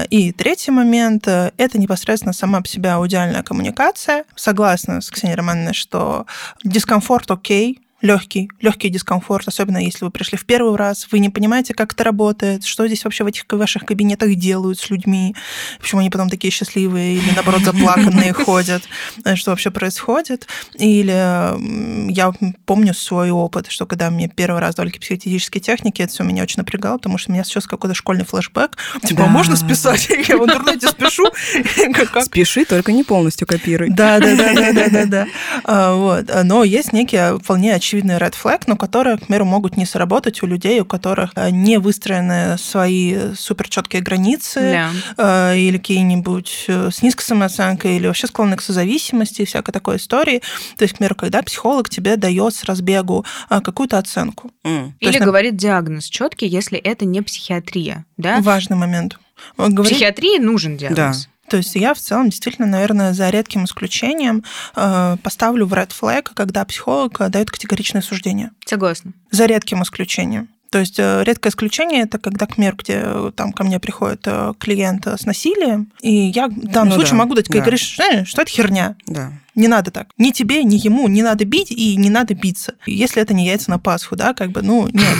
И 0.09 0.31
третий 0.31 0.71
момент– 0.71 1.27
это 1.27 1.79
непосредственно 1.79 2.33
сама 2.33 2.61
по 2.61 2.67
себе 2.67 2.91
аудиальная 2.91 3.43
коммуникация. 3.43 4.25
Согласна 4.35 5.01
с 5.01 5.09
Ксенией 5.09 5.37
Романовной, 5.37 5.73
что 5.73 6.25
дискомфорт 6.63 7.29
окей, 7.31 7.79
легкий, 8.05 8.49
легкий 8.61 8.89
дискомфорт, 8.89 9.47
особенно 9.47 9.77
если 9.77 10.05
вы 10.05 10.11
пришли 10.11 10.37
в 10.37 10.45
первый 10.45 10.75
раз, 10.75 11.07
вы 11.11 11.19
не 11.19 11.29
понимаете, 11.29 11.73
как 11.73 11.93
это 11.93 12.03
работает, 12.03 12.63
что 12.63 12.87
здесь 12.87 13.03
вообще 13.03 13.23
в 13.23 13.27
этих 13.27 13.45
ваших 13.51 13.83
кабинетах 13.85 14.33
делают 14.35 14.79
с 14.79 14.89
людьми, 14.89 15.35
почему 15.79 16.01
они 16.01 16.09
потом 16.09 16.29
такие 16.29 16.51
счастливые 16.51 17.15
или, 17.17 17.31
наоборот, 17.35 17.61
заплаканные 17.65 18.33
ходят, 18.33 18.83
э, 19.23 19.35
что 19.35 19.51
вообще 19.51 19.71
происходит. 19.71 20.47
Или 20.75 22.11
я 22.11 22.33
помню 22.65 22.93
свой 22.93 23.31
опыт, 23.31 23.67
что 23.69 23.85
когда 23.85 24.09
мне 24.09 24.29
первый 24.29 24.61
раз 24.61 24.75
дали 24.75 24.91
психотические 24.91 25.61
техники, 25.61 26.01
это 26.01 26.13
все 26.13 26.23
меня 26.23 26.43
очень 26.43 26.57
напрягало, 26.57 26.97
потому 26.97 27.17
что 27.17 27.31
у 27.31 27.33
меня 27.33 27.43
сейчас 27.43 27.65
какой-то 27.65 27.95
школьный 27.95 28.25
флешбэк. 28.25 28.77
Типа, 29.03 29.25
«А 29.25 29.27
можно 29.27 29.55
списать? 29.55 30.07
Я 30.27 30.37
в 30.37 30.45
интернете 30.45 30.87
спешу. 30.87 31.25
Спеши, 32.23 32.65
только 32.65 32.91
не 32.91 33.03
полностью 33.03 33.47
копируй. 33.47 33.89
Да, 33.89 34.19
да, 34.19 34.35
да, 34.35 34.53
да, 34.53 34.73
да, 34.73 34.89
да, 34.89 35.05
да. 35.05 35.27
А, 35.63 35.95
вот. 35.95 36.25
Но 36.43 36.63
есть 36.63 36.93
некие 36.93 37.39
вполне 37.39 37.73
очевидные 37.73 37.94
red 38.01 38.33
flag, 38.33 38.63
но 38.67 38.75
которые, 38.75 39.17
к 39.17 39.27
примеру, 39.27 39.45
могут 39.45 39.77
не 39.77 39.85
сработать 39.85 40.41
у 40.43 40.47
людей, 40.47 40.79
у 40.81 40.85
которых 40.85 41.31
э, 41.35 41.49
не 41.49 41.77
выстроены 41.77 42.57
свои 42.57 43.33
супер 43.35 43.69
четкие 43.69 44.01
границы 44.01 44.91
э, 45.17 45.57
или 45.57 45.77
какие-нибудь 45.77 46.65
э, 46.67 46.89
с 46.91 47.01
низкой 47.01 47.23
самооценкой 47.23 47.97
или 47.97 48.07
вообще 48.07 48.27
склонны 48.27 48.55
к 48.55 48.61
созависимости 48.61 49.41
и 49.41 49.45
всякой 49.45 49.71
такой 49.71 49.97
истории. 49.97 50.41
То 50.77 50.83
есть, 50.83 50.95
к 50.95 50.97
примеру, 50.97 51.15
когда 51.15 51.41
психолог 51.41 51.89
тебе 51.89 52.17
дает 52.17 52.53
с 52.55 52.63
разбегу 52.63 53.25
какую-то 53.49 53.97
оценку. 53.97 54.51
Mm. 54.63 54.91
Или 54.99 55.13
есть, 55.13 55.25
говорит 55.25 55.55
диагноз 55.55 56.05
четкий, 56.05 56.47
если 56.47 56.77
это 56.77 57.05
не 57.05 57.21
психиатрия. 57.21 58.05
Да? 58.17 58.39
Важный 58.41 58.77
момент. 58.77 59.19
Говорит... 59.57 59.93
Психиатрии 59.93 60.39
нужен 60.39 60.77
диагноз. 60.77 61.25
Да. 61.25 61.29
То 61.49 61.57
есть 61.57 61.75
я 61.75 61.93
в 61.93 61.99
целом 61.99 62.29
действительно, 62.29 62.67
наверное, 62.67 63.13
за 63.13 63.29
редким 63.29 63.65
исключением 63.65 64.43
э, 64.75 65.17
поставлю 65.21 65.65
в 65.65 65.73
red 65.73 65.91
flag, 65.99 66.29
когда 66.33 66.65
психолог 66.65 67.29
дает 67.29 67.51
категоричное 67.51 68.01
суждение. 68.01 68.51
Согласна. 68.65 69.13
За 69.31 69.45
редким 69.45 69.83
исключением. 69.83 70.49
То 70.71 70.79
есть 70.79 70.99
э, 70.99 71.23
редкое 71.23 71.49
исключение 71.49 72.03
это 72.03 72.17
когда, 72.17 72.47
к 72.47 72.55
примеру, 72.55 72.75
где 72.77 73.01
э, 73.03 73.31
там 73.35 73.53
ко 73.53 73.63
мне 73.63 73.79
приходит 73.79 74.23
э, 74.25 74.53
клиент 74.59 75.07
с 75.07 75.25
насилием, 75.25 75.91
и 76.01 76.11
я 76.11 76.47
в 76.47 76.59
данном 76.59 76.89
ну, 76.89 76.95
случае 76.95 77.11
да, 77.11 77.17
могу 77.17 77.35
дать 77.35 77.47
да. 77.47 77.59
говоришь, 77.59 77.93
что, 77.93 78.25
что 78.25 78.41
это 78.41 78.51
херня. 78.51 78.95
Да. 79.07 79.31
Не 79.55 79.67
надо 79.67 79.91
так. 79.91 80.07
Ни 80.17 80.31
тебе, 80.31 80.63
ни 80.63 80.75
ему 80.75 81.07
не 81.07 81.23
надо 81.23 81.45
бить 81.45 81.71
и 81.71 81.95
не 81.95 82.09
надо 82.09 82.33
биться. 82.33 82.75
Если 82.85 83.21
это 83.21 83.33
не 83.33 83.45
яйца 83.45 83.71
на 83.71 83.79
Пасху, 83.79 84.15
да, 84.15 84.33
как 84.33 84.51
бы, 84.51 84.61
ну, 84.61 84.87
нет. 84.91 85.15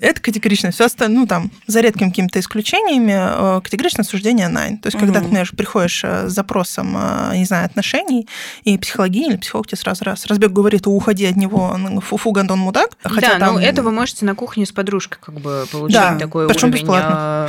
Это 0.00 0.20
категорично. 0.20 0.70
Все 0.70 0.84
остальное, 0.84 1.20
ну, 1.20 1.26
там, 1.26 1.50
за 1.66 1.80
редкими 1.80 2.10
какими-то 2.10 2.38
исключениями, 2.40 3.60
категоричное 3.62 4.04
суждение 4.04 4.48
найн. 4.48 4.78
То 4.78 4.86
есть, 4.88 4.98
когда 4.98 5.20
ты, 5.20 5.26
например, 5.26 5.50
приходишь 5.56 6.04
с 6.04 6.30
запросом, 6.30 6.92
не 7.34 7.44
знаю, 7.44 7.66
отношений, 7.66 8.28
и 8.64 8.78
психологиня 8.78 9.30
или 9.30 9.36
психолог 9.36 9.66
тебе 9.66 9.78
сразу 9.78 10.04
раз 10.04 10.26
разбег 10.26 10.52
говорит, 10.52 10.86
уходи 10.86 11.26
от 11.26 11.36
него, 11.36 11.76
фу-фу, 12.00 12.32
гандон, 12.32 12.60
мудак. 12.60 12.90
Хотя 13.02 13.34
да, 13.34 13.38
там... 13.38 13.54
ну, 13.54 13.60
это 13.60 13.82
вы 13.82 13.92
можете 13.92 14.24
на 14.24 14.34
кухне 14.34 14.66
с 14.66 14.72
подружкой 14.72 15.18
как 15.20 15.34
бы 15.40 15.66
получить 15.70 15.94
да, 15.94 16.16
такой 16.18 16.46
уровень. 16.46 16.70
Бесплатно. 16.70 17.48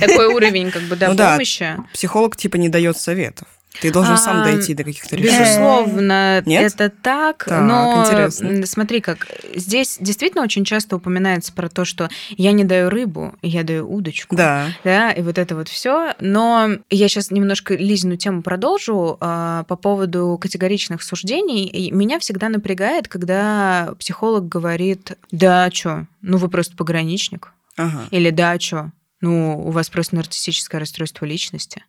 Такой 0.00 0.26
уровень, 0.26 0.70
как 0.70 0.82
бы, 0.82 0.96
да, 0.96 1.08
ну 1.08 1.16
помощи. 1.16 1.76
Психолог, 1.92 2.36
типа, 2.36 2.56
не 2.56 2.68
дает 2.68 2.98
советов. 2.98 3.48
Ты 3.80 3.92
должен 3.92 4.14
а, 4.14 4.16
сам 4.16 4.42
дойти 4.42 4.74
до 4.74 4.82
каких-то 4.82 5.16
решений. 5.16 5.38
Безусловно, 5.38 6.42
Нет? 6.44 6.72
это 6.74 6.90
так, 6.90 7.44
так 7.44 7.62
но 7.62 8.04
интересно. 8.04 8.66
смотри, 8.66 9.00
как 9.00 9.28
здесь 9.54 9.98
действительно 10.00 10.42
очень 10.42 10.64
часто 10.64 10.96
упоминается 10.96 11.52
про 11.52 11.68
то, 11.68 11.84
что 11.84 12.08
я 12.30 12.52
не 12.52 12.64
даю 12.64 12.90
рыбу, 12.90 13.34
я 13.42 13.62
даю 13.62 13.88
удочку. 13.88 14.34
Да. 14.34 14.68
Да, 14.84 15.12
и 15.12 15.22
вот 15.22 15.38
это 15.38 15.54
вот 15.54 15.68
все. 15.68 16.14
Но 16.20 16.70
я 16.90 17.08
сейчас 17.08 17.30
немножко 17.30 17.74
Лизину 17.74 18.16
тему 18.16 18.42
продолжу 18.42 19.16
а, 19.20 19.64
по 19.64 19.76
поводу 19.76 20.38
категоричных 20.40 21.02
суждений. 21.02 21.90
Меня 21.92 22.18
всегда 22.18 22.48
напрягает, 22.48 23.06
когда 23.06 23.94
психолог 23.98 24.48
говорит, 24.48 25.12
да, 25.30 25.70
что, 25.72 26.06
ну 26.20 26.38
вы 26.38 26.48
просто 26.48 26.76
пограничник. 26.76 27.52
Ага. 27.76 28.06
Или 28.10 28.30
да, 28.30 28.58
что, 28.58 28.90
ну, 29.20 29.58
у 29.58 29.70
вас 29.70 29.90
просто 29.90 30.16
нарциссическое 30.16 30.80
расстройство 30.80 31.24
личности. 31.24 31.84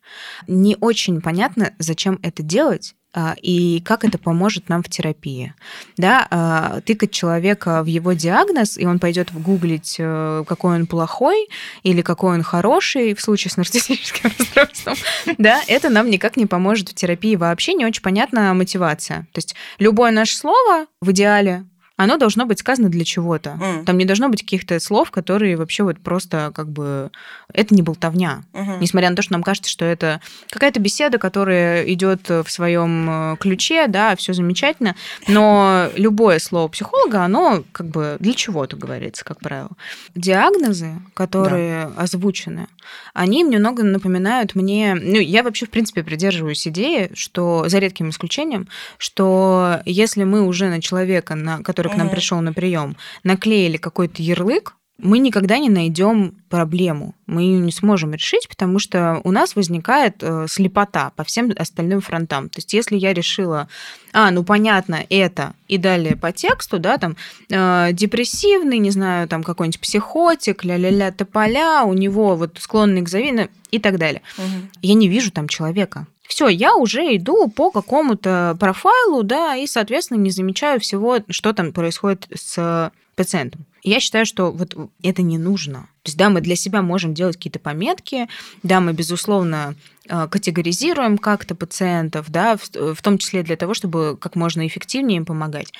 Не 0.47 0.77
очень 0.79 1.21
понятно, 1.21 1.73
зачем 1.77 2.19
это 2.23 2.43
делать, 2.43 2.95
а, 3.11 3.35
и 3.41 3.81
как 3.81 4.05
это 4.05 4.19
поможет 4.19 4.69
нам 4.69 4.83
в 4.83 4.89
терапии. 4.89 5.53
Да, 5.97 6.27
а, 6.29 6.81
тыкать 6.81 7.11
человека 7.11 7.81
в 7.81 7.87
его 7.87 8.13
диагноз, 8.13 8.77
и 8.77 8.85
он 8.85 8.99
пойдет 8.99 9.33
гуглить, 9.33 9.95
э, 9.97 10.43
какой 10.47 10.75
он 10.75 10.85
плохой 10.85 11.49
или 11.81 12.03
какой 12.03 12.35
он 12.35 12.43
хороший 12.43 13.15
в 13.15 13.21
случае 13.21 13.51
с 13.51 13.57
нарциссическим 13.57 14.31
расстройством, 14.37 14.95
да, 15.39 15.61
это 15.67 15.89
нам 15.89 16.09
никак 16.09 16.37
не 16.37 16.45
поможет 16.45 16.89
в 16.89 16.93
терапии 16.93 17.35
вообще, 17.35 17.73
не 17.73 17.85
очень 17.85 18.03
понятна 18.03 18.53
мотивация. 18.53 19.27
То 19.33 19.39
есть 19.39 19.55
любое 19.79 20.11
наше 20.11 20.37
слово 20.37 20.85
в 21.01 21.11
идеале 21.11 21.65
оно 21.99 22.15
должно 22.15 22.45
быть 22.45 22.59
сказано 22.59 22.88
для 22.88 23.03
чего-то. 23.03 23.57
Mm. 23.59 23.83
Там 23.83 23.97
не 23.97 24.05
должно 24.05 24.29
быть 24.29 24.41
каких-то 24.41 24.79
слов, 24.79 25.12
которые 25.12 25.57
вообще 25.57 25.83
вот 25.83 25.99
просто 25.99 26.49
как 26.55 26.69
бы... 26.69 27.12
Это 27.51 27.75
не 27.75 27.81
болтовня. 27.81 28.43
Mm-hmm. 28.53 28.77
Несмотря 28.79 29.09
на 29.09 29.17
то, 29.17 29.21
что 29.21 29.33
нам 29.33 29.43
кажется, 29.43 29.69
что 29.69 29.83
это 29.83 30.21
какая-то 30.49 30.79
беседа, 30.79 31.17
которая 31.17 31.83
идет 31.91 32.29
в 32.29 32.45
своем 32.47 33.33
э, 33.33 33.38
ключе, 33.38 33.88
да, 33.88 34.15
все 34.15 34.31
замечательно, 34.31 34.95
но 35.27 35.89
любое 35.97 36.39
слово 36.39 36.69
психолога, 36.69 37.25
оно 37.25 37.65
как 37.73 37.88
бы 37.88 38.15
для 38.21 38.33
чего-то 38.33 38.77
говорится, 38.77 39.25
как 39.25 39.41
правило. 39.41 39.71
Диагнозы, 40.15 40.93
которые 41.13 41.88
да. 41.88 42.03
озвучены, 42.03 42.67
они 43.13 43.43
немного 43.43 43.83
напоминают 43.83 44.55
мне... 44.55 44.95
Ну, 44.95 45.19
я 45.19 45.43
вообще, 45.43 45.65
в 45.65 45.69
принципе, 45.69 46.03
придерживаюсь 46.03 46.65
идеи, 46.65 47.12
что, 47.13 47.65
за 47.67 47.79
редким 47.79 48.09
исключением, 48.09 48.69
что 48.97 49.81
если 49.85 50.23
мы 50.23 50.43
уже 50.43 50.69
на 50.69 50.81
человека, 50.81 51.35
на, 51.35 51.62
который 51.62 51.88
который 51.89 51.95
к 51.95 52.04
нам 52.04 52.10
пришел 52.10 52.41
на 52.41 52.54
прием, 52.54 52.95
наклеили 53.23 53.78
какой-то 53.78 54.21
ярлык, 54.21 54.75
мы 55.02 55.19
никогда 55.19 55.58
не 55.58 55.69
найдем 55.69 56.36
проблему. 56.49 57.15
Мы 57.25 57.43
ее 57.43 57.60
не 57.60 57.71
сможем 57.71 58.13
решить, 58.13 58.49
потому 58.49 58.80
что 58.80 59.21
у 59.23 59.32
нас 59.32 59.56
возникает 59.56 60.17
э, 60.21 60.47
слепота 60.49 61.12
по 61.15 61.23
всем 61.23 61.54
остальным 61.58 62.02
фронтам. 62.02 62.49
То 62.49 62.58
есть, 62.58 62.73
если 62.73 62.97
я 62.97 63.13
решила, 63.13 63.69
а, 64.12 64.30
ну 64.32 64.43
понятно, 64.43 65.06
это, 65.10 65.54
и 65.67 65.78
далее 65.78 66.17
по 66.17 66.32
тексту, 66.32 66.80
да, 66.80 66.97
там 66.97 67.15
э, 67.49 67.89
депрессивный, 67.93 68.80
не 68.80 68.91
знаю, 68.91 69.28
там 69.30 69.43
какой-нибудь 69.43 69.80
психотик, 69.80 70.65
ля-ля-ля 70.65 71.12
тополя, 71.12 71.84
у 71.84 71.93
него 71.93 72.36
вот 72.36 72.58
склонный 72.60 73.02
к 73.02 73.10
завину 73.10 73.47
и 73.71 73.80
так 73.80 73.97
далее. 73.97 74.21
Угу. 74.38 74.69
Я 74.82 74.93
не 74.95 75.08
вижу 75.08 75.32
там 75.32 75.47
человека 75.47 76.08
все, 76.29 76.47
я 76.47 76.75
уже 76.75 77.15
иду 77.15 77.49
по 77.49 77.71
какому-то 77.71 78.55
профайлу, 78.59 79.23
да, 79.23 79.55
и, 79.55 79.65
соответственно, 79.65 80.19
не 80.19 80.29
замечаю 80.29 80.79
всего, 80.79 81.17
что 81.29 81.53
там 81.53 81.73
происходит 81.73 82.27
с 82.33 82.91
пациентом. 83.15 83.65
Я 83.81 83.99
считаю, 83.99 84.27
что 84.27 84.51
вот 84.51 84.75
это 85.01 85.21
не 85.23 85.39
нужно. 85.39 85.89
То 86.03 86.09
есть, 86.09 86.17
да, 86.17 86.29
мы 86.29 86.41
для 86.41 86.55
себя 86.55 86.83
можем 86.83 87.15
делать 87.15 87.35
какие-то 87.35 87.57
пометки, 87.57 88.27
да, 88.61 88.79
мы, 88.79 88.93
безусловно, 88.93 89.73
э, 90.07 90.27
категоризируем 90.29 91.17
как-то 91.17 91.55
пациентов, 91.55 92.29
да, 92.29 92.57
в, 92.57 92.93
в 92.93 93.01
том 93.01 93.17
числе 93.17 93.41
для 93.41 93.55
того, 93.55 93.73
чтобы 93.73 94.15
как 94.15 94.35
можно 94.35 94.67
эффективнее 94.67 95.17
им 95.17 95.25
помогать. 95.25 95.73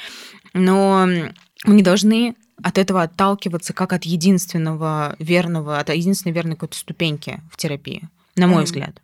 Но 0.54 1.08
мы 1.64 1.76
не 1.76 1.84
должны 1.84 2.36
от 2.64 2.80
этого 2.80 3.04
отталкиваться 3.04 3.74
как 3.74 3.94
от 3.94 4.04
единственного 4.04 5.16
верного, 5.20 5.78
от 5.78 5.90
единственной 5.90 6.34
верной 6.34 6.56
какой-то 6.56 6.78
ступеньки 6.78 7.40
в 7.52 7.58
терапии, 7.58 8.10
на 8.36 8.48
мой 8.48 8.64
mm-hmm. 8.64 8.66
взгляд. 8.66 9.02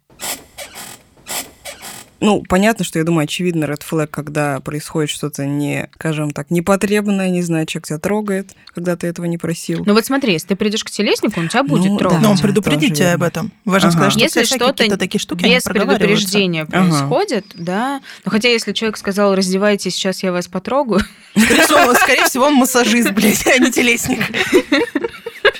Ну, 2.19 2.43
понятно, 2.47 2.85
что 2.85 2.99
я 2.99 3.05
думаю, 3.05 3.25
очевидно, 3.25 3.65
red 3.65 3.81
flag, 3.89 4.07
когда 4.07 4.59
происходит 4.59 5.09
что-то 5.09 5.45
не, 5.45 5.89
скажем 5.95 6.31
так, 6.31 6.49
непотребное, 6.49 7.29
не 7.29 7.41
знаю, 7.41 7.65
человек 7.65 7.87
тебя 7.87 7.99
трогает, 7.99 8.55
когда 8.73 8.95
ты 8.95 9.07
этого 9.07 9.25
не 9.25 9.37
просил. 9.37 9.83
Ну 9.85 9.93
вот 9.93 10.05
смотри, 10.05 10.33
если 10.33 10.49
ты 10.49 10.55
придешь 10.55 10.83
к 10.83 10.89
телеснику, 10.89 11.39
он 11.39 11.49
тебя 11.49 11.63
будет 11.63 11.91
ну, 11.91 11.97
трогать. 11.97 12.21
Но 12.21 12.31
он 12.31 12.37
предупредит 12.37 12.95
тебя 12.95 13.13
об 13.13 13.23
этом. 13.23 13.51
Важно 13.65 13.89
ага. 13.89 13.97
сказать, 13.97 14.13
что 14.13 14.39
если 14.39 14.55
что-то 14.55 14.97
такие 14.97 15.19
штуки 15.19 15.43
без 15.43 15.63
предупреждения 15.63 16.65
происходит, 16.65 17.45
ага. 17.53 17.63
да. 17.63 18.01
Ну 18.23 18.31
хотя 18.31 18.49
если 18.49 18.73
человек 18.73 18.97
сказал, 18.97 19.35
раздевайтесь, 19.35 19.95
сейчас 19.95 20.23
я 20.23 20.31
вас 20.31 20.47
потрогаю. 20.47 21.01
Скорее 21.35 21.63
всего, 21.63 21.93
скорее 21.95 22.25
всего 22.25 22.45
он 22.45 22.53
массажист, 22.55 23.11
блядь, 23.11 23.45
а 23.47 23.57
не 23.59 23.71
телесник. 23.71 24.21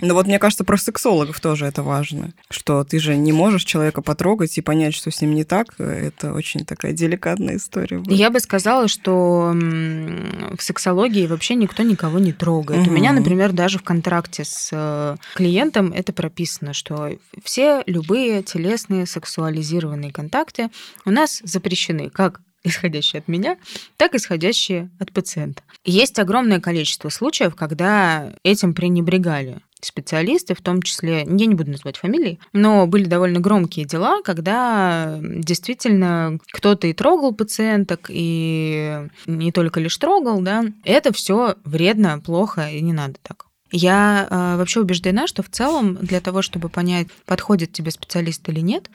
Ну 0.00 0.14
вот 0.14 0.26
мне 0.26 0.38
кажется, 0.38 0.64
про 0.64 0.76
сексологов 0.76 1.40
тоже 1.40 1.66
это 1.66 1.82
важно, 1.82 2.32
что 2.50 2.84
ты 2.84 2.98
же 2.98 3.16
не 3.16 3.32
можешь 3.32 3.64
человека 3.64 4.02
потрогать 4.02 4.56
и 4.58 4.60
понять, 4.60 4.94
что 4.94 5.10
с 5.10 5.20
ним 5.20 5.34
не 5.34 5.44
так. 5.44 5.78
Это 5.78 6.32
очень 6.32 6.64
такая 6.64 6.92
деликатная 6.92 7.56
история. 7.56 7.98
Будет. 7.98 8.18
Я 8.18 8.30
бы 8.30 8.40
сказала, 8.40 8.88
что 8.88 9.52
в 9.54 10.62
сексологии 10.62 11.26
вообще 11.26 11.54
никто 11.54 11.82
никого 11.82 12.18
не 12.18 12.32
трогает. 12.32 12.82
Угу. 12.82 12.90
У 12.90 12.92
меня, 12.92 13.12
например, 13.12 13.52
даже 13.52 13.78
в 13.78 13.82
контракте 13.82 14.44
с 14.44 14.70
э, 14.72 15.16
клиентом 15.34 15.92
это 15.92 16.12
прописано, 16.12 16.72
что 16.72 17.10
все 17.44 17.82
любые 17.86 18.42
телесные 18.42 19.06
сексуализированные 19.06 20.12
контакты 20.12 20.70
у 21.04 21.10
нас 21.10 21.40
запрещены, 21.44 22.10
как 22.10 22.40
исходящие 22.64 23.20
от 23.20 23.28
меня, 23.28 23.56
так 23.96 24.14
исходящие 24.14 24.90
от 24.98 25.12
пациента. 25.12 25.62
Есть 25.84 26.18
огромное 26.18 26.60
количество 26.60 27.08
случаев, 27.08 27.54
когда 27.54 28.32
этим 28.42 28.74
пренебрегали. 28.74 29.60
Специалисты, 29.84 30.54
в 30.54 30.62
том 30.62 30.82
числе, 30.82 31.18
я 31.20 31.46
не 31.46 31.54
буду 31.54 31.70
называть 31.70 31.96
фамилии, 31.96 32.38
но 32.52 32.86
были 32.86 33.04
довольно 33.04 33.40
громкие 33.40 33.86
дела, 33.86 34.22
когда 34.22 35.18
действительно 35.22 36.38
кто-то 36.52 36.86
и 36.86 36.92
трогал 36.92 37.34
пациенток, 37.34 38.06
и 38.08 39.06
не 39.26 39.52
только 39.52 39.80
лишь 39.80 39.96
трогал, 39.96 40.40
да, 40.40 40.64
это 40.84 41.12
все 41.12 41.56
вредно, 41.64 42.20
плохо, 42.20 42.68
и 42.68 42.80
не 42.80 42.92
надо 42.92 43.14
так. 43.22 43.46
Я 43.72 44.26
э, 44.28 44.56
вообще 44.56 44.80
убеждена, 44.80 45.26
что 45.26 45.42
в 45.42 45.48
целом 45.48 45.94
для 45.96 46.20
того, 46.20 46.42
чтобы 46.42 46.68
понять, 46.68 47.06
подходит 47.24 47.72
тебе 47.72 47.92
специалист 47.92 48.48
или 48.48 48.60
нет, 48.60 48.90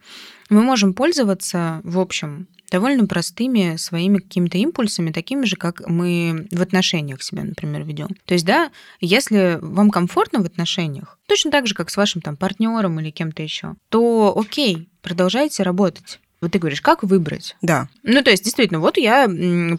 мы 0.50 0.62
можем 0.62 0.94
пользоваться, 0.94 1.82
в 1.84 1.98
общем, 2.00 2.48
довольно 2.72 3.06
простыми 3.08 3.76
своими 3.78 4.18
какими-то 4.18 4.58
импульсами, 4.58 5.12
такими 5.12 5.46
же, 5.46 5.56
как 5.56 5.88
мы 5.88 6.48
в 6.52 6.62
отношениях 6.62 7.22
себя, 7.24 7.44
например, 7.44 7.84
ведем. 7.84 8.10
То 8.26 8.34
есть, 8.34 8.46
да, 8.46 8.72
если 9.00 9.60
вам 9.62 9.90
комфортно 9.92 10.42
в 10.42 10.46
отношениях, 10.46 11.20
точно 11.28 11.52
так 11.52 11.68
же, 11.68 11.74
как 11.74 11.90
с 11.90 11.98
вашим 11.98 12.22
там 12.22 12.36
партнером 12.36 13.00
или 13.00 13.12
кем-то 13.12 13.44
еще, 13.44 13.76
то 13.90 14.34
окей, 14.38 14.90
продолжайте 15.02 15.64
работать. 15.64 16.20
Вот 16.42 16.52
ты 16.52 16.60
говоришь, 16.60 16.82
как 16.82 17.04
выбрать? 17.04 17.56
Да. 17.62 17.88
Ну, 18.04 18.22
то 18.22 18.30
есть, 18.30 18.44
действительно, 18.44 18.80
вот 18.80 18.98
я 18.98 19.28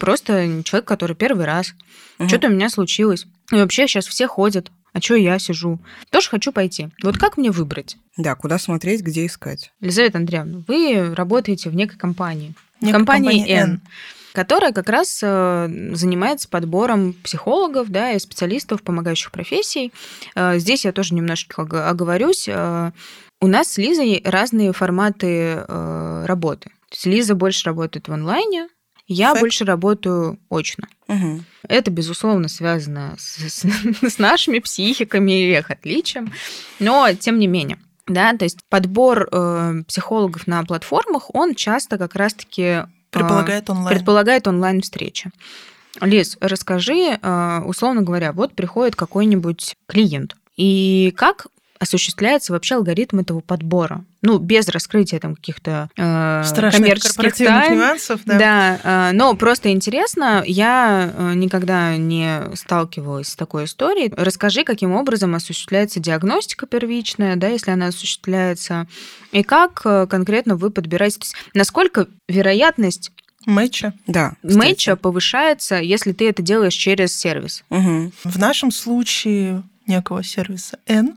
просто 0.00 0.62
человек, 0.64 0.88
который 0.88 1.14
первый 1.14 1.44
раз, 1.44 1.74
угу. 2.18 2.28
что-то 2.28 2.48
у 2.48 2.50
меня 2.50 2.70
случилось. 2.70 3.26
И 3.52 3.54
вообще 3.54 3.86
сейчас 3.86 4.06
все 4.06 4.26
ходят, 4.26 4.72
а 4.92 5.00
что 5.00 5.14
я 5.14 5.38
сижу? 5.38 5.78
Тоже 6.10 6.30
хочу 6.30 6.52
пойти. 6.52 6.88
Вот 7.02 7.18
как 7.18 7.36
мне 7.36 7.50
выбрать? 7.50 7.98
Да, 8.16 8.34
куда 8.34 8.58
смотреть, 8.58 9.02
где 9.02 9.26
искать. 9.26 9.70
Елизавета 9.80 10.16
Андреевна, 10.16 10.64
вы 10.66 11.14
работаете 11.14 11.68
в 11.68 11.74
некой 11.74 11.98
компании. 11.98 12.54
Некой 12.80 12.98
компании, 12.98 13.38
компании 13.38 13.52
N. 13.52 13.70
N 13.70 13.80
которая 14.36 14.70
как 14.72 14.90
раз 14.90 15.20
э, 15.22 15.68
занимается 15.94 16.46
подбором 16.50 17.14
психологов 17.24 17.88
да, 17.88 18.12
и 18.12 18.18
специалистов 18.18 18.82
помогающих 18.82 19.32
профессий. 19.32 19.94
Э, 20.34 20.58
здесь 20.58 20.84
я 20.84 20.92
тоже 20.92 21.14
немножко 21.14 21.62
оговорюсь. 21.62 22.46
Э, 22.46 22.90
у 23.40 23.46
нас 23.46 23.72
с 23.72 23.78
Лизой 23.78 24.20
разные 24.22 24.74
форматы 24.74 25.64
работы. 25.66 26.68
То 26.68 26.92
есть 26.92 27.06
Лиза 27.06 27.34
больше 27.34 27.64
работает 27.64 28.08
в 28.08 28.12
онлайне, 28.12 28.68
я 29.08 29.30
Факт. 29.30 29.40
больше 29.40 29.64
работаю 29.64 30.38
очно. 30.50 30.88
Угу. 31.08 31.44
Это, 31.68 31.90
безусловно, 31.90 32.48
связано 32.48 33.14
с, 33.18 33.38
с, 33.38 33.64
с 34.02 34.18
нашими 34.18 34.58
психиками 34.58 35.32
и 35.32 35.56
их 35.56 35.70
отличием, 35.70 36.32
но 36.78 37.12
тем 37.14 37.38
не 37.38 37.46
менее. 37.46 37.78
Да, 38.06 38.32
то 38.36 38.44
есть 38.44 38.58
подбор 38.68 39.28
э, 39.30 39.82
психологов 39.88 40.46
на 40.46 40.62
платформах, 40.64 41.34
он 41.34 41.54
часто 41.54 41.98
как 41.98 42.14
раз-таки 42.14 42.62
э, 42.62 42.86
предполагает 43.10 43.68
онлайн. 43.68 43.96
Предполагает 43.96 44.46
онлайн 44.46 44.80
встречи. 44.80 45.30
Лиз, 46.00 46.36
расскажи, 46.40 47.18
э, 47.20 47.60
условно 47.64 48.02
говоря, 48.02 48.32
вот 48.32 48.54
приходит 48.54 48.94
какой-нибудь 48.94 49.74
клиент, 49.86 50.36
и 50.56 51.12
как 51.16 51.48
осуществляется 51.78 52.52
вообще 52.52 52.76
алгоритм 52.76 53.20
этого 53.20 53.40
подбора. 53.40 54.04
Ну, 54.22 54.38
без 54.38 54.68
раскрытия 54.68 55.20
там 55.20 55.36
каких-то 55.36 55.88
э, 55.96 56.42
коммерческих 56.72 57.36
тайн. 57.36 57.74
нюансов, 57.74 58.20
да. 58.24 58.38
Да, 58.38 59.10
э, 59.10 59.12
но 59.12 59.34
просто 59.34 59.70
интересно, 59.70 60.42
я 60.46 61.12
э, 61.14 61.34
никогда 61.34 61.96
не 61.96 62.54
сталкивалась 62.54 63.28
с 63.28 63.36
такой 63.36 63.64
историей. 63.64 64.12
Расскажи, 64.16 64.64
каким 64.64 64.92
образом 64.92 65.34
осуществляется 65.34 66.00
диагностика 66.00 66.66
первичная, 66.66 67.36
да, 67.36 67.48
если 67.48 67.70
она 67.70 67.88
осуществляется, 67.88 68.86
и 69.32 69.42
как 69.42 69.82
э, 69.84 70.06
конкретно 70.08 70.56
вы 70.56 70.70
подбираете, 70.70 71.18
то 71.18 71.24
есть 71.24 71.36
насколько 71.54 72.08
вероятность 72.28 73.12
Мэтча. 73.46 73.94
Да. 74.08 74.34
Мэтча 74.42 74.96
повышается, 74.96 75.76
если 75.76 76.12
ты 76.12 76.28
это 76.28 76.42
делаешь 76.42 76.74
через 76.74 77.16
сервис. 77.16 77.62
Угу. 77.70 78.12
В 78.24 78.38
нашем 78.38 78.72
случае 78.72 79.62
некого 79.86 80.24
сервиса 80.24 80.80
N 80.86 81.14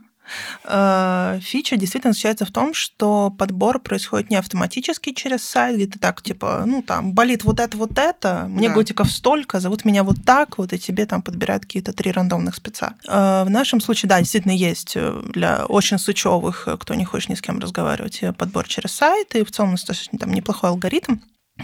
фича 0.64 1.76
действительно 1.76 2.12
заключается 2.12 2.44
в 2.44 2.50
том, 2.50 2.74
что 2.74 3.30
подбор 3.30 3.78
происходит 3.80 4.30
не 4.30 4.36
автоматически 4.36 5.12
через 5.12 5.42
сайт, 5.42 5.76
где 5.76 5.86
ты 5.86 5.98
так, 5.98 6.22
типа, 6.22 6.64
ну, 6.66 6.82
там, 6.82 7.12
болит 7.12 7.44
вот 7.44 7.60
это, 7.60 7.76
вот 7.76 7.98
это, 7.98 8.46
мне 8.48 8.68
да. 8.68 8.74
годиков 8.74 9.10
столько, 9.10 9.60
зовут 9.60 9.84
меня 9.84 10.02
вот 10.04 10.16
так, 10.24 10.58
вот, 10.58 10.72
и 10.72 10.78
тебе 10.78 11.06
там 11.06 11.22
подбирают 11.22 11.64
какие-то 11.64 11.92
три 11.92 12.12
рандомных 12.12 12.54
спеца. 12.54 12.94
Э, 13.08 13.44
в 13.44 13.50
нашем 13.50 13.80
случае, 13.80 14.08
да, 14.08 14.18
действительно 14.18 14.52
есть 14.52 14.92
э, 14.96 15.22
для 15.32 15.66
очень 15.66 15.98
сучевых, 15.98 16.68
кто 16.80 16.94
не 16.94 17.04
хочет 17.04 17.30
ни 17.30 17.34
с 17.34 17.40
кем 17.40 17.58
разговаривать, 17.58 18.22
подбор 18.36 18.68
через 18.68 18.92
сайт, 18.92 19.34
и 19.34 19.44
в 19.44 19.50
целом 19.50 19.72
достаточно 19.72 20.18
там 20.18 20.32
неплохой 20.32 20.70
алгоритм 20.70 21.16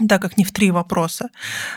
так 0.08 0.22
как 0.22 0.36
не 0.36 0.44
в 0.44 0.52
три 0.52 0.70
вопроса 0.70 1.30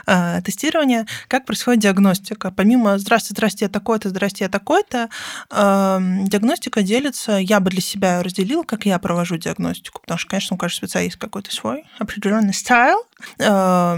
э, 0.05 0.41
тестирования, 0.43 1.05
как 1.27 1.45
происходит 1.45 1.81
диагностика. 1.81 2.51
Помимо 2.51 2.97
«Здравствуйте, 2.97 3.33
здрасте, 3.33 3.65
я 3.65 3.69
такой-то, 3.69 4.09
здрасте, 4.09 4.45
я 4.45 4.49
такой-то», 4.49 5.09
э, 5.49 5.99
диагностика 6.23 6.81
делится, 6.81 7.33
я 7.33 7.59
бы 7.59 7.69
для 7.69 7.81
себя 7.81 8.23
разделила, 8.23 8.63
как 8.63 8.85
я 8.85 8.99
провожу 8.99 9.37
диагностику, 9.37 10.01
потому 10.01 10.17
что, 10.17 10.29
конечно, 10.29 10.55
у 10.55 10.57
каждого 10.57 10.87
спеца 10.87 10.99
есть 10.99 11.17
какой-то 11.17 11.53
свой 11.53 11.85
определенный 11.99 12.53
стайл. 12.53 13.03
Э, 13.39 13.97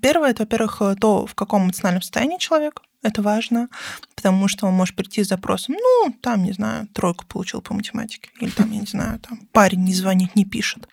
первое, 0.00 0.30
это, 0.30 0.42
во-первых, 0.42 0.82
то, 1.00 1.26
в 1.26 1.34
каком 1.34 1.64
эмоциональном 1.64 2.02
состоянии 2.02 2.38
человек, 2.38 2.82
это 3.02 3.20
важно, 3.20 3.68
потому 4.14 4.48
что 4.48 4.66
он 4.66 4.74
может 4.74 4.94
прийти 4.94 5.24
с 5.24 5.28
запросом, 5.28 5.74
ну, 5.74 6.14
там, 6.20 6.44
не 6.44 6.52
знаю, 6.52 6.86
тройку 6.92 7.26
получил 7.26 7.60
по 7.60 7.74
математике, 7.74 8.30
или 8.38 8.50
там, 8.50 8.70
я 8.70 8.80
не 8.80 8.86
знаю, 8.86 9.18
там, 9.18 9.40
парень 9.50 9.82
не 9.82 9.94
звонит, 9.94 10.36
не 10.36 10.44
пишет. 10.44 10.88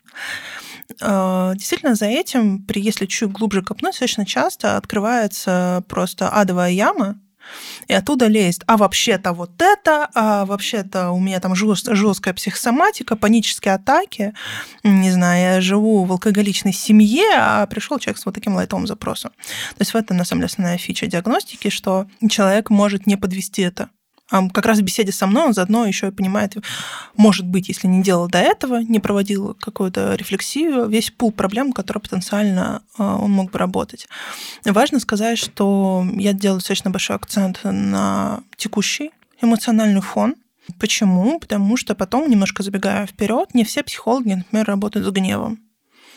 Э, 1.00 1.52
действительно, 1.54 1.94
за 1.94 2.06
этим, 2.06 2.62
при, 2.62 2.80
если 2.80 3.06
чуть 3.06 3.30
глубже 3.30 3.62
копнуть, 3.62 3.92
достаточно 3.92 4.26
часто 4.26 4.76
открывается 4.76 5.84
просто 5.88 6.28
адовая 6.28 6.70
яма, 6.70 7.18
и 7.88 7.94
оттуда 7.94 8.26
лезет, 8.26 8.62
а 8.66 8.76
вообще-то 8.76 9.32
вот 9.32 9.60
это, 9.60 10.08
а 10.14 10.44
вообще-то 10.44 11.10
у 11.10 11.18
меня 11.18 11.40
там 11.40 11.54
жест, 11.54 11.88
жесткая 11.90 12.34
психосоматика, 12.34 13.16
панические 13.16 13.74
атаки, 13.74 14.34
не 14.84 15.10
знаю, 15.10 15.54
я 15.56 15.60
живу 15.60 16.04
в 16.04 16.12
алкоголичной 16.12 16.72
семье, 16.72 17.26
а 17.36 17.66
пришел 17.66 17.98
человек 17.98 18.18
с 18.20 18.26
вот 18.26 18.34
таким 18.34 18.54
лайтовым 18.54 18.86
запросом. 18.86 19.32
То 19.76 19.80
есть 19.80 19.92
в 19.92 19.96
этом, 19.96 20.16
на 20.16 20.24
самом 20.24 20.42
деле, 20.42 20.50
основная 20.50 20.78
фича 20.78 21.06
диагностики, 21.06 21.70
что 21.70 22.06
человек 22.28 22.70
может 22.70 23.06
не 23.06 23.16
подвести 23.16 23.62
это 23.62 23.88
как 24.30 24.66
раз 24.66 24.78
в 24.78 24.82
беседе 24.82 25.12
со 25.12 25.26
мной 25.26 25.46
он 25.46 25.54
заодно 25.54 25.86
еще 25.86 26.08
и 26.08 26.12
понимает, 26.12 26.56
может 27.16 27.46
быть, 27.46 27.68
если 27.68 27.86
не 27.86 28.02
делал 28.02 28.28
до 28.28 28.38
этого, 28.38 28.80
не 28.80 29.00
проводил 29.00 29.56
какую-то 29.60 30.14
рефлексию, 30.14 30.88
весь 30.88 31.10
пул 31.10 31.32
проблем, 31.32 31.72
которые 31.72 32.02
потенциально 32.02 32.82
а, 32.96 33.16
он 33.16 33.32
мог 33.32 33.50
бы 33.50 33.58
работать. 33.58 34.08
Важно 34.64 35.00
сказать, 35.00 35.38
что 35.38 36.06
я 36.14 36.32
делаю 36.32 36.58
достаточно 36.58 36.90
большой 36.90 37.16
акцент 37.16 37.60
на 37.64 38.40
текущий 38.56 39.10
эмоциональный 39.42 40.00
фон. 40.00 40.36
Почему? 40.78 41.40
Потому 41.40 41.76
что 41.76 41.94
потом, 41.94 42.30
немножко 42.30 42.62
забегая 42.62 43.06
вперед, 43.06 43.54
не 43.54 43.64
все 43.64 43.82
психологи, 43.82 44.34
например, 44.34 44.66
работают 44.66 45.06
с 45.06 45.10
гневом. 45.10 45.58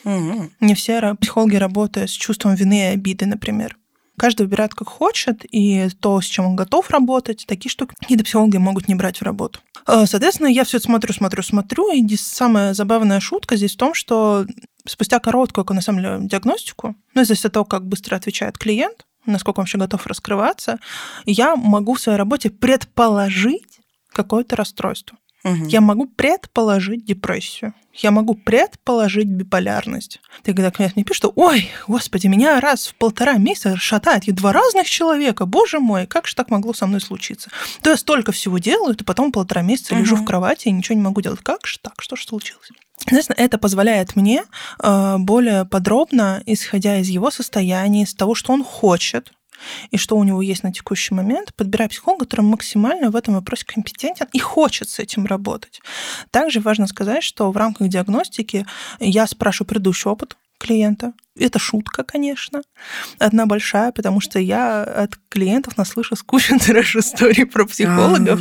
Угу. 0.03 0.51
Не 0.59 0.76
все 0.76 1.16
психологи 1.16 1.55
работают 1.55 2.11
с 2.11 2.14
чувством 2.14 2.55
вины 2.55 2.80
и 2.80 2.93
обиды, 2.93 3.26
например. 3.26 3.78
Каждый 4.18 4.43
выбирает 4.43 4.74
как 4.74 4.88
хочет, 4.88 5.43
и 5.49 5.89
то, 5.99 6.22
с 6.22 6.26
чем 6.26 6.45
он 6.45 6.55
готов 6.55 6.89
работать, 6.91 7.45
такие 7.47 7.72
штуки 7.72 7.95
какие-то 7.99 8.24
психологи 8.24 8.57
могут 8.57 8.88
не 8.88 8.95
брать 8.95 9.20
в 9.20 9.24
работу. 9.24 9.59
Э, 9.88 10.05
соответственно, 10.05 10.47
я 10.47 10.64
все 10.64 10.78
это 10.78 10.86
смотрю, 10.86 11.14
смотрю, 11.14 11.41
смотрю, 11.41 11.91
и 11.91 12.16
самая 12.16 12.74
забавная 12.74 13.20
шутка 13.20 13.55
здесь 13.55 13.74
в 13.74 13.78
том, 13.78 13.93
что 13.93 14.45
спустя 14.86 15.20
короткую, 15.20 15.66
на 15.74 15.82
самом 15.82 16.01
деле, 16.01 16.18
диагностику, 16.22 16.95
ну, 17.16 17.22
из-за 17.22 17.49
того, 17.49 17.66
как 17.66 17.88
быстро 17.88 18.16
отвечает 18.16 18.57
клиент, 18.57 19.05
насколько 19.26 19.59
он 19.59 19.64
вообще 19.64 19.78
готов 19.78 20.05
раскрываться, 20.05 20.80
я 21.26 21.55
могу 21.55 21.95
в 21.95 21.99
своей 21.99 22.18
работе 22.18 22.49
предположить 22.49 23.80
какое-то 24.11 24.55
расстройство. 24.55 25.18
Угу. 25.43 25.66
Я 25.68 25.82
могу 25.82 26.07
предположить 26.07 27.05
депрессию. 27.05 27.74
Я 27.94 28.12
могу 28.12 28.34
предположить 28.34 29.28
биполярность. 29.28 30.20
Ты 30.41 30.54
когда 30.54 30.72
клиент 30.72 30.96
мне 30.96 31.06
пишет, 31.06 31.18
что 31.18 31.34
«Ой, 31.36 31.70
господи, 31.88 32.28
меня 32.28 32.60
раз 32.60 32.88
в 32.88 32.96
полтора 32.96 33.34
месяца 33.34 33.78
шатает, 33.78 34.24
я 34.24 34.34
два 34.34 34.52
разных 34.52 34.89
человека, 34.89 35.46
боже 35.46 35.80
мой, 35.80 36.08
как 36.08 36.28
же 36.28 36.36
так 36.36 36.50
могло 36.50 36.74
со 36.74 36.88
мной 36.88 37.02
случиться?» 37.02 37.50
То 37.82 37.91
я 37.91 37.98
столько 37.98 38.32
всего 38.32 38.58
делаю, 38.58 38.96
и 38.96 39.04
потом 39.04 39.32
полтора 39.32 39.62
месяца 39.62 39.94
угу. 39.94 40.02
лежу 40.02 40.16
в 40.16 40.26
кровати 40.26 40.70
и 40.70 40.72
ничего 40.72 40.96
не 40.96 41.04
могу 41.04 41.22
делать. 41.22 41.41
Как 41.41 41.68
же 41.68 41.78
так? 41.80 42.02
Что 42.02 42.16
же 42.16 42.26
случилось? 42.26 42.70
Соответственно, 42.98 43.38
это 43.38 43.58
позволяет 43.58 44.16
мне 44.16 44.44
э, 44.82 45.18
более 45.20 45.66
подробно, 45.66 46.41
исходя 46.46 46.98
из 46.98 47.10
его 47.10 47.32
состояния, 47.32 48.04
из 48.04 48.14
того, 48.14 48.34
что 48.34 48.54
он 48.54 48.64
хочет, 48.64 49.32
и 49.91 49.97
что 49.97 50.18
у 50.18 50.24
него 50.24 50.41
есть 50.41 50.64
на 50.64 50.72
текущий 50.72 51.14
момент, 51.14 51.54
подбирая 51.56 51.89
психолога, 51.89 52.26
который 52.26 52.41
максимально 52.41 53.12
в 53.12 53.16
этом 53.16 53.36
вопросе 53.36 53.66
компетентен 53.66 54.28
и 54.34 54.39
хочет 54.39 54.89
с 54.89 54.99
этим 54.99 55.26
работать. 55.26 55.82
Также 56.32 56.60
важно 56.60 56.88
сказать, 56.88 57.24
что 57.24 57.51
в 57.51 57.58
рамках 57.58 57.88
диагностики 57.88 58.66
я 58.99 59.28
спрашиваю 59.28 59.68
предыдущий 59.68 60.10
опыт 60.10 60.38
клиента. 60.64 61.14
Это 61.38 61.58
шутка, 61.60 62.04
конечно, 62.04 62.62
одна 63.18 63.47
большая, 63.47 63.91
потому 63.91 64.22
что 64.22 64.39
я 64.39 64.84
от 64.84 65.18
клиентов 65.30 65.78
наслышала 65.78 66.18
кучу 66.26 66.58
трэш 66.66 66.95
историй 66.95 67.45
про 67.45 67.66
психологов. 67.66 68.39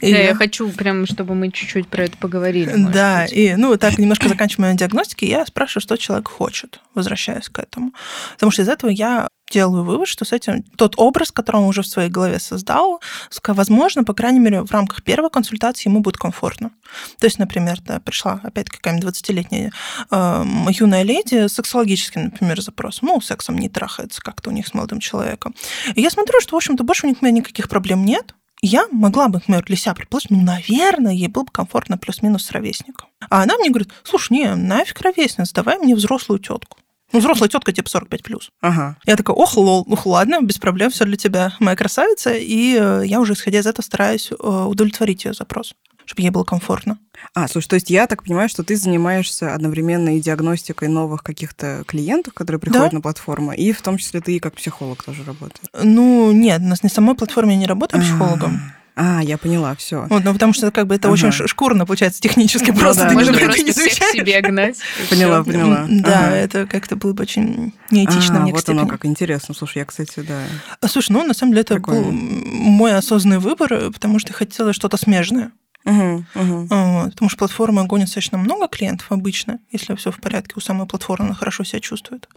Да, 0.00 0.06
я 0.08 0.34
хочу 0.34 0.68
прям, 0.70 1.06
чтобы 1.06 1.34
мы 1.34 1.50
чуть-чуть 1.52 1.88
про 1.88 2.04
это 2.04 2.16
поговорили. 2.16 2.72
Да, 2.74 3.26
и 3.26 3.54
ну 3.54 3.76
так 3.76 3.98
немножко 3.98 4.28
заканчивая 4.28 4.74
диагностики, 4.74 5.26
я 5.26 5.44
спрашиваю, 5.46 5.82
что 5.82 5.96
человек 5.98 6.28
хочет, 6.28 6.80
возвращаясь 6.94 7.48
к 7.48 7.58
этому. 7.58 7.92
Потому 8.32 8.50
что 8.50 8.62
из 8.62 8.68
этого 8.68 8.90
я 8.90 9.28
делаю 9.52 9.84
вывод, 9.84 10.08
что 10.08 10.24
с 10.24 10.32
этим 10.32 10.62
тот 10.76 10.94
образ, 10.96 11.30
который 11.30 11.56
он 11.56 11.64
уже 11.64 11.82
в 11.82 11.86
своей 11.86 12.10
голове 12.10 12.38
создал, 12.38 13.00
возможно, 13.46 14.04
по 14.04 14.14
крайней 14.14 14.40
мере, 14.40 14.62
в 14.62 14.70
рамках 14.70 15.02
первой 15.02 15.30
консультации 15.30 15.88
ему 15.88 16.00
будет 16.00 16.16
комфортно. 16.16 16.70
То 17.18 17.26
есть, 17.26 17.38
например, 17.38 17.80
да, 17.82 18.00
пришла 18.00 18.40
опять 18.42 18.68
какая-нибудь 18.68 19.14
20-летняя 19.14 19.72
э, 20.10 20.44
юная 20.70 21.02
леди 21.02 21.46
с 21.46 21.54
сексологическим, 21.62 22.24
например, 22.24 22.60
запросом. 22.60 23.08
Ну, 23.08 23.20
сексом 23.20 23.56
не 23.56 23.68
трахается 23.68 24.20
как-то 24.20 24.50
у 24.50 24.52
них 24.52 24.66
с 24.66 24.74
молодым 24.74 25.00
человеком. 25.00 25.54
И 25.94 26.02
я 26.02 26.10
смотрю, 26.10 26.40
что, 26.40 26.54
в 26.54 26.56
общем-то, 26.56 26.82
больше 26.84 27.06
у 27.06 27.08
них 27.08 27.22
никаких 27.22 27.68
проблем 27.68 28.04
нет. 28.04 28.34
Я 28.64 28.86
могла 28.92 29.28
бы, 29.28 29.34
например, 29.34 29.64
для 29.64 29.76
себя 29.76 29.94
предположить, 29.94 30.30
ну, 30.30 30.40
наверное, 30.40 31.12
ей 31.12 31.26
было 31.26 31.42
бы 31.42 31.50
комфортно 31.50 31.98
плюс-минус 31.98 32.44
с 32.46 32.50
ровесником. 32.52 33.08
А 33.28 33.42
она 33.42 33.56
мне 33.56 33.70
говорит, 33.70 33.92
слушай, 34.04 34.32
не, 34.32 34.54
нафиг 34.54 35.00
ровесница, 35.00 35.54
давай 35.54 35.78
мне 35.78 35.96
взрослую 35.96 36.38
тетку. 36.38 36.78
Ну, 37.12 37.18
взрослая 37.18 37.48
тетка 37.48 37.72
типа 37.72 37.88
45 37.88 38.22
плюс. 38.22 38.50
Ага. 38.60 38.96
Я 39.04 39.16
такая, 39.16 39.36
ох, 39.36 39.56
лол, 39.56 39.84
ух, 39.86 40.06
ладно, 40.06 40.40
без 40.42 40.58
проблем, 40.58 40.90
все 40.90 41.04
для 41.04 41.16
тебя, 41.16 41.54
моя 41.60 41.76
красавица. 41.76 42.32
И 42.32 42.76
э, 42.78 43.02
я 43.06 43.20
уже, 43.20 43.34
исходя 43.34 43.60
из 43.60 43.66
этого, 43.66 43.84
стараюсь 43.84 44.30
э, 44.30 44.34
удовлетворить 44.34 45.24
ее 45.24 45.34
запрос 45.34 45.74
чтобы 46.04 46.22
ей 46.22 46.30
было 46.30 46.44
комфортно. 46.44 46.98
А, 47.34 47.48
слушай, 47.48 47.68
то 47.68 47.74
есть 47.74 47.90
я 47.90 48.06
так 48.06 48.24
понимаю, 48.24 48.48
что 48.48 48.64
ты 48.64 48.76
занимаешься 48.76 49.54
одновременно 49.54 50.16
и 50.16 50.20
диагностикой 50.20 50.88
новых 50.88 51.22
каких-то 51.22 51.84
клиентов, 51.86 52.34
которые 52.34 52.60
приходят 52.60 52.90
да. 52.90 52.96
на 52.96 53.00
платформу, 53.00 53.52
и 53.52 53.72
в 53.72 53.80
том 53.82 53.98
числе 53.98 54.20
ты 54.20 54.40
как 54.40 54.54
психолог 54.54 55.02
тоже 55.02 55.24
работаешь? 55.24 55.68
Ну, 55.80 56.32
нет, 56.32 56.60
на 56.60 56.76
самой 56.76 57.14
платформе 57.14 57.54
я 57.54 57.60
не 57.60 57.66
работаю 57.66 58.02
психологом. 58.02 58.60
А, 58.94 59.22
я 59.22 59.38
поняла, 59.38 59.74
все. 59.74 60.06
Вот, 60.10 60.22
ну 60.22 60.32
потому 60.34 60.52
что 60.52 60.70
как 60.70 60.86
бы 60.86 60.96
это 60.96 61.08
ага. 61.08 61.14
очень 61.14 61.32
шкурно 61.48 61.86
получается 61.86 62.20
технически 62.20 62.70
ну, 62.70 62.78
просто. 62.78 63.04
Да, 63.04 63.12
можно 63.12 63.32
просто 63.32 63.62
не 63.62 63.72
всех 63.72 63.92
себе 63.92 64.40
гнать. 64.42 64.78
Поняла, 65.10 65.42
поняла. 65.42 65.86
Да, 65.88 66.26
ага. 66.26 66.36
это 66.36 66.66
как-то 66.66 66.96
было 66.96 67.14
бы 67.14 67.22
очень 67.22 67.72
неэтично 67.90 68.42
а, 68.42 68.46
в 68.46 68.50
вот 68.50 68.60
степени. 68.60 68.80
оно 68.80 68.88
как 68.88 69.06
интересно. 69.06 69.54
Слушай, 69.54 69.78
я, 69.78 69.84
кстати, 69.86 70.20
да. 70.20 70.42
А, 70.80 70.88
слушай, 70.88 71.10
ну 71.12 71.24
на 71.24 71.32
самом 71.32 71.52
деле 71.52 71.62
это 71.62 71.74
Прикольно. 71.74 72.02
был 72.02 72.12
мой 72.12 72.94
осознанный 72.94 73.38
выбор, 73.38 73.90
потому 73.92 74.18
что 74.18 74.34
хотела 74.34 74.74
что-то 74.74 74.98
смежное. 74.98 75.52
Угу, 75.84 76.24
угу. 76.34 76.66
Вот, 76.68 77.12
потому 77.12 77.28
что 77.28 77.38
платформа 77.38 77.84
гонит 77.84 78.06
достаточно 78.06 78.38
много 78.38 78.68
клиентов 78.68 79.06
обычно, 79.10 79.58
если 79.70 79.94
все 79.96 80.12
в 80.12 80.20
порядке, 80.20 80.54
у 80.56 80.60
самой 80.60 80.86
платформы 80.86 81.26
она 81.26 81.34
хорошо 81.34 81.64
себя 81.64 81.80
чувствует. 81.80 82.28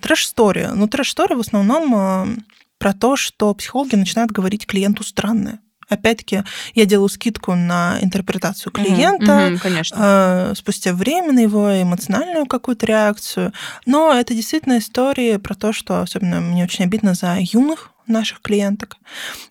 Трэш-история. 0.00 0.72
Ну, 0.74 0.88
трэш-история 0.88 1.36
в 1.36 1.40
основном 1.40 1.94
а, 1.94 2.28
про 2.82 2.92
то, 2.92 3.14
что 3.14 3.54
психологи 3.54 3.94
начинают 3.94 4.32
говорить 4.32 4.66
клиенту 4.66 5.04
странное. 5.04 5.60
Опять-таки, 5.88 6.42
я 6.74 6.84
делаю 6.84 7.08
скидку 7.08 7.54
на 7.54 7.98
интерпретацию 8.00 8.72
клиента, 8.72 9.50
угу, 9.52 9.60
конечно. 9.62 9.96
Э, 10.50 10.54
спустя 10.56 10.92
время 10.92 11.32
на 11.32 11.38
его 11.38 11.80
эмоциональную 11.80 12.46
какую-то 12.46 12.84
реакцию. 12.86 13.52
Но 13.86 14.12
это 14.12 14.34
действительно 14.34 14.78
история 14.78 15.38
про 15.38 15.54
то, 15.54 15.72
что 15.72 16.00
особенно 16.00 16.40
мне 16.40 16.64
очень 16.64 16.84
обидно 16.84 17.14
за 17.14 17.36
юных 17.38 17.91
наших 18.06 18.40
клиенток, 18.40 18.96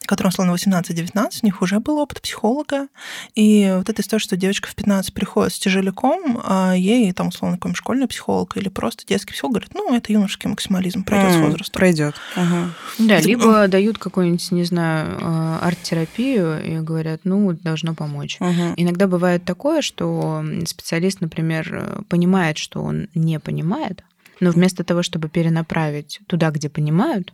которым, 0.06 0.30
условно, 0.30 0.52
18-19, 0.54 1.40
у 1.42 1.46
них 1.46 1.62
уже 1.62 1.80
был 1.80 1.98
опыт 1.98 2.22
психолога, 2.22 2.88
и 3.36 3.74
вот 3.76 3.90
эта 3.90 4.02
история, 4.02 4.22
что 4.22 4.38
девочка 4.38 4.70
в 4.70 4.76
15 4.76 5.14
приходит 5.14 5.54
с 5.54 5.60
тяжеляком, 5.60 6.40
а 6.44 6.74
ей, 6.74 7.12
там, 7.14 7.28
условно, 7.28 7.58
какой 7.58 7.76
школьный 7.76 8.08
психолог 8.08 8.58
или 8.58 8.70
просто 8.70 9.06
детский 9.06 9.34
психолог 9.34 9.56
говорит, 9.56 9.74
ну, 9.74 9.96
это 9.96 10.12
юношеский 10.12 10.50
максимализм, 10.50 11.04
пройдет 11.04 11.32
mm, 11.32 11.40
с 11.40 11.46
возрастом. 11.46 11.80
Пройдет. 11.80 12.16
Ага. 12.36 12.74
Да, 13.00 13.16
это... 13.16 13.28
либо 13.28 13.68
дают 13.68 13.98
какую-нибудь, 13.98 14.52
не 14.52 14.64
знаю, 14.64 15.18
а, 15.22 15.60
арт-терапию 15.62 16.64
и 16.64 16.80
говорят, 16.80 17.22
ну, 17.24 17.54
должно 17.54 17.94
помочь. 17.94 18.38
Ага. 18.40 18.74
Иногда 18.78 19.08
бывает 19.08 19.44
такое, 19.46 19.82
что 19.82 20.44
специалист, 20.66 21.22
например, 21.22 22.04
понимает, 22.10 22.58
что 22.58 22.82
он 22.82 23.08
не 23.16 23.40
понимает, 23.40 24.04
но 24.40 24.52
вместо 24.52 24.84
того, 24.84 25.04
чтобы 25.04 25.30
перенаправить 25.30 26.20
туда, 26.28 26.50
где 26.50 26.68
понимают, 26.68 27.34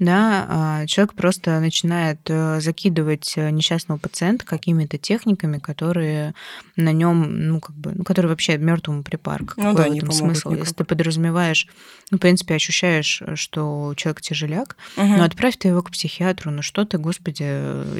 да, 0.00 0.46
а, 0.48 0.86
человек 0.86 1.12
просто 1.12 1.60
начинает 1.60 2.20
э, 2.28 2.60
закидывать 2.62 3.34
э, 3.36 3.50
несчастного 3.50 3.98
пациента 3.98 4.46
какими-то 4.46 4.96
техниками, 4.96 5.58
которые 5.58 6.34
на 6.76 6.90
нем, 6.92 7.48
ну, 7.48 7.60
как 7.60 7.76
бы, 7.76 7.92
ну, 7.94 8.02
которые 8.02 8.30
вообще 8.30 8.56
мертвому 8.56 9.02
припар. 9.02 9.44
Какой 9.44 9.64
ну, 9.64 9.74
да, 9.74 9.82
в 9.88 9.94
этом 9.94 10.10
смысл? 10.10 10.48
Никак. 10.48 10.64
Если 10.64 10.74
ты 10.74 10.84
подразумеваешь, 10.84 11.68
ну, 12.10 12.16
в 12.16 12.20
принципе, 12.20 12.54
ощущаешь, 12.54 13.22
что 13.34 13.92
человек 13.94 14.22
тяжеляк, 14.22 14.78
угу. 14.96 15.06
ну, 15.06 15.22
отправь 15.22 15.58
ты 15.58 15.68
его 15.68 15.82
к 15.82 15.90
психиатру, 15.90 16.50
ну, 16.50 16.62
что 16.62 16.86
ты, 16.86 16.96
господи, 16.96 17.42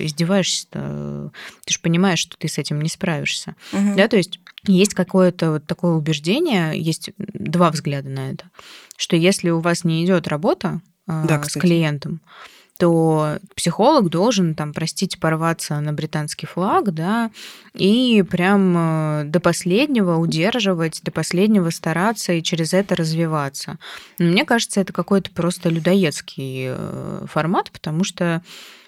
издеваешься-то? 0.03 1.33
Ты 1.67 1.73
же 1.75 1.81
понимаешь, 1.81 2.21
что 2.21 2.35
ты 2.39 2.49
с 2.49 2.57
этим 2.57 2.81
не 2.81 2.89
справишься. 2.89 3.57
Угу. 3.75 3.97
Да, 3.99 4.09
то 4.09 4.17
есть 4.17 4.41
есть 4.67 4.95
какое-то 4.95 5.53
вот 5.53 5.67
такое 5.67 5.93
убеждение, 5.93 6.81
есть 6.81 7.11
два 7.19 7.71
взгляда 7.71 8.09
на 8.09 8.31
это, 8.31 8.47
что 8.97 9.17
если 9.17 9.51
у 9.51 9.61
вас 9.61 9.85
не 9.85 10.03
идет 10.03 10.29
работа, 10.29 10.81
да, 11.27 11.43
с 11.43 11.53
клиентом, 11.53 12.21
то 12.79 13.39
психолог 13.55 14.09
должен, 14.09 14.55
там, 14.55 14.73
простите, 14.73 15.19
порваться 15.19 15.79
на 15.81 15.93
британский 15.93 16.47
флаг, 16.47 16.95
да, 16.95 17.31
и 17.75 18.25
прям 18.29 18.75
э, 18.77 19.25
до 19.27 19.39
последнего 19.39 20.17
удерживать, 20.17 21.01
до 21.03 21.11
последнего 21.11 21.69
стараться 21.69 22.33
и 22.33 22.43
через 22.43 22.73
это 22.73 22.97
развиваться. 22.97 23.79
Но 24.19 24.31
мне 24.31 24.47
кажется, 24.47 24.81
это 24.81 24.95
какой-то 24.95 25.31
просто 25.31 25.69
людоедский 25.69 26.69
э, 26.71 27.27
формат, 27.31 27.71
потому 27.71 28.03
что 28.03 28.43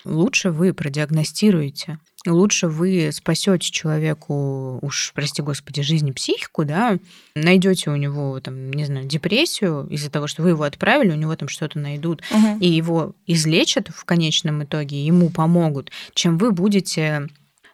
лучше 0.06 0.50
вы 0.50 0.72
продиагностируете 0.72 1.98
лучше 2.26 2.68
вы 2.68 3.10
спасете 3.12 3.70
человеку, 3.70 4.78
уж, 4.82 5.12
прости 5.14 5.42
господи, 5.42 5.82
жизнь 5.82 6.12
психику, 6.12 6.64
да, 6.64 6.98
найдете 7.34 7.90
у 7.90 7.96
него, 7.96 8.38
там, 8.40 8.70
не 8.72 8.84
знаю, 8.84 9.06
депрессию 9.06 9.86
из-за 9.88 10.10
того, 10.10 10.26
что 10.26 10.42
вы 10.42 10.50
его 10.50 10.64
отправили, 10.64 11.10
у 11.12 11.16
него 11.16 11.34
там 11.36 11.48
что-то 11.48 11.78
найдут, 11.78 12.22
угу. 12.30 12.58
и 12.60 12.68
его 12.68 13.14
излечат 13.26 13.88
в 13.88 14.04
конечном 14.04 14.64
итоге, 14.64 15.04
ему 15.04 15.30
помогут, 15.30 15.90
чем 16.14 16.38
вы 16.38 16.52
будете 16.52 17.28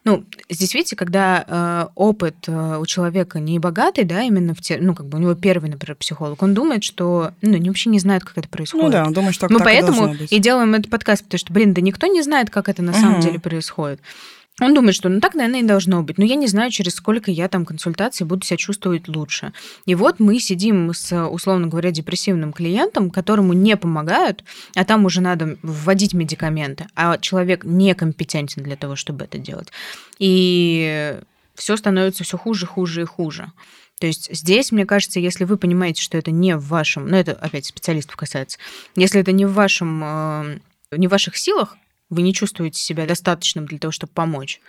ну, 0.05 0.23
здесь, 0.49 0.73
видите, 0.73 0.95
когда 0.95 1.43
э, 1.45 1.87
опыт 1.95 2.35
э, 2.47 2.77
у 2.79 2.85
человека 2.85 3.39
не 3.39 3.59
богатый, 3.59 4.05
да, 4.05 4.23
именно 4.23 4.53
в 4.53 4.61
те, 4.61 4.77
ну, 4.81 4.95
как 4.95 5.07
бы 5.07 5.17
у 5.17 5.21
него 5.21 5.35
первый, 5.35 5.69
например, 5.69 5.97
психолог, 5.97 6.41
он 6.41 6.53
думает, 6.53 6.83
что, 6.83 7.33
ну, 7.41 7.55
они 7.55 7.69
вообще 7.69 7.89
не 7.89 7.99
знают, 7.99 8.23
как 8.23 8.37
это 8.37 8.47
происходит. 8.47 8.85
Ну 8.85 8.91
да, 8.91 9.05
он 9.05 9.13
думает, 9.13 9.35
что 9.35 9.47
Мы 9.49 9.57
так 9.57 9.65
поэтому 9.65 10.13
и, 10.13 10.25
и 10.25 10.39
делаем 10.39 10.73
этот 10.73 10.89
подкаст, 10.89 11.25
потому 11.25 11.39
что, 11.39 11.53
блин, 11.53 11.73
да 11.73 11.81
никто 11.81 12.07
не 12.07 12.21
знает, 12.21 12.49
как 12.49 12.69
это 12.69 12.81
на 12.81 12.91
угу. 12.91 12.99
самом 12.99 13.21
деле 13.21 13.39
происходит. 13.39 13.99
Он 14.59 14.73
думает, 14.73 14.95
что 14.95 15.09
ну 15.09 15.19
так, 15.19 15.35
наверное, 15.35 15.61
и 15.61 15.63
должно 15.63 16.03
быть. 16.03 16.17
Но 16.17 16.25
я 16.25 16.35
не 16.35 16.47
знаю, 16.47 16.71
через 16.71 16.95
сколько 16.95 17.31
я 17.31 17.47
там 17.47 17.65
консультаций 17.65 18.25
буду 18.25 18.45
себя 18.45 18.57
чувствовать 18.57 19.07
лучше. 19.07 19.53
И 19.85 19.95
вот 19.95 20.19
мы 20.19 20.39
сидим 20.39 20.93
с, 20.93 21.27
условно 21.27 21.67
говоря, 21.67 21.91
депрессивным 21.91 22.53
клиентом, 22.53 23.09
которому 23.09 23.53
не 23.53 23.77
помогают, 23.77 24.43
а 24.75 24.85
там 24.85 25.05
уже 25.05 25.21
надо 25.21 25.57
вводить 25.61 26.13
медикаменты, 26.13 26.87
а 26.95 27.17
человек 27.17 27.63
некомпетентен 27.63 28.63
для 28.63 28.75
того, 28.75 28.95
чтобы 28.95 29.25
это 29.25 29.37
делать. 29.37 29.69
И 30.17 31.19
все 31.55 31.77
становится 31.77 32.23
все 32.23 32.37
хуже, 32.37 32.65
хуже 32.65 33.01
и 33.01 33.05
хуже. 33.05 33.51
То 33.99 34.07
есть 34.07 34.33
здесь, 34.33 34.71
мне 34.71 34.85
кажется, 34.85 35.19
если 35.19 35.43
вы 35.43 35.57
понимаете, 35.57 36.01
что 36.01 36.17
это 36.17 36.31
не 36.31 36.55
в 36.55 36.67
вашем, 36.67 37.07
ну 37.07 37.17
это 37.17 37.33
опять 37.33 37.65
специалистов 37.65 38.15
касается, 38.15 38.57
если 38.95 39.19
это 39.19 39.33
не 39.33 39.45
в 39.45 39.53
вашем, 39.53 40.01
э, 40.03 40.59
не 40.91 41.07
в 41.07 41.11
ваших 41.11 41.35
силах, 41.35 41.75
вы 42.09 42.21
не 42.21 42.33
чувствуете 42.33 42.79
себя 42.79 43.05
достаточным 43.05 43.65
для 43.65 43.79
того, 43.79 43.91
чтобы 43.91 44.11
помочь, 44.13 44.61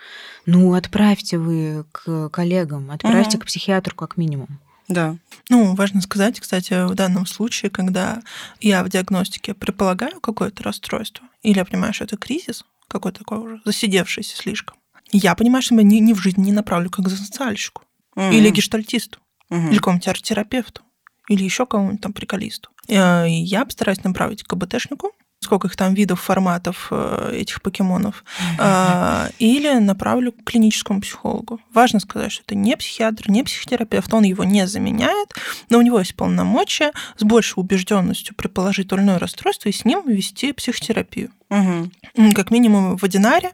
ну, 0.45 0.73
отправьте 0.73 1.37
вы 1.37 1.85
к 1.91 2.29
коллегам, 2.29 2.91
отправьте 2.91 3.37
угу. 3.37 3.43
к 3.43 3.47
психиатру 3.47 3.95
как 3.95 4.17
минимум. 4.17 4.59
Да. 4.87 5.15
Ну, 5.49 5.73
важно 5.75 6.01
сказать, 6.01 6.39
кстати, 6.39 6.85
в 6.85 6.95
данном 6.95 7.25
случае, 7.25 7.71
когда 7.71 8.21
я 8.59 8.83
в 8.83 8.89
диагностике 8.89 9.53
предполагаю 9.53 10.19
какое-то 10.19 10.63
расстройство, 10.63 11.25
или 11.43 11.57
я 11.57 11.65
понимаю, 11.65 11.93
что 11.93 12.03
это 12.03 12.17
кризис, 12.17 12.65
какой-то 12.87 13.19
такой 13.19 13.39
уже 13.39 13.61
засидевшийся 13.63 14.35
слишком, 14.35 14.75
я 15.11 15.35
понимаю, 15.35 15.61
что 15.61 15.75
я 15.75 15.83
ни, 15.83 15.97
ни 15.97 16.13
в 16.13 16.19
жизнь 16.19 16.41
не 16.41 16.51
направлю 16.51 16.89
как 16.89 17.07
за 17.07 17.17
социальщику, 17.17 17.83
mm 18.15 18.33
или 18.33 18.49
гештальтисту, 18.49 19.19
mm 19.49 19.69
или 19.69 19.77
какому-нибудь 19.77 20.07
арт-терапевту, 20.07 20.81
или 21.29 21.43
еще 21.43 21.65
кому-нибудь 21.65 22.01
там 22.01 22.13
приколисту. 22.13 22.69
Э, 22.87 23.25
я 23.27 23.65
постараюсь 23.65 24.03
направить 24.03 24.43
к 24.43 24.47
КБТшнику, 24.47 25.11
сколько 25.43 25.67
их 25.67 25.75
там 25.75 25.95
видов, 25.95 26.21
форматов 26.21 26.87
э, 26.91 27.31
этих 27.33 27.63
покемонов, 27.63 28.23
а, 28.59 29.29
или 29.39 29.79
направлю 29.79 30.31
к 30.31 30.43
клиническому 30.43 31.01
психологу. 31.01 31.59
Важно 31.73 31.99
сказать, 31.99 32.31
что 32.31 32.43
это 32.45 32.53
не 32.53 32.77
психиатр, 32.77 33.29
не 33.29 33.43
психотерапевт, 33.43 34.13
он 34.13 34.23
его 34.23 34.43
не 34.43 34.67
заменяет, 34.67 35.33
но 35.69 35.79
у 35.79 35.81
него 35.81 35.97
есть 35.97 36.15
полномочия 36.15 36.91
с 37.17 37.23
большей 37.23 37.59
убежденностью 37.59 38.35
предположить 38.35 38.89
то 38.89 38.95
или 38.95 39.03
иное 39.03 39.17
расстройство 39.17 39.69
и 39.69 39.71
с 39.71 39.83
ним 39.83 40.03
вести 40.07 40.53
психотерапию. 40.53 41.31
Угу. 41.49 42.31
Как 42.33 42.51
минимум 42.51 42.97
в 42.97 43.03
одинаре, 43.03 43.51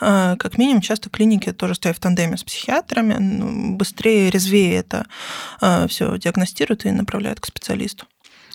а, 0.00 0.36
как 0.36 0.56
минимум 0.56 0.80
часто 0.80 1.10
клиники 1.10 1.52
тоже 1.52 1.74
стоят 1.74 1.98
в 1.98 2.00
тандеме 2.00 2.38
с 2.38 2.44
психиатрами, 2.44 3.14
ну, 3.20 3.76
быстрее, 3.76 4.30
резвее 4.30 4.76
это 4.76 5.06
а, 5.60 5.86
все 5.86 6.16
диагностируют 6.16 6.86
и 6.86 6.90
направляют 6.90 7.40
к 7.40 7.46
специалисту. 7.46 8.06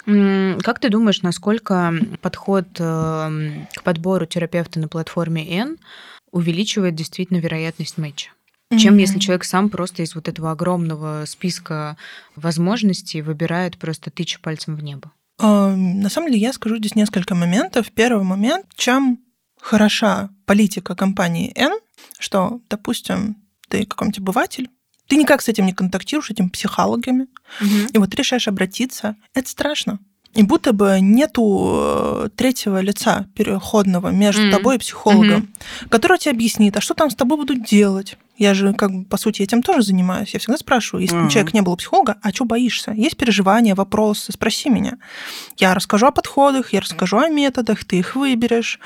Как 0.05 0.79
ты 0.79 0.89
думаешь, 0.89 1.21
насколько 1.21 1.93
подход 2.21 2.65
эм, 2.79 3.67
к 3.73 3.83
подбору 3.83 4.25
терапевта 4.25 4.79
на 4.79 4.87
платформе 4.87 5.47
N 5.59 5.77
увеличивает 6.31 6.95
действительно 6.95 7.37
вероятность 7.37 7.97
матча? 7.97 8.31
Чем 8.77 8.97
если 8.97 9.19
человек 9.19 9.43
сам 9.43 9.69
просто 9.69 10.01
из 10.01 10.15
вот 10.15 10.29
этого 10.29 10.51
огромного 10.51 11.25
списка 11.25 11.97
возможностей 12.35 13.21
выбирает 13.21 13.77
просто 13.77 14.11
тыча 14.11 14.39
пальцем 14.39 14.75
в 14.75 14.83
небо? 14.83 15.11
Э, 15.39 15.75
на 15.75 16.09
самом 16.09 16.29
деле 16.29 16.41
я 16.41 16.53
скажу 16.53 16.77
здесь 16.77 16.95
несколько 16.95 17.35
моментов. 17.35 17.91
Первый 17.91 18.23
момент, 18.23 18.67
чем 18.75 19.19
хороша 19.59 20.29
политика 20.45 20.95
компании 20.95 21.51
N, 21.55 21.77
что, 22.17 22.61
допустим, 22.69 23.35
ты 23.67 23.85
какой-нибудь 23.85 24.19
обыватель, 24.19 24.69
ты 25.12 25.18
никак 25.18 25.41
с 25.41 25.49
этим 25.49 25.66
не 25.66 25.74
контактируешь, 25.74 26.28
с 26.28 26.32
этими 26.32 26.47
психологами, 26.47 27.28
угу. 27.59 27.89
и 27.93 27.97
вот 27.97 28.16
решаешь 28.16 28.47
обратиться. 28.47 29.18
Это 29.34 29.49
страшно. 29.49 29.99
И 30.34 30.43
будто 30.43 30.72
бы 30.72 30.99
нету 31.01 32.24
э, 32.24 32.30
третьего 32.38 32.80
лица 32.80 33.26
переходного 33.36 34.07
между 34.07 34.43
mm 34.43 34.51
тобой 34.51 34.76
и 34.76 34.80
психологом, 34.80 35.41
mm-hmm. 35.41 35.89
который 35.89 36.18
тебе 36.18 36.32
объяснит, 36.32 36.78
а 36.78 36.82
что 36.82 36.93
там 36.93 37.09
с 37.09 37.16
тобой 37.16 37.38
будут 37.38 37.66
делать, 37.66 38.18
я 38.41 38.55
же, 38.55 38.73
как 38.73 38.91
бы, 38.91 39.05
по 39.05 39.17
сути, 39.17 39.43
этим 39.43 39.61
тоже 39.61 39.83
занимаюсь. 39.83 40.33
Я 40.33 40.39
всегда 40.39 40.57
спрашиваю, 40.57 41.03
если 41.03 41.15
uh-huh. 41.15 41.29
человек 41.29 41.53
не 41.53 41.61
был 41.61 41.77
психолога, 41.77 42.17
а 42.23 42.31
что 42.31 42.45
боишься? 42.45 42.91
Есть 42.91 43.15
переживания, 43.15 43.75
вопросы, 43.75 44.31
спроси 44.31 44.69
меня. 44.69 44.97
Я 45.57 45.75
расскажу 45.75 46.07
о 46.07 46.11
подходах, 46.11 46.73
я 46.73 46.81
расскажу 46.81 47.19
о 47.19 47.29
методах, 47.29 47.85
ты 47.85 47.99
их 47.99 48.15
выберешь. 48.15 48.79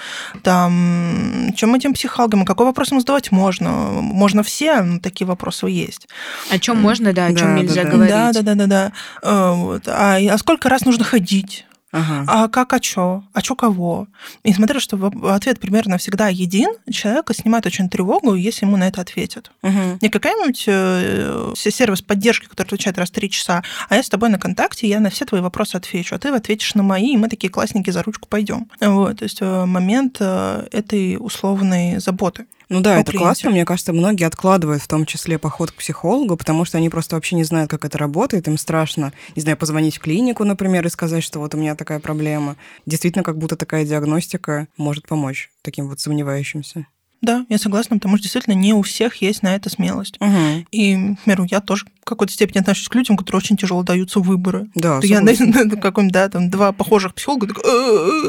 Там, 0.43 1.53
чем 1.55 1.73
этим 1.73 1.93
психологам, 1.93 2.43
какой 2.43 2.65
вопрос 2.65 2.91
ему 2.91 2.99
задавать 2.99 3.31
можно? 3.31 3.71
Можно 3.71 4.43
все, 4.43 4.81
но 4.81 4.99
такие 4.99 5.25
вопросы 5.25 5.67
есть. 5.67 6.09
О 6.49 6.59
чем 6.59 6.81
можно, 6.81 7.13
да, 7.13 7.27
о 7.27 7.33
чем 7.33 7.55
да, 7.55 7.61
нельзя 7.61 7.83
да, 7.83 7.89
говорить. 7.89 8.13
Да, 8.13 8.33
да, 8.33 8.41
да, 8.41 8.55
да, 8.55 8.65
да. 8.67 8.91
Э, 9.23 9.53
вот. 9.55 9.87
А, 9.87 10.17
а 10.17 10.37
сколько 10.37 10.67
раз 10.67 10.83
нужно 10.83 11.05
ходить? 11.05 11.65
Ага. 11.95 12.25
А 12.27 12.47
как, 12.49 12.73
а 12.73 12.79
чё? 12.79 13.23
А 13.31 13.41
чё 13.41 13.55
кого? 13.55 14.07
И 14.43 14.51
смотрю, 14.51 14.81
что 14.81 15.11
ответ 15.23 15.59
примерно 15.61 15.97
всегда 15.97 16.27
един. 16.27 16.69
Человека 16.91 17.33
снимает 17.33 17.65
очень 17.65 17.89
тревогу, 17.89 18.35
если 18.35 18.65
ему 18.65 18.75
на 18.75 18.87
это 18.89 18.99
ответят. 18.99 19.51
Угу. 19.63 19.99
Не 20.01 20.09
какая-нибудь 20.09 20.63
э, 20.67 21.53
сервис 21.55 22.01
поддержки, 22.01 22.47
который 22.47 22.67
отвечает 22.67 22.97
раз 22.97 23.09
в 23.09 23.13
три 23.13 23.29
часа, 23.29 23.63
а 23.87 23.95
я 23.95 24.03
с 24.03 24.09
тобой 24.09 24.29
на 24.29 24.37
контакте, 24.37 24.89
я 24.89 24.99
на 24.99 25.09
все 25.09 25.23
твои 25.23 25.39
вопросы 25.39 25.77
отвечу, 25.77 26.15
а 26.15 26.19
ты 26.19 26.27
ответишь 26.29 26.75
на 26.75 26.83
мои, 26.83 27.13
и 27.13 27.17
мы 27.17 27.29
такие 27.29 27.49
классненькие 27.49 27.93
за 27.93 28.03
ручку 28.03 28.27
пойдем. 28.27 28.69
Вот, 28.81 29.19
то 29.19 29.23
есть 29.23 29.37
э, 29.39 29.65
момент 29.65 30.17
э, 30.19 30.67
этой 30.71 31.15
условной 31.17 31.99
заботы. 31.99 32.45
Ну 32.69 32.81
да, 32.81 32.99
это 32.99 33.11
классно. 33.11 33.51
Мне 33.51 33.65
кажется, 33.65 33.93
многие 33.93 34.25
откладывают 34.25 34.81
в 34.81 34.87
том 34.87 35.05
числе 35.05 35.37
поход 35.37 35.71
к 35.71 35.75
психологу, 35.75 36.35
потому 36.37 36.65
что 36.65 36.77
они 36.77 36.89
просто 36.89 37.15
вообще 37.15 37.35
не 37.35 37.43
знают, 37.43 37.69
как 37.69 37.85
это 37.85 37.97
работает. 37.97 38.47
Им 38.47 38.57
страшно, 38.57 39.13
не 39.35 39.41
знаю, 39.41 39.57
позвонить 39.57 39.97
в 39.97 39.99
клинику, 39.99 40.43
например, 40.43 40.85
и 40.85 40.89
сказать, 40.89 41.23
что 41.23 41.39
вот 41.39 41.53
у 41.53 41.57
меня 41.57 41.75
такая 41.75 41.99
проблема. 41.99 42.55
Действительно, 42.85 43.23
как 43.23 43.37
будто 43.37 43.55
такая 43.55 43.85
диагностика 43.85 44.67
может 44.77 45.07
помочь 45.07 45.51
таким 45.61 45.87
вот 45.87 45.99
сомневающимся. 45.99 46.87
Да, 47.25 47.45
я 47.49 47.57
согласна, 47.57 47.97
потому 47.97 48.17
что 48.17 48.23
действительно 48.23 48.53
не 48.53 48.73
у 48.73 48.83
всех 48.83 49.15
есть 49.15 49.41
на 49.41 49.55
это 49.55 49.69
смелость. 49.69 50.17
Угу. 50.19 50.65
И, 50.71 50.95
например, 50.95 51.47
я 51.49 51.59
тоже 51.59 51.85
в 52.01 52.05
какой-то 52.05 52.31
степени 52.31 52.59
отношусь 52.59 52.87
к 52.87 52.93
людям, 52.93 53.17
которые 53.17 53.39
очень 53.39 53.57
тяжело 53.57 53.81
даются 53.81 54.19
выборы. 54.19 54.67
Да, 54.75 54.99
я 55.01 55.21
на, 55.21 55.33
на 55.33 55.77
каком 55.77 56.11
да, 56.11 56.29
там 56.29 56.51
два 56.51 56.71
похожих 56.71 57.15
психолога, 57.15 57.47
так, 57.47 57.57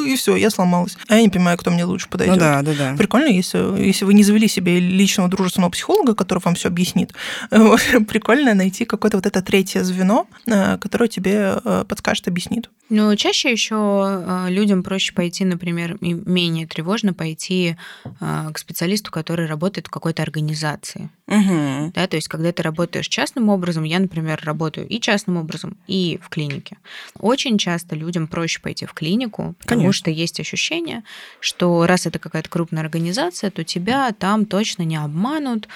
и 0.06 0.16
все, 0.16 0.34
я 0.36 0.48
сломалась. 0.48 0.96
А 1.08 1.16
я 1.16 1.20
не 1.20 1.28
понимаю, 1.28 1.58
кто 1.58 1.70
мне 1.70 1.84
лучше 1.84 2.08
подойдет. 2.08 2.36
Ну, 2.36 2.40
да, 2.40 2.62
да, 2.62 2.72
да. 2.72 2.94
Прикольно, 2.96 3.28
если, 3.28 3.58
если 3.84 4.06
вы 4.06 4.14
не 4.14 4.22
завели 4.22 4.48
себе 4.48 4.80
личного 4.80 5.28
дружественного 5.28 5.70
психолога, 5.70 6.14
который 6.14 6.38
вам 6.42 6.54
все 6.54 6.68
объяснит, 6.68 7.12
прикольно 7.50 8.54
найти 8.54 8.86
какое-то 8.86 9.18
вот 9.18 9.26
это 9.26 9.42
третье 9.42 9.84
звено, 9.84 10.26
э, 10.46 10.78
которое 10.78 11.08
тебе 11.08 11.60
э, 11.62 11.84
подскажет, 11.86 12.28
объяснит. 12.28 12.70
Ну, 12.88 13.14
чаще 13.16 13.50
еще 13.50 14.22
э, 14.26 14.46
людям 14.48 14.82
проще 14.82 15.12
пойти, 15.12 15.44
например, 15.44 15.98
менее 16.00 16.66
тревожно 16.66 17.12
пойти 17.12 17.76
к 18.20 18.58
специалисту, 18.58 18.85
который 19.10 19.46
работает 19.46 19.88
в 19.88 19.90
какой-то 19.90 20.22
организации. 20.22 21.10
Угу. 21.26 21.92
Да, 21.94 22.06
то 22.06 22.16
есть, 22.16 22.28
когда 22.28 22.52
ты 22.52 22.62
работаешь 22.62 23.08
частным 23.08 23.48
образом, 23.48 23.84
я, 23.84 23.98
например, 23.98 24.40
работаю 24.44 24.86
и 24.86 25.00
частным 25.00 25.36
образом, 25.36 25.76
и 25.86 26.18
в 26.22 26.28
клинике. 26.28 26.78
Очень 27.18 27.58
часто 27.58 27.96
людям 27.96 28.28
проще 28.28 28.60
пойти 28.60 28.86
в 28.86 28.94
клинику, 28.94 29.54
потому 29.58 29.80
Конечно. 29.80 29.92
что 29.92 30.10
есть 30.10 30.40
ощущение, 30.40 31.02
что 31.40 31.86
раз 31.86 32.06
это 32.06 32.18
какая-то 32.18 32.48
крупная 32.48 32.82
организация, 32.82 33.50
то 33.50 33.64
тебя 33.64 34.12
там 34.12 34.46
точно 34.46 34.82
не 34.82 34.96
обманут, 34.96 35.68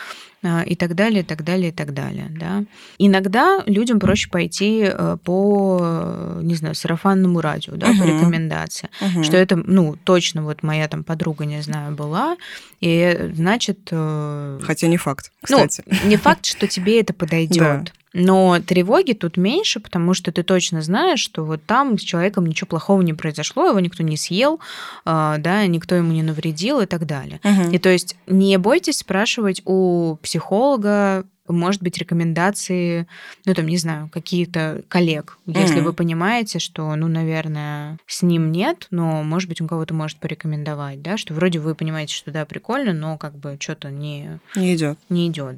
и 0.42 0.74
так 0.74 0.94
далее, 0.94 1.20
и 1.20 1.24
так 1.24 1.44
далее, 1.44 1.68
и 1.68 1.72
так 1.72 1.92
далее. 1.92 2.28
Да. 2.30 2.64
Иногда 2.98 3.62
людям 3.66 4.00
проще 4.00 4.30
пойти 4.30 4.84
э, 4.84 5.18
по, 5.22 6.38
не 6.40 6.54
знаю, 6.54 6.74
сарафанному 6.74 7.40
радио, 7.40 7.74
да, 7.76 7.88
uh-huh. 7.90 7.98
по 7.98 8.04
рекомендации, 8.04 8.88
uh-huh. 9.00 9.22
что 9.22 9.36
это, 9.36 9.56
ну, 9.56 9.96
точно 10.02 10.42
вот 10.42 10.62
моя 10.62 10.88
там 10.88 11.04
подруга, 11.04 11.44
не 11.44 11.60
знаю, 11.60 11.94
была, 11.94 12.36
и 12.80 13.30
значит... 13.34 13.88
Э, 13.90 14.60
Хотя 14.62 14.86
не 14.86 14.96
факт, 14.96 15.30
ну, 15.48 15.66
кстати. 15.66 15.82
Ну, 15.86 16.08
не 16.08 16.16
факт, 16.16 16.46
что 16.46 16.66
тебе 16.66 17.00
это 17.00 17.12
подойдет. 17.12 17.92
Но 18.12 18.58
тревоги 18.60 19.12
тут 19.12 19.36
меньше, 19.36 19.80
потому 19.80 20.14
что 20.14 20.32
ты 20.32 20.42
точно 20.42 20.82
знаешь, 20.82 21.20
что 21.20 21.44
вот 21.44 21.64
там 21.64 21.98
с 21.98 22.02
человеком 22.02 22.46
ничего 22.46 22.66
плохого 22.66 23.02
не 23.02 23.14
произошло, 23.14 23.68
его 23.68 23.80
никто 23.80 24.02
не 24.02 24.16
съел, 24.16 24.60
а, 25.04 25.38
да, 25.38 25.66
никто 25.66 25.94
ему 25.94 26.12
не 26.12 26.22
навредил 26.22 26.80
и 26.80 26.86
так 26.86 27.06
далее. 27.06 27.40
Угу. 27.44 27.70
И 27.72 27.78
то 27.78 27.88
есть 27.88 28.16
не 28.26 28.56
бойтесь 28.58 28.98
спрашивать 28.98 29.62
у 29.64 30.16
психолога, 30.22 31.24
может 31.52 31.82
быть, 31.82 31.98
рекомендации, 31.98 33.06
ну, 33.44 33.54
там, 33.54 33.66
не 33.66 33.76
знаю, 33.76 34.08
какие-то 34.12 34.82
коллег, 34.88 35.38
если 35.46 35.78
mm 35.78 35.80
вы 35.80 35.92
понимаете, 35.92 36.58
что, 36.58 36.94
ну, 36.94 37.08
наверное, 37.08 37.98
с 38.06 38.22
ним 38.22 38.52
нет, 38.52 38.86
но, 38.90 39.22
может 39.22 39.48
быть, 39.48 39.60
он 39.60 39.66
кого-то 39.66 39.94
может 39.94 40.18
порекомендовать, 40.18 41.02
да, 41.02 41.16
что 41.16 41.34
вроде 41.34 41.58
вы 41.58 41.74
понимаете, 41.74 42.14
что 42.14 42.30
да, 42.30 42.44
прикольно, 42.44 42.92
но 42.92 43.18
как 43.18 43.34
бы 43.34 43.56
что-то 43.58 43.90
не... 43.90 44.38
Не 44.54 44.74
идет. 44.74 44.98
Не 45.08 45.28
идет. 45.28 45.56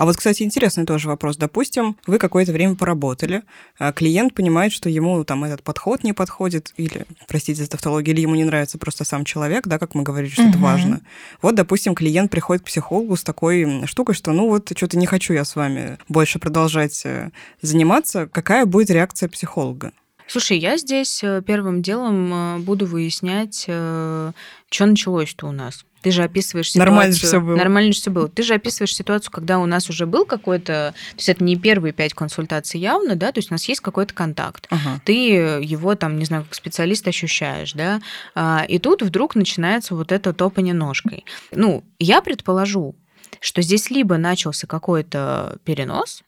А 0.00 0.06
вот, 0.06 0.16
кстати, 0.16 0.42
интересный 0.42 0.86
тоже 0.86 1.08
вопрос. 1.08 1.36
Допустим, 1.36 1.94
вы 2.06 2.16
какое-то 2.16 2.52
время 2.52 2.74
поработали, 2.74 3.42
а 3.78 3.92
клиент 3.92 4.32
понимает, 4.32 4.72
что 4.72 4.88
ему 4.88 5.22
там 5.24 5.44
этот 5.44 5.62
подход 5.62 6.04
не 6.04 6.14
подходит, 6.14 6.72
или, 6.78 7.04
простите 7.28 7.62
за 7.62 7.68
тавтологию, 7.68 8.14
или 8.14 8.22
ему 8.22 8.34
не 8.34 8.44
нравится 8.44 8.78
просто 8.78 9.04
сам 9.04 9.26
человек, 9.26 9.66
да, 9.66 9.78
как 9.78 9.94
мы 9.94 10.02
говорили, 10.02 10.30
что 10.30 10.40
угу. 10.40 10.48
это 10.52 10.58
важно. 10.58 11.00
Вот, 11.42 11.54
допустим, 11.54 11.94
клиент 11.94 12.30
приходит 12.30 12.62
к 12.62 12.66
психологу 12.68 13.14
с 13.14 13.22
такой 13.22 13.86
штукой, 13.86 14.14
что, 14.14 14.32
ну 14.32 14.48
вот, 14.48 14.72
что-то 14.74 14.96
не 14.96 15.04
хочу 15.04 15.34
я 15.34 15.44
с 15.44 15.54
вами 15.54 15.98
больше 16.08 16.38
продолжать 16.38 17.02
э, 17.04 17.28
заниматься. 17.60 18.26
Какая 18.26 18.64
будет 18.64 18.88
реакция 18.88 19.28
психолога? 19.28 19.92
Слушай, 20.26 20.60
я 20.60 20.78
здесь 20.78 21.22
э, 21.22 21.42
первым 21.46 21.82
делом 21.82 22.32
э, 22.32 22.58
буду 22.60 22.86
выяснять, 22.86 23.64
что 23.64 24.32
началось-то 24.78 25.46
у 25.46 25.52
нас. 25.52 25.84
Ты 26.02 26.10
же 26.10 26.22
описываешь 26.22 26.70
ситуацию... 26.70 26.92
Нормально 26.92 27.14
все 27.14 27.40
было. 27.40 27.56
Нормально 27.56 27.92
все 27.92 28.10
было. 28.10 28.28
Ты 28.28 28.42
же 28.42 28.54
описываешь 28.54 28.94
ситуацию, 28.94 29.30
когда 29.30 29.58
у 29.58 29.66
нас 29.66 29.88
уже 29.90 30.06
был 30.06 30.24
какой-то... 30.24 30.94
То 31.10 31.16
есть 31.16 31.28
это 31.28 31.44
не 31.44 31.56
первые 31.56 31.92
пять 31.92 32.14
консультаций 32.14 32.80
явно, 32.80 33.16
да, 33.16 33.32
то 33.32 33.38
есть 33.38 33.50
у 33.50 33.54
нас 33.54 33.68
есть 33.68 33.80
какой-то 33.80 34.14
контакт. 34.14 34.66
Ага. 34.70 35.00
Ты 35.04 35.12
его 35.12 35.94
там, 35.94 36.18
не 36.18 36.24
знаю, 36.24 36.44
как 36.44 36.54
специалист 36.54 37.06
ощущаешь, 37.06 37.72
да, 37.72 38.00
а, 38.34 38.64
и 38.66 38.78
тут 38.78 39.02
вдруг 39.02 39.34
начинается 39.34 39.94
вот 39.94 40.12
это 40.12 40.32
топание 40.32 40.74
ножкой. 40.74 41.24
Ну, 41.52 41.84
я 41.98 42.22
предположу, 42.22 42.96
что 43.40 43.62
здесь 43.62 43.90
либо 43.90 44.16
начался 44.16 44.66
какой-то 44.66 45.58
перенос, 45.64 46.22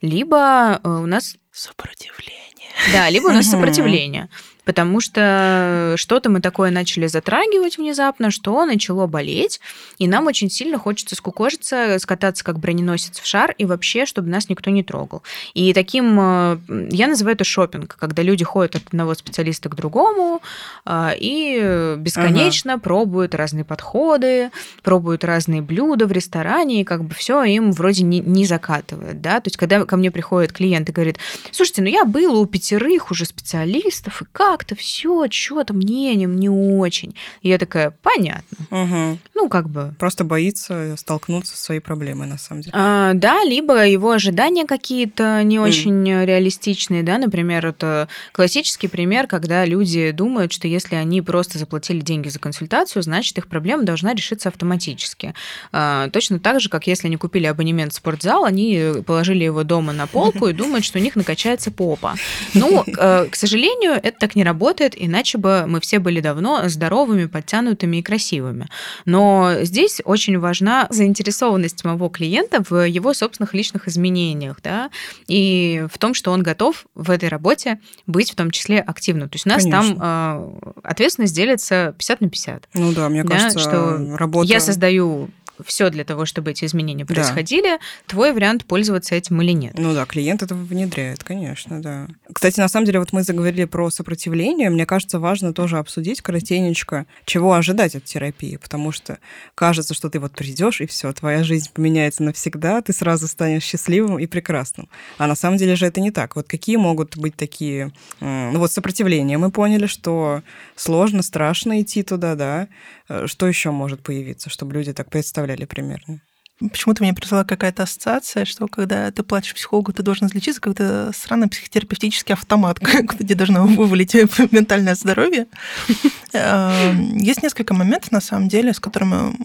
либо 0.00 0.80
э, 0.82 0.88
у 0.88 1.06
нас... 1.06 1.36
Сопротивление. 1.50 2.70
Да, 2.92 3.08
либо 3.08 3.26
у 3.28 3.32
нас 3.32 3.46
сопротивление 3.46 4.28
потому 4.66 5.00
что 5.00 5.94
что-то 5.96 6.28
мы 6.28 6.40
такое 6.40 6.70
начали 6.70 7.06
затрагивать 7.06 7.78
внезапно, 7.78 8.30
что 8.30 8.66
начало 8.66 9.06
болеть, 9.06 9.60
и 9.98 10.08
нам 10.08 10.26
очень 10.26 10.50
сильно 10.50 10.76
хочется 10.76 11.14
скукожиться, 11.14 11.98
скататься 12.00 12.44
как 12.44 12.58
броненосец 12.58 13.20
в 13.20 13.26
шар, 13.26 13.54
и 13.56 13.64
вообще, 13.64 14.04
чтобы 14.04 14.28
нас 14.28 14.48
никто 14.48 14.70
не 14.70 14.82
трогал. 14.82 15.22
И 15.54 15.72
таким, 15.72 16.18
э, 16.20 16.58
я 16.90 17.06
называю 17.06 17.36
это 17.36 17.44
шопинг, 17.44 17.96
когда 17.96 18.22
люди 18.22 18.44
ходят 18.44 18.74
от 18.74 18.88
одного 18.88 19.14
специалиста 19.14 19.68
к 19.68 19.76
другому 19.76 20.42
э, 20.84 21.10
и 21.16 21.94
бесконечно 21.96 22.74
ага. 22.74 22.82
пробуют 22.82 23.36
разные 23.36 23.64
подходы, 23.64 24.50
пробуют 24.82 25.22
разные 25.22 25.62
блюда 25.62 26.06
в 26.06 26.12
ресторане, 26.12 26.80
и 26.80 26.84
как 26.84 27.04
бы 27.04 27.14
все 27.14 27.44
им 27.44 27.70
вроде 27.70 28.02
не, 28.02 28.18
не 28.18 28.44
закатывает, 28.44 29.20
да, 29.20 29.40
то 29.40 29.46
есть 29.46 29.56
когда 29.56 29.84
ко 29.84 29.96
мне 29.96 30.10
приходит 30.10 30.52
клиент 30.52 30.88
и 30.88 30.92
говорит, 30.92 31.18
слушайте, 31.52 31.82
ну 31.82 31.88
я 31.88 32.04
был 32.04 32.40
у 32.40 32.46
пятерых 32.46 33.12
уже 33.12 33.26
специалистов, 33.26 34.22
и 34.22 34.24
как 34.32 34.55
как-то 34.56 34.74
все, 34.74 35.26
что-то 35.30 35.74
мнением 35.74 36.36
не 36.36 36.48
очень. 36.48 37.14
И 37.42 37.50
я 37.50 37.58
такая, 37.58 37.90
понятно. 38.02 38.56
Угу. 38.70 39.18
Ну, 39.34 39.48
как 39.50 39.68
бы. 39.68 39.94
Просто 39.98 40.24
боится 40.24 40.96
столкнуться 40.96 41.58
с 41.58 41.60
своей 41.60 41.80
проблемой, 41.80 42.26
на 42.26 42.38
самом 42.38 42.62
деле. 42.62 42.72
А, 42.74 43.12
да, 43.12 43.44
либо 43.44 43.86
его 43.86 44.12
ожидания 44.12 44.64
какие-то 44.64 45.42
не 45.42 45.56
mm. 45.56 45.62
очень 45.62 46.24
реалистичные, 46.24 47.02
да, 47.02 47.18
например, 47.18 47.66
это 47.66 48.08
классический 48.32 48.88
пример, 48.88 49.26
когда 49.26 49.66
люди 49.66 50.10
думают, 50.10 50.54
что 50.54 50.68
если 50.68 50.96
они 50.96 51.20
просто 51.20 51.58
заплатили 51.58 52.00
деньги 52.00 52.28
за 52.30 52.38
консультацию, 52.38 53.02
значит, 53.02 53.36
их 53.36 53.48
проблема 53.48 53.82
должна 53.82 54.14
решиться 54.14 54.48
автоматически. 54.48 55.34
А, 55.70 56.08
точно 56.08 56.38
так 56.38 56.60
же, 56.60 56.70
как 56.70 56.86
если 56.86 57.08
они 57.08 57.18
купили 57.18 57.44
абонемент 57.44 57.92
в 57.92 57.96
спортзал, 57.96 58.46
они 58.46 58.94
положили 59.06 59.44
его 59.44 59.64
дома 59.64 59.92
на 59.92 60.06
полку 60.06 60.46
и 60.48 60.54
думают, 60.54 60.86
что 60.86 60.98
у 60.98 61.02
них 61.02 61.14
накачается 61.14 61.70
попа. 61.70 62.14
Ну, 62.54 62.84
э, 62.86 63.26
к 63.30 63.36
сожалению, 63.36 63.92
это 63.92 64.18
так 64.18 64.34
не 64.34 64.44
работает, 64.46 64.94
иначе 64.96 65.38
бы 65.38 65.64
мы 65.66 65.80
все 65.80 65.98
были 65.98 66.20
давно 66.20 66.68
здоровыми, 66.68 67.26
подтянутыми 67.26 67.98
и 67.98 68.02
красивыми. 68.02 68.68
Но 69.04 69.56
здесь 69.62 70.00
очень 70.04 70.38
важна 70.38 70.86
заинтересованность 70.90 71.84
моего 71.84 72.08
клиента 72.08 72.64
в 72.68 72.86
его 72.86 73.12
собственных 73.12 73.52
личных 73.52 73.88
изменениях, 73.88 74.58
да, 74.62 74.90
и 75.26 75.86
в 75.92 75.98
том, 75.98 76.14
что 76.14 76.30
он 76.30 76.42
готов 76.42 76.86
в 76.94 77.10
этой 77.10 77.28
работе 77.28 77.80
быть 78.06 78.32
в 78.32 78.34
том 78.34 78.50
числе 78.50 78.80
активным. 78.80 79.28
То 79.28 79.36
есть 79.36 79.46
у 79.46 79.50
нас 79.50 79.62
Конечно. 79.62 79.96
там 79.96 79.98
э, 80.00 80.70
ответственность 80.82 81.34
делится 81.34 81.94
50 81.98 82.20
на 82.20 82.28
50. 82.30 82.68
Ну 82.74 82.92
да, 82.92 83.08
мне 83.08 83.24
да, 83.24 83.36
кажется, 83.36 83.58
что 83.58 84.16
работа... 84.16 84.46
я 84.46 84.60
создаю 84.60 85.28
все 85.64 85.90
для 85.90 86.04
того, 86.04 86.26
чтобы 86.26 86.50
эти 86.50 86.64
изменения 86.64 87.06
происходили, 87.06 87.62
да. 87.62 87.78
твой 88.06 88.32
вариант 88.32 88.64
пользоваться 88.64 89.14
этим 89.14 89.40
или 89.42 89.52
нет. 89.52 89.74
Ну 89.78 89.94
да, 89.94 90.04
клиент 90.06 90.42
это 90.42 90.54
внедряет, 90.54 91.24
конечно, 91.24 91.80
да. 91.80 92.08
Кстати, 92.32 92.60
на 92.60 92.68
самом 92.68 92.86
деле, 92.86 92.98
вот 92.98 93.12
мы 93.12 93.22
заговорили 93.22 93.64
про 93.64 93.90
сопротивление, 93.90 94.70
мне 94.70 94.86
кажется, 94.86 95.18
важно 95.18 95.52
тоже 95.52 95.78
обсудить 95.78 96.20
коротенечко, 96.20 97.06
чего 97.24 97.54
ожидать 97.54 97.94
от 97.94 98.04
терапии, 98.04 98.56
потому 98.56 98.92
что 98.92 99.18
кажется, 99.54 99.94
что 99.94 100.10
ты 100.10 100.20
вот 100.20 100.32
придешь 100.32 100.80
и 100.80 100.86
все, 100.86 101.12
твоя 101.12 101.44
жизнь 101.44 101.70
поменяется 101.72 102.22
навсегда, 102.22 102.82
ты 102.82 102.92
сразу 102.92 103.28
станешь 103.28 103.64
счастливым 103.64 104.18
и 104.18 104.26
прекрасным. 104.26 104.88
А 105.18 105.26
на 105.26 105.34
самом 105.34 105.56
деле 105.56 105.76
же 105.76 105.86
это 105.86 106.00
не 106.00 106.10
так. 106.10 106.36
Вот 106.36 106.46
какие 106.46 106.76
могут 106.76 107.16
быть 107.16 107.36
такие... 107.36 107.92
Ну 108.20 108.58
вот 108.58 108.72
сопротивление. 108.72 109.38
Мы 109.38 109.50
поняли, 109.50 109.86
что 109.86 110.42
сложно, 110.74 111.22
страшно 111.22 111.80
идти 111.82 112.02
туда, 112.02 112.34
да. 112.34 112.68
Э, 113.08 113.26
что 113.26 113.46
еще 113.46 113.70
может 113.70 114.02
появиться, 114.02 114.50
чтобы 114.50 114.74
люди 114.74 114.92
так 114.92 115.10
представляли 115.10 115.64
примерно? 115.64 116.20
Почему-то 116.58 117.02
мне 117.02 117.12
пришла 117.12 117.44
какая-то 117.44 117.82
ассоциация, 117.82 118.46
что 118.46 118.66
когда 118.66 119.10
ты 119.10 119.22
платишь 119.22 119.54
психологу, 119.54 119.92
ты 119.92 120.02
должен 120.02 120.26
излечиться, 120.26 120.60
как-то 120.60 121.10
странный 121.14 121.48
психотерапевтический 121.48 122.32
автомат, 122.32 122.78
где 123.18 123.34
должно 123.34 123.66
вывалить 123.66 124.14
ментальное 124.52 124.94
здоровье. 124.94 125.48
Эм, 126.32 127.18
есть 127.18 127.42
несколько 127.42 127.74
моментов, 127.74 128.10
на 128.10 128.22
самом 128.22 128.48
деле, 128.48 128.72
с 128.72 128.80
которыми 128.80 129.36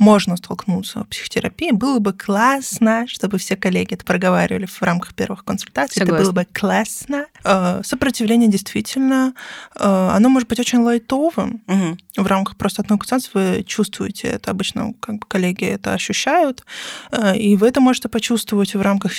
можно 0.00 0.36
столкнуться 0.36 1.04
в 1.04 1.08
психотерапии, 1.08 1.72
было 1.72 1.98
бы 1.98 2.14
классно, 2.14 3.06
чтобы 3.06 3.36
все 3.36 3.54
коллеги 3.54 3.94
это 3.94 4.04
проговаривали 4.04 4.64
в 4.64 4.80
рамках 4.82 5.14
первых 5.14 5.44
консультаций. 5.44 6.00
Согласна. 6.00 6.14
Это 6.14 6.24
было 6.24 6.32
бы 6.32 6.46
классно. 6.52 7.26
Э, 7.44 7.82
сопротивление 7.84 8.48
действительно, 8.48 9.34
э, 9.74 9.84
оно 9.84 10.30
может 10.30 10.48
быть 10.48 10.58
очень 10.58 10.78
лайтовым. 10.78 11.62
Угу. 11.68 12.24
В 12.24 12.26
рамках 12.26 12.56
просто 12.56 12.80
одной 12.80 12.98
консультации 12.98 13.30
вы 13.34 13.62
чувствуете 13.62 14.28
это. 14.28 14.50
Обычно 14.50 14.94
как 15.00 15.18
бы 15.18 15.26
коллеги 15.28 15.66
это 15.66 15.92
ощущают. 15.92 16.64
Э, 17.12 17.36
и 17.36 17.56
вы 17.56 17.68
это 17.68 17.82
можете 17.82 18.08
почувствовать 18.08 18.74
в 18.74 18.80
рамках 18.80 19.12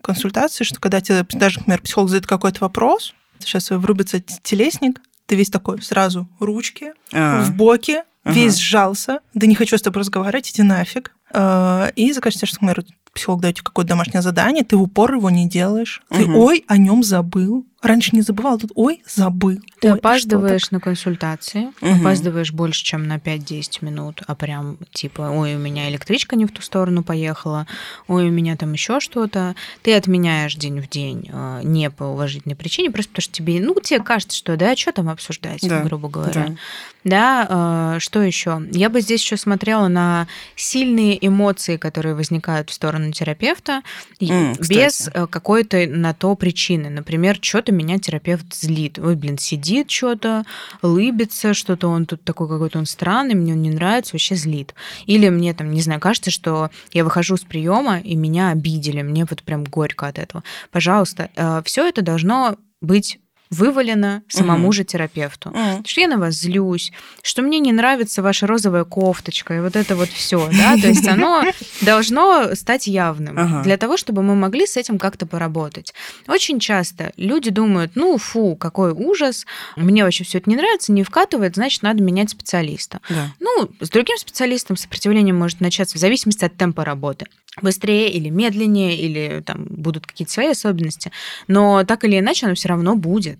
консультации, 0.00 0.62
что 0.62 0.78
когда 0.78 1.00
тебе 1.00 1.26
даже, 1.32 1.58
например, 1.58 1.82
психолог 1.82 2.08
задает 2.08 2.28
какой-то 2.28 2.60
вопрос, 2.60 3.14
сейчас 3.40 3.70
врубится 3.70 4.20
телесник, 4.20 5.00
ты 5.26 5.36
весь 5.36 5.50
такой 5.50 5.82
сразу 5.82 6.26
ручки 6.40 6.94
А-а-а. 7.12 7.44
в 7.44 7.54
боки, 7.54 8.02
ага. 8.28 8.38
весь 8.38 8.56
сжался, 8.58 9.20
да 9.34 9.46
не 9.46 9.54
хочу 9.54 9.76
с 9.76 9.82
тобой 9.82 10.00
разговаривать, 10.00 10.50
иди 10.50 10.62
нафиг. 10.62 11.14
А, 11.32 11.90
и 11.96 12.12
заканчивается, 12.12 12.46
что, 12.46 12.64
например, 12.64 12.86
психолог 13.12 13.40
дает 13.40 13.56
тебе 13.56 13.64
какое-то 13.64 13.90
домашнее 13.90 14.22
задание, 14.22 14.64
ты 14.64 14.76
в 14.76 14.82
упор 14.82 15.14
его 15.14 15.30
не 15.30 15.48
делаешь. 15.48 16.02
Ты, 16.10 16.24
угу. 16.24 16.46
ой, 16.46 16.64
о 16.68 16.76
нем 16.76 17.02
забыл. 17.02 17.66
Раньше 17.80 18.10
не 18.12 18.22
забывал, 18.22 18.58
тут, 18.58 18.72
ой, 18.74 19.02
забыл. 19.06 19.60
Ты 19.80 19.92
ой, 19.92 19.98
опаздываешь 19.98 20.72
на 20.72 20.80
консультации, 20.80 21.66
угу. 21.80 22.00
опаздываешь 22.00 22.52
больше, 22.52 22.84
чем 22.84 23.06
на 23.06 23.18
5-10 23.18 23.84
минут, 23.84 24.22
а 24.26 24.34
прям 24.34 24.78
типа, 24.92 25.30
ой, 25.32 25.54
у 25.54 25.58
меня 25.58 25.88
электричка 25.88 26.34
не 26.34 26.44
в 26.44 26.50
ту 26.50 26.60
сторону 26.60 27.04
поехала, 27.04 27.68
ой, 28.08 28.28
у 28.28 28.32
меня 28.32 28.56
там 28.56 28.72
еще 28.72 28.98
что-то. 28.98 29.54
Ты 29.82 29.94
отменяешь 29.94 30.56
день 30.56 30.80
в 30.80 30.88
день 30.88 31.30
э, 31.32 31.60
не 31.62 31.88
по 31.90 32.02
уважительной 32.02 32.56
причине, 32.56 32.90
просто 32.90 33.12
потому 33.12 33.22
что 33.22 33.32
тебе, 33.34 33.60
ну, 33.60 33.78
тебе 33.80 34.00
кажется, 34.00 34.36
что, 34.36 34.56
да, 34.56 34.74
что 34.74 34.90
там 34.90 35.08
обсуждать, 35.08 35.60
да. 35.62 35.82
грубо 35.82 36.08
говоря. 36.08 36.56
Да, 37.04 37.46
да 37.48 37.94
э, 37.94 38.00
что 38.00 38.22
еще? 38.22 38.60
Я 38.72 38.90
бы 38.90 39.00
здесь 39.02 39.22
еще 39.22 39.36
смотрела 39.36 39.86
на 39.86 40.26
сильные 40.56 41.24
эмоции, 41.24 41.76
которые 41.76 42.16
возникают 42.16 42.70
в 42.70 42.72
сторону 42.72 43.12
терапевта, 43.12 43.82
mm, 44.20 44.66
без 44.66 45.08
э, 45.14 45.28
какой-то 45.28 45.86
на 45.86 46.12
то 46.12 46.34
причины. 46.34 46.90
Например, 46.90 47.38
что 47.40 47.67
что-то 47.68 47.72
меня 47.72 47.98
терапевт 47.98 48.54
злит. 48.54 48.98
Ой, 48.98 49.14
блин, 49.14 49.36
сидит 49.36 49.90
что-то, 49.90 50.44
лыбится, 50.80 51.52
что-то 51.52 51.88
он 51.88 52.06
тут 52.06 52.24
такой 52.24 52.48
какой-то 52.48 52.78
он 52.78 52.86
странный, 52.86 53.34
мне 53.34 53.52
он 53.52 53.60
не 53.60 53.70
нравится, 53.70 54.14
вообще 54.14 54.36
злит. 54.36 54.74
Или 55.06 55.28
мне 55.28 55.52
там, 55.52 55.70
не 55.70 55.82
знаю, 55.82 56.00
кажется, 56.00 56.30
что 56.30 56.70
я 56.92 57.04
выхожу 57.04 57.36
с 57.36 57.42
приема 57.42 57.98
и 57.98 58.16
меня 58.16 58.50
обидели, 58.50 59.02
мне 59.02 59.26
вот 59.28 59.42
прям 59.42 59.64
горько 59.64 60.06
от 60.06 60.18
этого. 60.18 60.42
Пожалуйста, 60.70 61.28
э, 61.36 61.60
все 61.64 61.86
это 61.86 62.00
должно 62.00 62.56
быть 62.80 63.18
вывалено 63.50 64.22
самому 64.28 64.64
угу. 64.64 64.72
же 64.72 64.84
терапевту. 64.84 65.50
Угу. 65.50 65.84
Что 65.86 66.00
я 66.00 66.08
на 66.08 66.18
вас 66.18 66.34
злюсь, 66.34 66.92
что 67.22 67.42
мне 67.42 67.58
не 67.58 67.72
нравится 67.72 68.22
ваша 68.22 68.46
розовая 68.46 68.84
кофточка, 68.84 69.54
и 69.54 69.60
вот 69.60 69.76
это 69.76 69.96
вот 69.96 70.08
все, 70.08 70.48
да, 70.52 70.76
то 70.76 70.88
есть 70.88 71.06
оно 71.08 71.44
должно 71.80 72.54
стать 72.54 72.86
явным 72.86 73.38
ага. 73.38 73.62
для 73.62 73.76
того, 73.76 73.96
чтобы 73.96 74.22
мы 74.22 74.34
могли 74.34 74.66
с 74.66 74.76
этим 74.76 74.98
как-то 74.98 75.26
поработать. 75.26 75.94
Очень 76.26 76.60
часто 76.60 77.12
люди 77.16 77.50
думают, 77.50 77.92
ну, 77.94 78.18
фу, 78.18 78.56
какой 78.56 78.92
ужас, 78.92 79.46
мне 79.76 80.04
вообще 80.04 80.24
все 80.24 80.38
это 80.38 80.50
не 80.50 80.56
нравится, 80.56 80.92
не 80.92 81.02
вкатывает, 81.02 81.54
значит, 81.54 81.82
надо 81.82 82.02
менять 82.02 82.30
специалиста. 82.30 83.00
Да. 83.08 83.32
Ну, 83.40 83.70
с 83.80 83.88
другим 83.90 84.16
специалистом 84.18 84.76
сопротивление 84.76 85.34
может 85.34 85.60
начаться 85.60 85.96
в 85.96 86.00
зависимости 86.00 86.44
от 86.44 86.56
темпа 86.56 86.84
работы 86.84 87.26
быстрее 87.62 88.10
или 88.10 88.28
медленнее, 88.28 88.96
или 88.96 89.42
там 89.44 89.64
будут 89.68 90.06
какие-то 90.06 90.32
свои 90.32 90.48
особенности, 90.48 91.12
но 91.46 91.84
так 91.84 92.04
или 92.04 92.18
иначе 92.18 92.46
оно 92.46 92.54
все 92.54 92.68
равно 92.68 92.96
будет 92.96 93.37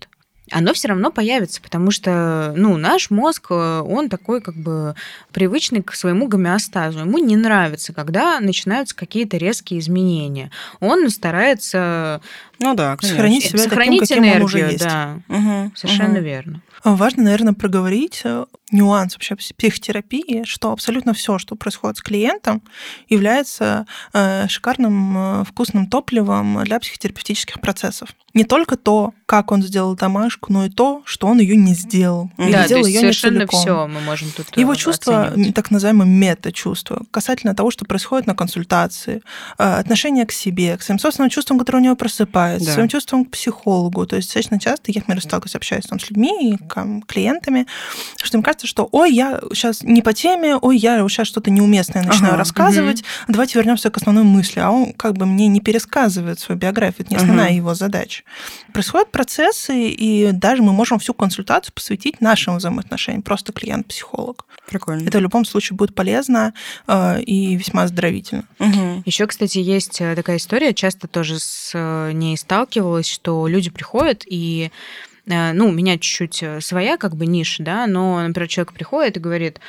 оно 0.51 0.73
все 0.73 0.89
равно 0.89 1.11
появится, 1.11 1.61
потому 1.61 1.91
что, 1.91 2.53
ну, 2.55 2.77
наш 2.77 3.09
мозг, 3.09 3.47
э, 3.49 3.81
он 3.81 4.09
такой 4.09 4.41
как 4.41 4.55
бы 4.55 4.95
привычный 5.31 5.81
к 5.81 5.93
своему 5.93 6.27
гомеостазу. 6.27 6.99
Ему 6.99 7.17
не 7.17 7.35
нравится, 7.35 7.93
когда 7.93 8.39
начинаются 8.39 8.95
какие-то 8.95 9.37
резкие 9.37 9.79
изменения. 9.79 10.51
Он 10.79 11.09
старается 11.09 12.21
ну 12.59 12.75
да, 12.75 12.97
конечно. 12.97 13.17
сохранить 13.17 13.45
себя 13.45 13.59
сохранить 13.59 14.01
таким, 14.01 14.23
энергию, 14.23 14.39
он 14.39 14.45
уже 14.45 14.59
есть. 14.59 14.83
Да, 14.83 15.19
угу, 15.29 15.71
совершенно 15.75 16.15
угу. 16.15 16.23
верно. 16.23 16.61
Важно, 16.83 17.23
наверное, 17.23 17.53
проговорить 17.53 18.21
э, 18.23 18.45
нюанс 18.71 19.15
вообще 19.15 19.35
психотерапии, 19.35 20.43
что 20.45 20.71
абсолютно 20.71 21.13
все, 21.13 21.37
что 21.37 21.55
происходит 21.55 21.97
с 21.97 22.01
клиентом, 22.01 22.61
является 23.09 23.85
э, 24.13 24.47
шикарным 24.47 25.45
вкусным 25.45 25.87
топливом 25.87 26.63
для 26.63 26.79
психотерапевтических 26.79 27.59
процессов 27.59 28.09
не 28.33 28.43
только 28.43 28.77
то, 28.77 29.13
как 29.25 29.51
он 29.51 29.61
сделал 29.61 29.95
домашку, 29.95 30.51
но 30.51 30.65
и 30.65 30.69
то, 30.69 31.01
что 31.05 31.27
он 31.27 31.39
ее 31.39 31.55
не 31.55 31.73
сделал. 31.73 32.31
Или 32.37 32.51
да, 32.51 32.65
сделал 32.65 32.85
ее 32.85 32.99
совершенно 32.99 33.47
все 33.47 33.87
мы 33.87 34.01
можем 34.01 34.31
тут 34.31 34.55
Его 34.55 34.75
чувства, 34.75 35.33
так 35.53 35.71
называемые 35.71 36.09
мета-чувства, 36.09 37.05
касательно 37.11 37.55
того, 37.55 37.71
что 37.71 37.85
происходит 37.85 38.27
на 38.27 38.35
консультации, 38.35 39.21
э, 39.57 39.63
отношение 39.63 40.25
к 40.25 40.31
себе, 40.31 40.77
к 40.77 40.81
своим 40.81 40.99
собственным 40.99 41.29
чувствам, 41.29 41.59
которые 41.59 41.81
у 41.81 41.85
него 41.85 41.95
просыпаются, 41.95 42.67
да. 42.67 42.73
своим 42.73 42.89
чувствам 42.89 43.25
к 43.25 43.31
психологу. 43.31 44.05
То 44.05 44.15
есть 44.15 44.29
достаточно 44.29 44.59
часто 44.59 44.91
я, 44.91 45.01
например, 45.01 45.21
сталкиваюсь, 45.21 45.55
общаюсь 45.55 45.85
там, 45.85 45.99
с 45.99 46.09
людьми, 46.09 46.53
и 46.53 46.57
клиентами, 47.07 47.67
что 48.17 48.37
им 48.37 48.43
кажется, 48.43 48.67
что 48.67 48.87
ой, 48.91 49.13
я 49.13 49.39
сейчас 49.53 49.83
не 49.83 50.01
по 50.01 50.13
теме, 50.13 50.55
ой, 50.55 50.77
я 50.77 51.07
сейчас 51.07 51.27
что-то 51.27 51.51
неуместное 51.51 52.03
начинаю 52.03 52.33
ага, 52.33 52.39
рассказывать, 52.39 53.01
угу. 53.01 53.33
давайте 53.33 53.59
вернемся 53.59 53.89
к 53.89 53.97
основной 53.97 54.23
мысли. 54.23 54.59
А 54.59 54.69
он 54.69 54.93
как 54.93 55.13
бы 55.17 55.25
мне 55.25 55.47
не 55.47 55.61
пересказывает 55.61 56.39
свою 56.39 56.59
биографию, 56.59 57.05
это 57.05 57.11
не 57.11 57.17
основная 57.17 57.47
ага. 57.47 57.55
его 57.55 57.73
задача 57.73 58.18
встреч. 58.19 58.73
Происходят 58.73 59.11
процессы, 59.11 59.89
и 59.89 60.31
даже 60.31 60.61
мы 60.61 60.73
можем 60.73 60.99
всю 60.99 61.13
консультацию 61.13 61.73
посвятить 61.73 62.21
нашим 62.21 62.57
взаимоотношениям, 62.57 63.21
просто 63.21 63.51
клиент-психолог. 63.53 64.45
Прикольно. 64.67 65.07
Это 65.07 65.17
в 65.17 65.21
любом 65.21 65.45
случае 65.45 65.75
будет 65.77 65.95
полезно 65.95 66.53
э, 66.87 67.21
и 67.21 67.55
весьма 67.55 67.83
оздоровительно. 67.83 68.45
Угу. 68.59 69.03
Еще, 69.05 69.27
кстати, 69.27 69.57
есть 69.57 70.01
э, 70.01 70.15
такая 70.15 70.37
история, 70.37 70.73
часто 70.73 71.07
тоже 71.07 71.39
с 71.39 71.71
э, 71.73 72.11
ней 72.13 72.37
сталкивалась, 72.37 73.07
что 73.07 73.47
люди 73.47 73.69
приходят 73.69 74.23
и 74.25 74.71
ну, 75.25 75.67
у 75.67 75.71
меня 75.71 75.99
чуть-чуть 75.99 76.43
своя 76.63 76.97
как 76.97 77.15
бы 77.15 77.27
ниша, 77.27 77.61
да, 77.61 77.85
но, 77.85 78.19
например, 78.19 78.47
человек 78.47 78.73
приходит 78.73 79.17
и 79.17 79.19
говорит, 79.19 79.59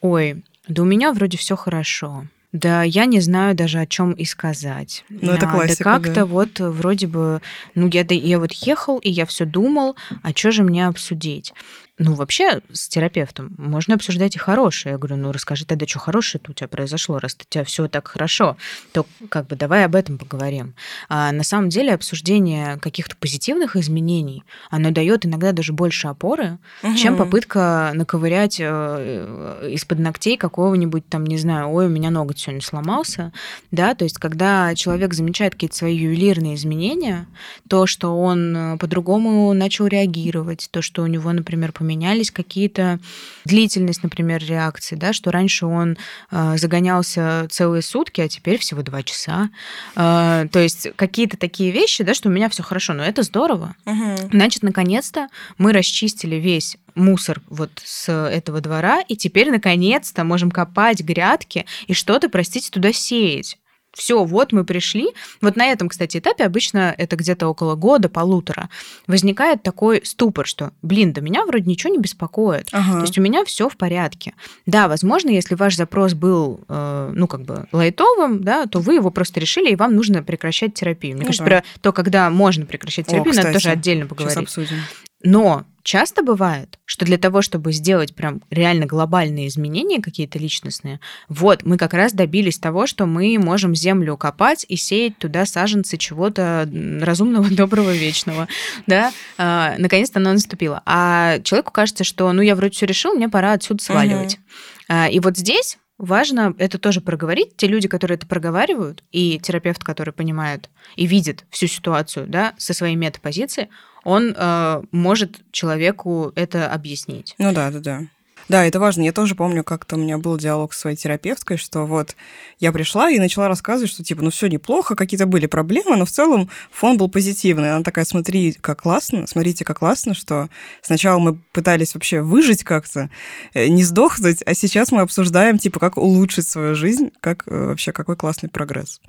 ой, 0.00 0.44
да 0.68 0.82
у 0.82 0.84
меня 0.84 1.12
вроде 1.12 1.36
все 1.36 1.56
хорошо, 1.56 2.24
да, 2.52 2.82
я 2.82 3.04
не 3.04 3.20
знаю 3.20 3.54
даже, 3.54 3.78
о 3.78 3.86
чем 3.86 4.12
и 4.12 4.24
сказать. 4.24 5.04
Ну, 5.10 5.32
это 5.32 5.46
классика, 5.46 5.84
Да 5.84 5.92
как-то 5.92 6.14
да. 6.14 6.24
вот 6.26 6.60
вроде 6.60 7.06
бы, 7.06 7.42
ну, 7.74 7.88
я, 7.88 8.06
я 8.08 8.38
вот 8.38 8.52
ехал, 8.52 8.98
и 8.98 9.10
я 9.10 9.26
все 9.26 9.44
думал, 9.44 9.96
а 10.22 10.30
что 10.30 10.50
же 10.50 10.62
мне 10.62 10.86
обсудить? 10.86 11.52
Ну, 11.98 12.14
вообще 12.14 12.60
с 12.72 12.88
терапевтом 12.88 13.54
можно 13.58 13.94
обсуждать 13.94 14.36
и 14.36 14.38
хорошее. 14.38 14.92
Я 14.92 14.98
говорю, 14.98 15.16
ну, 15.16 15.32
расскажи 15.32 15.64
тогда, 15.64 15.86
что 15.86 15.98
хорошее-то 15.98 16.52
у 16.52 16.54
тебя 16.54 16.68
произошло, 16.68 17.18
раз 17.18 17.34
у 17.34 17.44
тебя 17.48 17.64
все 17.64 17.88
так 17.88 18.06
хорошо, 18.06 18.56
то 18.92 19.04
как 19.28 19.48
бы 19.48 19.56
давай 19.56 19.84
об 19.84 19.96
этом 19.96 20.16
поговорим. 20.16 20.74
А 21.08 21.32
на 21.32 21.42
самом 21.42 21.70
деле 21.70 21.92
обсуждение 21.92 22.76
каких-то 22.78 23.16
позитивных 23.16 23.74
изменений, 23.76 24.44
оно 24.70 24.90
дает 24.90 25.26
иногда 25.26 25.52
даже 25.52 25.72
больше 25.72 26.06
опоры, 26.06 26.58
угу. 26.82 26.94
чем 26.94 27.16
попытка 27.16 27.90
наковырять 27.94 28.58
э, 28.60 29.70
из-под 29.72 29.98
ногтей 29.98 30.36
какого-нибудь 30.36 31.08
там, 31.08 31.26
не 31.26 31.38
знаю, 31.38 31.70
ой, 31.70 31.86
у 31.86 31.90
меня 31.90 32.10
ноготь 32.10 32.38
сегодня 32.38 32.62
сломался, 32.62 33.32
да, 33.72 33.94
то 33.94 34.04
есть 34.04 34.18
когда 34.18 34.74
человек 34.74 35.14
замечает 35.14 35.54
какие-то 35.54 35.76
свои 35.76 35.96
ювелирные 35.96 36.54
изменения, 36.54 37.26
то, 37.68 37.86
что 37.86 38.20
он 38.20 38.56
э, 38.56 38.78
по-другому 38.78 39.52
начал 39.52 39.86
реагировать, 39.86 40.68
то, 40.70 40.80
что 40.80 41.02
у 41.02 41.06
него, 41.06 41.32
например, 41.32 41.72
поменялись 41.88 42.30
какие-то 42.30 42.98
длительность, 43.46 44.02
например, 44.02 44.44
реакции, 44.44 44.94
да, 44.94 45.14
что 45.14 45.30
раньше 45.30 45.64
он 45.64 45.96
э, 46.30 46.58
загонялся 46.58 47.46
целые 47.50 47.80
сутки, 47.80 48.20
а 48.20 48.28
теперь 48.28 48.58
всего 48.58 48.82
два 48.82 49.02
часа. 49.02 49.48
Э, 49.96 50.46
то 50.52 50.58
есть 50.58 50.88
какие-то 50.96 51.38
такие 51.38 51.70
вещи, 51.70 52.04
да, 52.04 52.12
что 52.12 52.28
у 52.28 52.32
меня 52.32 52.50
все 52.50 52.62
хорошо, 52.62 52.92
но 52.92 53.02
это 53.02 53.22
здорово. 53.22 53.74
Угу. 53.86 54.28
Значит, 54.32 54.62
наконец-то 54.62 55.28
мы 55.56 55.72
расчистили 55.72 56.36
весь 56.36 56.76
мусор 56.94 57.40
вот 57.48 57.70
с 57.82 58.12
этого 58.12 58.60
двора, 58.60 59.00
и 59.00 59.16
теперь 59.16 59.50
наконец-то 59.50 60.24
можем 60.24 60.50
копать 60.50 61.00
грядки 61.00 61.64
и 61.86 61.94
что-то, 61.94 62.28
простите, 62.28 62.70
туда 62.70 62.92
сеять 62.92 63.56
все, 63.98 64.24
вот 64.24 64.52
мы 64.52 64.64
пришли. 64.64 65.08
Вот 65.40 65.56
на 65.56 65.66
этом, 65.66 65.88
кстати, 65.88 66.18
этапе 66.18 66.44
обычно 66.44 66.94
это 66.96 67.16
где-то 67.16 67.48
около 67.48 67.74
года, 67.74 68.08
полутора, 68.08 68.68
возникает 69.08 69.64
такой 69.64 70.02
ступор, 70.04 70.46
что, 70.46 70.72
блин, 70.82 71.12
да 71.12 71.20
меня 71.20 71.44
вроде 71.44 71.68
ничего 71.68 71.92
не 71.92 71.98
беспокоит. 71.98 72.68
Ага. 72.70 72.92
То 72.92 73.00
есть 73.00 73.18
у 73.18 73.22
меня 73.22 73.44
все 73.44 73.68
в 73.68 73.76
порядке. 73.76 74.34
Да, 74.66 74.86
возможно, 74.86 75.30
если 75.30 75.56
ваш 75.56 75.76
запрос 75.76 76.14
был, 76.14 76.60
э, 76.68 77.12
ну, 77.12 77.26
как 77.26 77.42
бы 77.42 77.66
лайтовым, 77.72 78.42
да, 78.42 78.66
то 78.66 78.78
вы 78.78 78.94
его 78.94 79.10
просто 79.10 79.40
решили, 79.40 79.72
и 79.72 79.76
вам 79.76 79.96
нужно 79.96 80.22
прекращать 80.22 80.74
терапию. 80.74 81.14
Мне 81.14 81.22
ну, 81.22 81.26
кажется, 81.26 81.44
да. 81.44 81.50
про 81.50 81.64
то, 81.80 81.92
когда 81.92 82.30
можно 82.30 82.66
прекращать 82.66 83.06
терапию, 83.06 83.30
О, 83.30 83.32
кстати, 83.32 83.46
надо 83.46 83.58
тоже 83.58 83.70
отдельно 83.70 84.06
поговорить. 84.06 84.34
Сейчас 84.34 84.44
обсудим. 84.44 84.76
Но 85.22 85.64
часто 85.82 86.22
бывает, 86.22 86.78
что 86.84 87.04
для 87.04 87.18
того, 87.18 87.42
чтобы 87.42 87.72
сделать 87.72 88.14
прям 88.14 88.42
реально 88.50 88.86
глобальные 88.86 89.48
изменения 89.48 90.00
какие-то 90.00 90.38
личностные, 90.38 91.00
вот 91.28 91.64
мы 91.64 91.76
как 91.76 91.94
раз 91.94 92.12
добились 92.12 92.58
того, 92.58 92.86
что 92.86 93.06
мы 93.06 93.38
можем 93.38 93.74
землю 93.74 94.16
копать 94.16 94.66
и 94.68 94.76
сеять 94.76 95.18
туда 95.18 95.46
саженцы 95.46 95.96
чего-то 95.96 96.68
разумного, 97.00 97.48
доброго, 97.50 97.90
вечного, 97.90 98.48
да, 98.86 99.12
а, 99.38 99.74
наконец-то 99.78 100.18
оно 100.18 100.32
наступило. 100.32 100.82
А 100.84 101.40
человеку 101.40 101.72
кажется, 101.72 102.04
что, 102.04 102.30
ну, 102.32 102.42
я 102.42 102.54
вроде 102.54 102.74
все 102.74 102.86
решил, 102.86 103.14
мне 103.14 103.28
пора 103.28 103.52
отсюда 103.52 103.82
сваливать. 103.82 104.34
Угу. 104.34 104.42
А, 104.88 105.08
и 105.08 105.20
вот 105.20 105.36
здесь 105.36 105.78
важно 105.98 106.54
это 106.58 106.78
тоже 106.78 107.00
проговорить. 107.00 107.56
Те 107.56 107.66
люди, 107.66 107.88
которые 107.88 108.16
это 108.16 108.26
проговаривают, 108.26 109.02
и 109.10 109.38
терапевт, 109.40 109.82
который 109.82 110.12
понимает 110.12 110.70
и 110.96 111.06
видит 111.06 111.44
всю 111.50 111.66
ситуацию 111.66 112.26
да, 112.26 112.54
со 112.56 112.72
своей 112.72 112.96
метапозиции, 112.96 113.68
он 114.04 114.34
э, 114.36 114.82
может 114.92 115.40
человеку 115.52 116.32
это 116.34 116.70
объяснить. 116.70 117.34
Ну 117.38 117.52
да, 117.52 117.70
да, 117.70 117.80
да. 117.80 118.02
Да, 118.48 118.64
это 118.64 118.80
важно. 118.80 119.02
Я 119.02 119.12
тоже 119.12 119.34
помню, 119.34 119.62
как-то 119.62 119.96
у 119.96 119.98
меня 119.98 120.16
был 120.16 120.38
диалог 120.38 120.72
с 120.72 120.78
своей 120.78 120.96
терапевткой, 120.96 121.58
что 121.58 121.84
вот 121.84 122.16
я 122.58 122.72
пришла 122.72 123.10
и 123.10 123.18
начала 123.18 123.46
рассказывать, 123.46 123.90
что 123.90 124.02
типа, 124.02 124.22
ну 124.22 124.30
все 124.30 124.46
неплохо, 124.46 124.94
какие-то 124.94 125.26
были 125.26 125.46
проблемы, 125.46 125.96
но 125.96 126.06
в 126.06 126.10
целом 126.10 126.48
фон 126.70 126.96
был 126.96 127.10
позитивный. 127.10 127.74
Она 127.74 127.84
такая, 127.84 128.06
смотри, 128.06 128.52
как 128.52 128.82
классно, 128.82 129.26
смотрите, 129.26 129.66
как 129.66 129.80
классно, 129.80 130.14
что 130.14 130.48
сначала 130.80 131.18
мы 131.18 131.34
пытались 131.52 131.92
вообще 131.94 132.22
выжить 132.22 132.64
как-то, 132.64 133.10
э, 133.52 133.68
не 133.68 133.84
сдохнуть, 133.84 134.42
а 134.46 134.54
сейчас 134.54 134.92
мы 134.92 135.02
обсуждаем, 135.02 135.58
типа, 135.58 135.78
как 135.78 135.98
улучшить 135.98 136.48
свою 136.48 136.74
жизнь, 136.74 137.10
как 137.20 137.42
э, 137.46 137.66
вообще, 137.66 137.92
какой 137.92 138.16
классный 138.16 138.48
прогресс. 138.48 139.00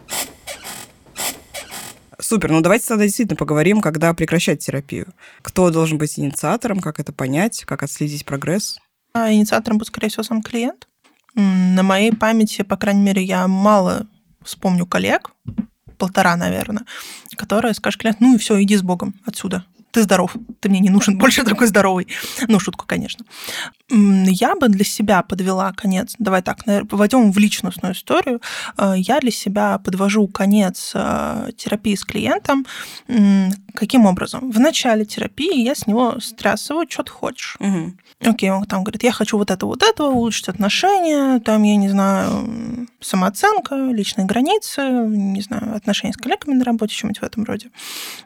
Супер, 2.22 2.51
ну 2.51 2.61
давайте 2.61 2.86
тогда 2.86 3.05
действительно 3.05 3.38
поговорим, 3.38 3.82
когда 3.82 4.13
прекращать 4.13 4.59
терапию. 4.59 5.07
Кто 5.41 5.72
должен 5.72 5.97
быть 5.97 6.20
инициатором, 6.20 6.82
как 6.82 6.99
это 6.99 7.13
понять, 7.13 7.63
как 7.65 7.82
отследить 7.82 8.26
прогресс? 8.26 8.78
А 9.13 9.32
инициатором 9.32 9.78
будет, 9.78 9.88
скорее 9.88 10.09
всего, 10.09 10.24
сам 10.24 10.41
клиент. 10.41 10.88
На 11.36 11.82
моей 11.82 12.11
памяти, 12.11 12.63
по 12.63 12.76
крайней 12.76 13.01
мере, 13.01 13.24
я 13.24 13.47
мало 13.47 14.07
вспомню 14.43 14.86
коллег, 14.86 15.32
полтора, 15.97 16.36
наверное, 16.36 16.86
которые 17.38 17.74
скажут 17.74 18.01
клиент, 18.01 18.20
ну 18.20 18.36
и 18.36 18.38
все, 18.38 18.61
иди 18.61 18.76
с 18.76 18.82
Богом 18.82 19.15
отсюда 19.26 19.65
ты 19.91 20.03
здоров, 20.03 20.35
ты 20.59 20.69
мне 20.69 20.79
не 20.79 20.89
нужен 20.89 21.17
больше 21.19 21.43
такой 21.43 21.67
здоровый. 21.67 22.07
Ну, 22.47 22.59
шутку, 22.59 22.85
конечно. 22.87 23.25
Я 23.89 24.55
бы 24.55 24.69
для 24.69 24.85
себя 24.85 25.21
подвела 25.23 25.73
конец, 25.73 26.15
давай 26.19 26.41
так, 26.41 26.59
войдем 26.91 27.31
в 27.31 27.37
личностную 27.37 27.93
историю. 27.93 28.41
Э, 28.77 28.93
я 28.95 29.19
для 29.19 29.31
себя 29.31 29.79
подвожу 29.79 30.27
конец 30.27 30.91
э, 30.93 31.49
терапии 31.57 31.95
с 31.95 32.03
клиентом. 32.03 32.65
Каким 33.80 34.05
образом? 34.05 34.51
В 34.51 34.59
начале 34.59 35.05
терапии 35.05 35.63
я 35.63 35.73
с 35.73 35.88
него 35.88 36.19
стрясываю, 36.19 36.86
что 36.89 37.03
ты 37.03 37.11
хочешь. 37.11 37.55
Угу. 37.61 37.93
Окей, 38.25 38.49
он 38.51 38.65
там 38.65 38.84
говорит, 38.84 39.03
я 39.03 39.13
хочу 39.13 39.38
вот 39.38 39.51
это, 39.51 39.65
вот 39.65 39.84
это, 39.84 40.03
улучшить 40.03 40.49
отношения, 40.49 41.39
там, 41.39 41.63
я 41.63 41.77
не 41.77 41.88
знаю, 41.88 42.88
самооценка, 42.99 43.75
личные 43.75 44.27
границы, 44.27 44.82
не 44.82 45.39
знаю, 45.39 45.77
отношения 45.77 46.11
с 46.11 46.17
коллегами 46.17 46.55
на 46.55 46.65
работе, 46.65 46.93
что-нибудь 46.93 47.19
в 47.19 47.23
этом 47.23 47.45
роде. 47.45 47.69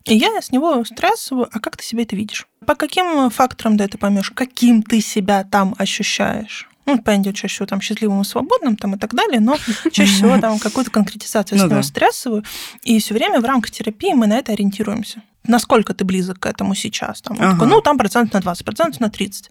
И 0.06 0.16
я 0.16 0.42
с 0.42 0.52
него 0.52 0.84
стрессовую, 0.86 1.48
а 1.52 1.60
как 1.60 1.78
ты 1.78 1.84
себе 1.84 2.02
это 2.02 2.16
видишь? 2.16 2.48
По 2.66 2.74
каким 2.74 3.30
факторам 3.30 3.78
ты 3.78 3.84
это 3.84 4.00
поймешь? 4.00 4.32
Каким 4.32 4.82
ты 4.82 5.02
себя 5.02 5.44
там 5.44 5.76
ощущаешь? 5.78 6.68
Ну, 6.88 7.00
понятно, 7.00 7.32
чаще 7.32 7.54
всего 7.54 7.68
там 7.68 7.80
счастливым 7.80 8.22
и 8.22 8.26
свободным 8.26 8.76
там, 8.76 8.96
и 8.96 8.98
так 8.98 9.14
далее, 9.14 9.40
но 9.40 9.58
чаще 9.92 10.14
всего 10.14 10.40
там 10.40 10.58
какую-то 10.58 10.90
конкретизацию 10.90 11.60
ну, 11.60 11.66
с 11.66 11.70
него 11.70 11.82
да. 11.82 11.84
стрессовую. 11.84 12.44
И 12.82 13.00
все 13.00 13.14
время 13.14 13.40
в 13.40 13.46
рамках 13.46 13.70
терапии 13.70 14.14
мы 14.14 14.26
на 14.26 14.40
это 14.40 14.52
ориентируемся 14.52 15.22
насколько 15.46 15.94
ты 15.94 16.06
близок 16.06 16.40
к 16.40 16.46
этому 16.46 16.76
сейчас. 16.76 17.22
Там, 17.22 17.38
ага. 17.40 17.52
такой, 17.54 17.68
ну, 17.68 17.82
там 17.82 17.98
процент 17.98 18.34
на 18.34 18.40
20, 18.40 18.66
процент 18.66 19.00
на 19.00 19.10
30. 19.10 19.50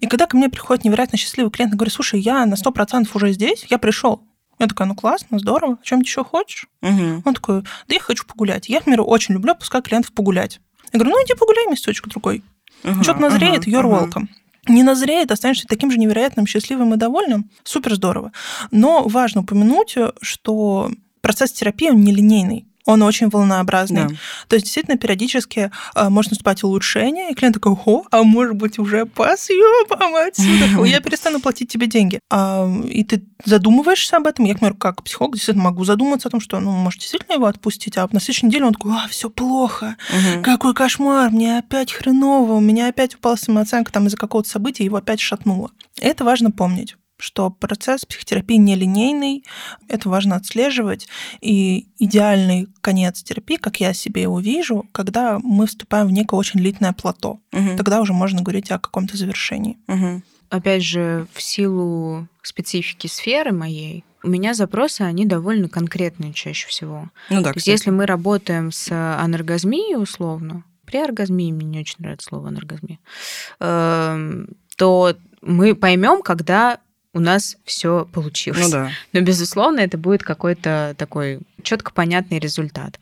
И 0.00 0.06
когда 0.06 0.26
ко 0.26 0.36
мне 0.36 0.48
приходит 0.48 0.84
невероятно 0.84 1.18
счастливый 1.18 1.50
клиент 1.50 1.74
и 1.74 1.76
говорит, 1.76 1.92
слушай, 1.92 2.20
я 2.20 2.44
на 2.46 2.54
100% 2.54 3.08
уже 3.14 3.32
здесь, 3.32 3.66
я 3.68 3.78
пришел. 3.78 4.22
Я 4.58 4.66
такая, 4.66 4.86
ну 4.86 4.94
классно, 4.94 5.38
здорово, 5.38 5.78
чем 5.82 6.00
ты 6.00 6.06
еще 6.06 6.22
хочешь? 6.22 6.66
Угу. 6.82 7.22
Он 7.24 7.34
такой, 7.34 7.62
да 7.62 7.94
я 7.94 8.00
хочу 8.00 8.26
погулять. 8.26 8.68
Я, 8.68 8.78
например, 8.78 9.02
очень 9.06 9.34
люблю 9.34 9.54
пускать 9.54 9.84
клиентов 9.84 10.12
погулять. 10.12 10.60
Я 10.92 10.98
говорю, 10.98 11.16
ну 11.16 11.24
иди 11.24 11.34
погуляй 11.34 11.66
месяцочку 11.66 12.10
другой. 12.10 12.44
Ага, 12.82 13.02
Что-то 13.02 13.20
назреет, 13.20 13.66
ага, 13.66 13.70
you're 13.70 13.84
welcome 13.84 14.28
не 14.68 14.82
назреет, 14.82 15.30
останешься 15.30 15.66
таким 15.66 15.90
же 15.90 15.98
невероятным, 15.98 16.46
счастливым 16.46 16.94
и 16.94 16.96
довольным, 16.96 17.50
супер 17.64 17.94
здорово. 17.94 18.32
Но 18.70 19.04
важно 19.04 19.40
упомянуть, 19.40 19.96
что 20.20 20.90
процесс 21.20 21.52
терапии, 21.52 21.90
он 21.90 22.02
нелинейный 22.02 22.66
он 22.86 23.02
очень 23.02 23.28
волнообразный. 23.28 24.08
Да. 24.08 24.14
То 24.48 24.56
есть, 24.56 24.64
действительно, 24.64 24.96
периодически 24.96 25.70
э, 25.94 26.08
может 26.08 26.32
наступать 26.32 26.62
улучшение, 26.62 27.30
и 27.30 27.34
клиент 27.34 27.54
такой, 27.54 27.76
о, 27.84 28.04
а 28.10 28.22
может 28.22 28.56
быть, 28.56 28.78
уже 28.78 29.06
по 29.06 29.36
съебам 29.36 30.14
отсюда, 30.16 30.84
я 30.84 31.00
перестану 31.00 31.40
платить 31.40 31.70
тебе 31.70 31.86
деньги. 31.86 32.20
А, 32.30 32.68
и 32.88 33.04
ты 33.04 33.22
задумываешься 33.44 34.16
об 34.16 34.26
этом. 34.26 34.44
Я, 34.44 34.54
например, 34.54 34.74
как 34.74 35.02
психолог 35.02 35.34
действительно 35.34 35.64
могу 35.64 35.84
задуматься 35.84 36.28
о 36.28 36.30
том, 36.30 36.40
что, 36.40 36.58
ну, 36.60 36.72
может, 36.72 37.00
действительно 37.00 37.34
его 37.34 37.46
отпустить, 37.46 37.96
а 37.96 38.08
на 38.12 38.20
следующей 38.20 38.46
неделе 38.46 38.66
он 38.66 38.72
такой, 38.72 38.92
а, 38.92 39.08
все 39.08 39.30
плохо, 39.30 39.96
угу. 40.10 40.42
какой 40.42 40.74
кошмар, 40.74 41.30
мне 41.30 41.58
опять 41.58 41.92
хреново, 41.92 42.54
у 42.54 42.60
меня 42.60 42.88
опять 42.88 43.14
упала 43.14 43.36
самооценка 43.36 43.92
там 43.92 44.06
из-за 44.06 44.16
какого-то 44.16 44.48
события, 44.48 44.84
его 44.84 44.96
опять 44.96 45.20
шатнуло. 45.20 45.70
Это 46.00 46.24
важно 46.24 46.50
помнить 46.50 46.96
что 47.20 47.50
процесс 47.50 48.04
психотерапии 48.04 48.56
нелинейный, 48.56 49.44
это 49.88 50.08
важно 50.08 50.36
отслеживать, 50.36 51.08
и 51.40 51.86
идеальный 51.98 52.68
конец 52.80 53.22
терапии, 53.22 53.56
как 53.56 53.80
я 53.80 53.92
себе 53.92 54.22
его 54.22 54.40
вижу, 54.40 54.86
когда 54.92 55.38
мы 55.42 55.66
вступаем 55.66 56.08
в 56.08 56.12
некое 56.12 56.36
очень 56.36 56.60
длительное 56.60 56.92
плато. 56.92 57.40
Угу. 57.52 57.76
Тогда 57.76 58.00
уже 58.00 58.12
можно 58.12 58.42
говорить 58.42 58.70
о 58.70 58.78
каком-то 58.78 59.16
завершении. 59.16 59.78
Угу. 59.88 60.22
Опять 60.50 60.82
же, 60.82 61.26
в 61.32 61.40
силу 61.40 62.26
специфики 62.42 63.06
сферы 63.06 63.52
моей, 63.52 64.04
у 64.22 64.28
меня 64.28 64.52
запросы, 64.52 65.02
они 65.02 65.24
довольно 65.24 65.68
конкретные 65.68 66.32
чаще 66.32 66.66
всего. 66.68 67.08
Ну 67.30 67.42
да, 67.42 67.52
То 67.52 67.56
есть, 67.56 67.68
если 67.68 67.90
мы 67.90 68.06
работаем 68.06 68.72
с 68.72 68.90
анаргазмией 68.90 69.96
условно, 69.96 70.64
при 70.84 70.98
оргазмии 70.98 71.52
мне 71.52 71.66
не 71.66 71.80
очень 71.80 71.96
нравится 71.98 72.28
слово 72.28 72.48
анаргазмия, 72.48 72.98
эм, 73.60 74.48
то 74.76 75.14
мы 75.40 75.74
поймем, 75.74 76.22
когда 76.22 76.80
у 77.12 77.20
нас 77.20 77.56
все 77.64 78.06
получилось. 78.12 78.60
Ну 78.64 78.70
да. 78.70 78.90
Но, 79.12 79.20
безусловно, 79.20 79.80
это 79.80 79.98
будет 79.98 80.22
какой-то 80.22 80.94
такой 80.96 81.40
четко 81.62 81.92
понятный 81.92 82.38
результат. 82.38 82.98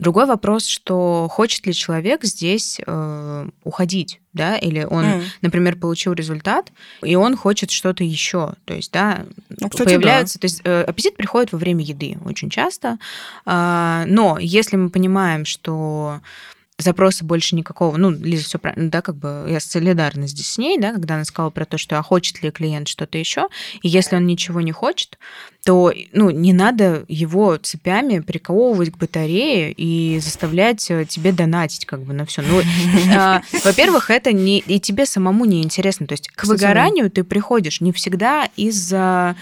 Другой 0.00 0.26
вопрос, 0.26 0.66
что 0.66 1.28
хочет 1.30 1.66
ли 1.66 1.72
человек 1.72 2.24
здесь 2.24 2.80
э, 2.84 3.48
уходить, 3.62 4.20
да, 4.32 4.56
или 4.56 4.82
он, 4.82 5.04
mm. 5.04 5.22
например, 5.40 5.76
получил 5.76 6.14
результат, 6.14 6.72
и 7.02 7.14
он 7.14 7.36
хочет 7.36 7.70
что-то 7.70 8.02
еще, 8.02 8.54
то 8.64 8.74
есть, 8.74 8.90
да, 8.90 9.24
ну, 9.50 9.68
кстати, 9.70 9.90
появляется, 9.90 10.38
да. 10.38 10.40
то 10.40 10.44
есть 10.46 10.60
э, 10.64 10.82
аппетит 10.82 11.16
приходит 11.16 11.52
во 11.52 11.58
время 11.58 11.84
еды 11.84 12.18
очень 12.24 12.50
часто, 12.50 12.98
э, 13.46 14.04
но 14.08 14.36
если 14.40 14.76
мы 14.76 14.90
понимаем, 14.90 15.44
что 15.44 16.20
запроса 16.78 17.24
больше 17.24 17.54
никакого, 17.54 17.96
ну, 17.96 18.10
Лиза 18.10 18.44
все 18.44 18.58
правильно, 18.58 18.90
да, 18.90 19.00
как 19.00 19.16
бы 19.16 19.46
я 19.48 19.60
солидарна 19.60 20.26
здесь 20.26 20.48
с 20.48 20.58
ней, 20.58 20.78
да, 20.78 20.92
когда 20.92 21.14
она 21.14 21.24
сказала 21.24 21.50
про 21.50 21.64
то, 21.64 21.78
что 21.78 21.98
а 21.98 22.02
хочет 22.02 22.42
ли 22.42 22.50
клиент 22.50 22.88
что-то 22.88 23.16
еще, 23.16 23.48
и 23.82 23.88
если 23.88 24.16
он 24.16 24.26
ничего 24.26 24.60
не 24.60 24.72
хочет, 24.72 25.18
то, 25.64 25.92
ну, 26.12 26.30
не 26.30 26.52
надо 26.52 27.04
его 27.08 27.56
цепями 27.56 28.18
приковывать 28.18 28.90
к 28.90 28.98
батарее 28.98 29.72
и 29.72 30.18
заставлять 30.18 30.90
э, 30.90 31.04
тебе 31.06 31.32
донатить 31.32 31.86
как 31.86 32.02
бы 32.02 32.12
на 32.12 32.26
все. 32.26 32.42
Ну, 32.42 32.60
а, 33.16 33.40
во-первых, 33.64 34.10
это 34.10 34.32
не 34.32 34.58
и 34.58 34.80
тебе 34.80 35.06
самому 35.06 35.44
не 35.44 35.62
интересно, 35.62 36.06
то 36.06 36.12
есть 36.12 36.28
к 36.28 36.44
выгоранию 36.44 37.10
ты 37.10 37.22
приходишь 37.24 37.80
не 37.80 37.92
всегда 37.92 38.48
из-за 38.56 39.36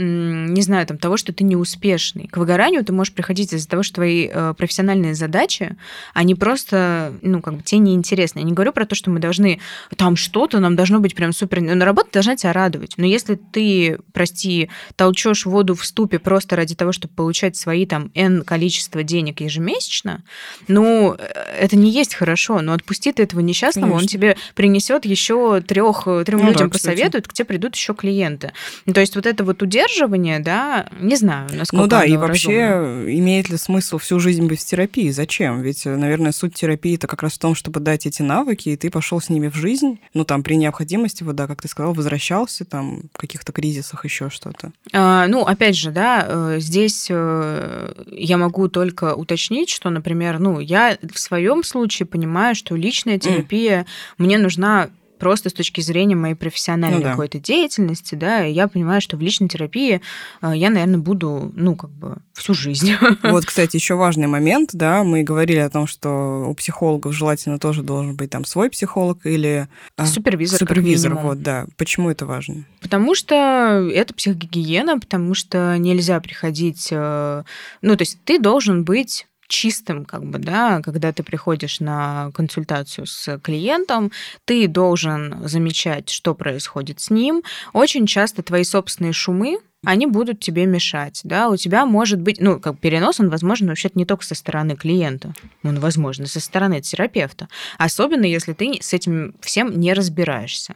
не 0.00 0.62
знаю, 0.62 0.86
там, 0.86 0.96
того, 0.96 1.16
что 1.16 1.32
ты 1.32 1.42
неуспешный. 1.42 2.28
К 2.28 2.36
выгоранию 2.36 2.84
ты 2.84 2.92
можешь 2.92 3.12
приходить 3.12 3.52
из-за 3.52 3.68
того, 3.68 3.82
что 3.82 3.96
твои 3.96 4.28
э, 4.32 4.54
профессиональные 4.56 5.14
задачи, 5.14 5.76
они 6.14 6.36
просто, 6.36 7.12
ну, 7.20 7.42
как 7.42 7.54
бы 7.56 7.62
тебе 7.64 7.80
неинтересны. 7.80 8.38
Я 8.38 8.44
не 8.44 8.52
говорю 8.52 8.72
про 8.72 8.86
то, 8.86 8.94
что 8.94 9.10
мы 9.10 9.18
должны, 9.18 9.60
там 9.96 10.14
что-то 10.14 10.60
нам 10.60 10.76
должно 10.76 11.00
быть 11.00 11.16
прям 11.16 11.32
супер... 11.32 11.60
Но 11.60 11.84
работа 11.84 12.10
должна 12.12 12.36
тебя 12.36 12.52
радовать. 12.52 12.94
Но 12.96 13.06
если 13.06 13.34
ты, 13.34 13.98
прости, 14.12 14.70
толчешь 14.94 15.46
воду 15.46 15.74
в 15.74 15.84
ступе 15.84 16.20
просто 16.20 16.54
ради 16.54 16.76
того, 16.76 16.92
чтобы 16.92 17.12
получать 17.14 17.56
свои 17.56 17.84
там 17.84 18.12
N 18.14 18.42
количество 18.42 19.02
денег 19.02 19.40
ежемесячно, 19.40 20.22
ну, 20.68 21.16
э, 21.18 21.24
это 21.58 21.74
не 21.74 21.90
есть 21.90 22.14
хорошо. 22.14 22.60
Но 22.60 22.72
отпусти 22.72 23.10
ты 23.10 23.24
этого 23.24 23.40
несчастного, 23.40 23.86
Конечно. 23.86 24.02
он 24.02 24.06
тебе 24.06 24.36
принесет 24.54 25.04
еще 25.04 25.60
трех, 25.60 26.04
трем 26.24 26.38
ну, 26.38 26.46
людям 26.50 26.68
да, 26.68 26.72
посоветует, 26.72 27.26
к 27.26 27.32
тебе 27.32 27.46
придут 27.46 27.74
еще 27.74 27.94
клиенты. 27.94 28.52
То 28.94 29.00
есть 29.00 29.16
вот 29.16 29.26
это 29.26 29.42
вот 29.42 29.60
удерживание 29.60 29.87
удерживание, 29.88 30.40
да, 30.40 30.88
не 31.00 31.16
знаю, 31.16 31.48
насколько 31.52 31.82
Ну 31.82 31.88
да, 31.88 32.04
и 32.04 32.16
вообще 32.16 32.68
разумно. 32.68 33.18
имеет 33.18 33.48
ли 33.48 33.56
смысл 33.56 33.98
всю 33.98 34.20
жизнь 34.20 34.46
быть 34.46 34.60
в 34.60 34.64
терапии? 34.64 35.10
Зачем? 35.10 35.62
Ведь, 35.62 35.84
наверное, 35.84 36.32
суть 36.32 36.54
терапии 36.54 36.96
это 36.96 37.06
как 37.06 37.22
раз 37.22 37.34
в 37.34 37.38
том, 37.38 37.54
чтобы 37.54 37.80
дать 37.80 38.06
эти 38.06 38.22
навыки, 38.22 38.70
и 38.70 38.76
ты 38.76 38.90
пошел 38.90 39.20
с 39.20 39.28
ними 39.28 39.48
в 39.48 39.54
жизнь. 39.54 39.98
Ну 40.14 40.24
там 40.24 40.42
при 40.42 40.54
необходимости, 40.54 41.22
вот 41.22 41.36
да, 41.36 41.46
как 41.46 41.62
ты 41.62 41.68
сказал, 41.68 41.94
возвращался 41.94 42.64
там 42.64 43.02
в 43.12 43.18
каких-то 43.18 43.52
кризисах 43.52 44.04
еще 44.04 44.30
что-то. 44.30 44.72
А, 44.92 45.26
ну 45.26 45.44
опять 45.44 45.76
же, 45.76 45.90
да, 45.90 46.24
э, 46.26 46.56
здесь 46.60 47.08
э, 47.10 47.92
я 48.10 48.36
могу 48.36 48.68
только 48.68 49.14
уточнить, 49.14 49.70
что, 49.70 49.90
например, 49.90 50.38
ну 50.38 50.60
я 50.60 50.98
в 51.12 51.18
своем 51.18 51.62
случае 51.64 52.06
понимаю, 52.06 52.54
что 52.54 52.76
личная 52.76 53.18
терапия 53.18 53.80
mm. 53.80 53.86
мне 54.18 54.38
нужна 54.38 54.90
просто 55.18 55.50
с 55.50 55.52
точки 55.52 55.80
зрения 55.80 56.14
моей 56.14 56.34
профессиональной 56.34 56.98
ну, 56.98 57.04
да. 57.04 57.10
какой-то 57.10 57.38
деятельности, 57.38 58.14
да, 58.14 58.46
и 58.46 58.52
я 58.52 58.68
понимаю, 58.68 59.00
что 59.00 59.16
в 59.16 59.20
личной 59.20 59.48
терапии 59.48 60.00
э, 60.42 60.52
я, 60.54 60.70
наверное, 60.70 60.98
буду, 60.98 61.52
ну, 61.54 61.76
как 61.76 61.90
бы 61.90 62.16
всю 62.32 62.54
жизнь. 62.54 62.92
Вот, 63.22 63.44
кстати, 63.44 63.76
еще 63.76 63.94
важный 63.94 64.26
момент, 64.26 64.70
да, 64.72 65.04
мы 65.04 65.22
говорили 65.22 65.58
о 65.58 65.70
том, 65.70 65.86
что 65.86 66.46
у 66.48 66.54
психологов 66.54 67.14
желательно 67.14 67.58
тоже 67.58 67.82
должен 67.82 68.16
быть 68.16 68.30
там 68.30 68.44
свой 68.44 68.70
психолог 68.70 69.26
или 69.26 69.68
а, 69.96 70.06
супервизор. 70.06 70.58
Супервизор, 70.58 71.14
вот, 71.14 71.42
да. 71.42 71.66
Почему 71.76 72.10
это 72.10 72.26
важно? 72.26 72.64
Потому 72.80 73.14
что 73.14 73.88
это 73.92 74.14
психогигиена, 74.14 74.98
потому 74.98 75.34
что 75.34 75.76
нельзя 75.78 76.20
приходить, 76.20 76.88
э, 76.90 77.42
ну, 77.82 77.96
то 77.96 78.02
есть 78.02 78.18
ты 78.24 78.38
должен 78.38 78.84
быть 78.84 79.26
чистым, 79.48 80.04
как 80.04 80.24
бы, 80.24 80.38
да, 80.38 80.80
когда 80.82 81.12
ты 81.12 81.22
приходишь 81.22 81.80
на 81.80 82.30
консультацию 82.32 83.06
с 83.06 83.38
клиентом, 83.40 84.12
ты 84.44 84.68
должен 84.68 85.48
замечать, 85.48 86.10
что 86.10 86.34
происходит 86.34 87.00
с 87.00 87.10
ним. 87.10 87.42
Очень 87.72 88.06
часто 88.06 88.42
твои 88.42 88.62
собственные 88.62 89.12
шумы, 89.12 89.58
они 89.84 90.06
будут 90.06 90.40
тебе 90.40 90.66
мешать, 90.66 91.20
да, 91.24 91.48
у 91.48 91.56
тебя 91.56 91.86
может 91.86 92.20
быть, 92.20 92.40
ну, 92.40 92.58
как 92.58 92.78
перенос, 92.80 93.20
он 93.20 93.30
возможен 93.30 93.68
вообще 93.68 93.90
не 93.94 94.04
только 94.04 94.24
со 94.24 94.34
стороны 94.34 94.76
клиента, 94.76 95.34
он 95.62 95.78
возможен 95.78 96.26
со 96.26 96.40
стороны 96.40 96.80
терапевта, 96.80 97.48
особенно 97.78 98.24
если 98.24 98.54
ты 98.54 98.78
с 98.80 98.92
этим 98.92 99.34
всем 99.40 99.78
не 99.78 99.92
разбираешься. 99.92 100.74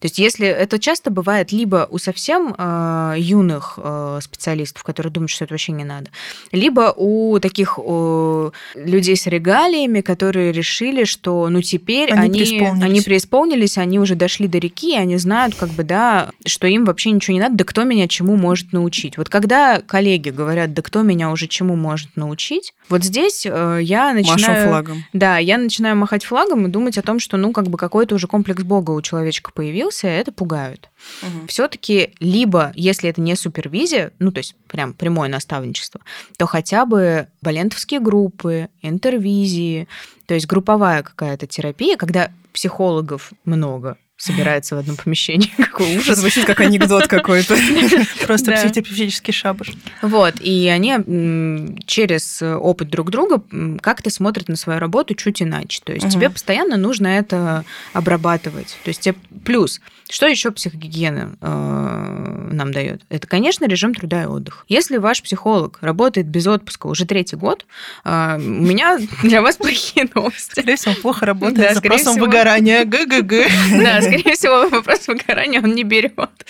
То 0.00 0.06
есть 0.06 0.18
если 0.18 0.46
это 0.46 0.78
часто 0.78 1.10
бывает 1.10 1.52
либо 1.52 1.88
у 1.90 1.98
совсем 1.98 2.54
э, 2.56 3.14
юных 3.18 3.78
э, 3.82 4.18
специалистов, 4.22 4.82
которые 4.82 5.12
думают, 5.12 5.30
что 5.30 5.44
это 5.44 5.54
вообще 5.54 5.72
не 5.72 5.84
надо, 5.84 6.10
либо 6.52 6.92
у 6.96 7.38
таких 7.40 7.78
э, 7.82 8.50
людей 8.74 9.16
с 9.16 9.26
регалиями, 9.26 10.00
которые 10.00 10.52
решили, 10.52 11.04
что 11.04 11.48
ну 11.48 11.62
теперь 11.62 12.10
они, 12.10 12.28
они, 12.28 12.38
преисполнились. 12.38 12.84
они 12.84 13.00
преисполнились, 13.00 13.78
они 13.78 13.98
уже 13.98 14.14
дошли 14.14 14.48
до 14.48 14.58
реки, 14.58 14.96
они 14.96 15.16
знают 15.16 15.54
как 15.54 15.70
бы, 15.70 15.84
да, 15.84 16.30
что 16.46 16.66
им 16.66 16.84
вообще 16.84 17.10
ничего 17.10 17.34
не 17.34 17.40
надо, 17.40 17.56
да 17.56 17.64
кто 17.64 17.84
меня 17.84 18.08
чему 18.08 18.36
может 18.36 18.72
научить. 18.72 19.16
Вот 19.16 19.28
когда 19.28 19.80
коллеги 19.80 20.30
говорят, 20.30 20.74
да 20.74 20.82
кто 20.82 21.02
меня 21.02 21.30
уже 21.30 21.46
чему 21.46 21.76
может 21.76 22.16
научить, 22.16 22.74
вот 22.88 23.04
здесь 23.04 23.46
э, 23.46 23.78
я 23.82 24.12
начинаю... 24.12 24.38
Машу 24.38 24.68
флагом. 24.68 25.04
Да, 25.12 25.38
я 25.38 25.58
начинаю 25.58 25.96
махать 25.96 26.24
флагом 26.24 26.66
и 26.66 26.70
думать 26.70 26.98
о 26.98 27.02
том, 27.02 27.20
что 27.20 27.36
ну 27.36 27.52
как 27.52 27.68
бы 27.68 27.78
какой-то 27.78 28.14
уже 28.14 28.26
комплекс 28.26 28.62
Бога 28.62 28.92
у 28.92 29.02
человечка 29.02 29.52
появился, 29.52 29.87
появился, 29.88 30.08
это 30.08 30.32
пугают. 30.32 30.90
Угу. 31.22 31.46
Все-таки 31.48 32.14
либо, 32.20 32.72
если 32.74 33.08
это 33.10 33.20
не 33.20 33.34
супервизия, 33.36 34.12
ну 34.18 34.30
то 34.30 34.38
есть 34.38 34.54
прям 34.66 34.92
прямое 34.94 35.28
наставничество, 35.28 36.00
то 36.36 36.46
хотя 36.46 36.84
бы 36.84 37.28
балентовские 37.42 38.00
группы, 38.00 38.68
интервизии, 38.82 39.88
то 40.26 40.34
есть 40.34 40.46
групповая 40.46 41.02
какая-то 41.02 41.46
терапия, 41.46 41.96
когда 41.96 42.30
психологов 42.52 43.32
много, 43.44 43.96
собирается 44.18 44.74
в 44.74 44.78
одном 44.80 44.96
помещении. 44.96 45.48
Какой 45.56 45.96
ужас. 45.96 46.18
Звучит 46.18 46.44
как 46.44 46.60
анекдот 46.60 47.06
какой-то. 47.06 47.56
Просто 48.26 48.52
психотерапевтический 48.52 49.32
шабаш. 49.32 49.70
Вот. 50.02 50.40
И 50.40 50.68
они 50.68 51.76
через 51.86 52.42
опыт 52.42 52.90
друг 52.90 53.10
друга 53.10 53.40
как-то 53.80 54.10
смотрят 54.10 54.48
на 54.48 54.56
свою 54.56 54.80
работу 54.80 55.14
чуть 55.14 55.40
иначе. 55.40 55.80
То 55.84 55.92
есть 55.92 56.10
тебе 56.10 56.28
постоянно 56.28 56.76
нужно 56.76 57.06
это 57.06 57.64
обрабатывать. 57.92 58.76
То 58.84 58.88
есть 58.88 59.00
тебе 59.00 59.14
плюс. 59.44 59.80
Что 60.10 60.26
еще 60.26 60.50
психогигиена 60.50 61.36
э, 61.40 62.48
нам 62.52 62.72
дает? 62.72 63.02
Это, 63.10 63.26
конечно, 63.26 63.66
режим 63.66 63.94
труда 63.94 64.22
и 64.22 64.26
отдыха. 64.26 64.64
Если 64.66 64.96
ваш 64.96 65.22
психолог 65.22 65.78
работает 65.82 66.26
без 66.26 66.46
отпуска 66.46 66.86
уже 66.86 67.04
третий 67.04 67.36
год, 67.36 67.66
э, 68.04 68.36
у 68.36 68.40
меня 68.40 68.98
для 69.22 69.42
вас 69.42 69.56
плохие 69.56 70.08
новости. 70.14 70.52
Скорее 70.52 70.76
всего, 70.76 70.94
плохо 70.94 71.26
работает 71.26 71.72
с 71.72 71.74
запросом 71.74 72.16
выгорания. 72.18 72.84
ГГГ. 72.84 73.82
Да, 73.82 74.00
скорее 74.00 74.34
всего, 74.34 74.68
вопрос 74.68 75.06
выгорания 75.08 75.60
он 75.60 75.74
не 75.74 75.84
берет. 75.84 76.46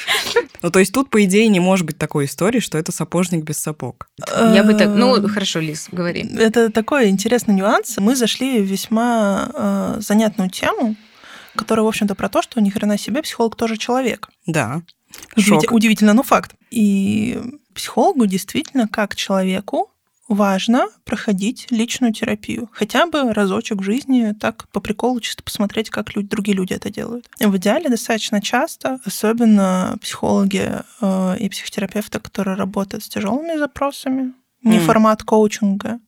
Ну, 0.62 0.70
то 0.70 0.78
есть 0.78 0.92
тут, 0.92 1.10
по 1.10 1.24
идее, 1.24 1.48
не 1.48 1.60
может 1.60 1.84
быть 1.84 1.98
такой 1.98 2.26
истории, 2.26 2.60
что 2.60 2.78
это 2.78 2.92
сапожник 2.92 3.44
без 3.44 3.58
сапог. 3.58 4.08
Я 4.28 4.62
бы 4.62 4.74
так... 4.74 4.88
Ну, 4.88 5.28
хорошо, 5.28 5.58
Лиз, 5.60 5.88
говори. 5.90 6.28
Это 6.38 6.70
такой 6.70 7.08
интересный 7.08 7.54
нюанс. 7.54 7.96
Мы 7.98 8.14
зашли 8.14 8.60
в 8.60 8.64
весьма 8.64 9.50
э, 9.52 9.96
занятную 10.00 10.50
тему, 10.50 10.94
которая, 11.54 11.84
в 11.84 11.88
общем-то, 11.88 12.14
про 12.14 12.28
то, 12.28 12.42
что 12.42 12.60
ни 12.60 12.70
хрена 12.70 12.98
себе 12.98 13.22
психолог 13.22 13.56
тоже 13.56 13.76
человек. 13.76 14.28
Да. 14.46 14.82
Удивительно, 15.36 15.74
удивительно, 15.74 16.12
но 16.14 16.22
факт. 16.22 16.54
И 16.70 17.40
психологу 17.74 18.26
действительно, 18.26 18.88
как 18.88 19.16
человеку, 19.16 19.90
важно 20.28 20.88
проходить 21.04 21.66
личную 21.70 22.12
терапию. 22.12 22.68
Хотя 22.72 23.06
бы 23.06 23.32
разочек 23.32 23.78
в 23.78 23.82
жизни, 23.82 24.34
так 24.38 24.68
по 24.68 24.80
приколу 24.80 25.20
чисто 25.20 25.42
посмотреть, 25.42 25.90
как 25.90 26.14
люди, 26.14 26.28
другие 26.28 26.56
люди 26.56 26.74
это 26.74 26.90
делают. 26.90 27.28
В 27.40 27.56
идеале 27.56 27.88
достаточно 27.88 28.40
часто, 28.42 29.00
особенно 29.04 29.96
психологи 30.02 30.70
э, 31.00 31.36
и 31.38 31.48
психотерапевты, 31.48 32.20
которые 32.20 32.56
работают 32.56 33.04
с 33.04 33.08
тяжелыми 33.08 33.56
запросами, 33.56 34.34
не 34.62 34.78
mm. 34.78 34.84
формат 34.84 35.22
коучинга, 35.22 35.98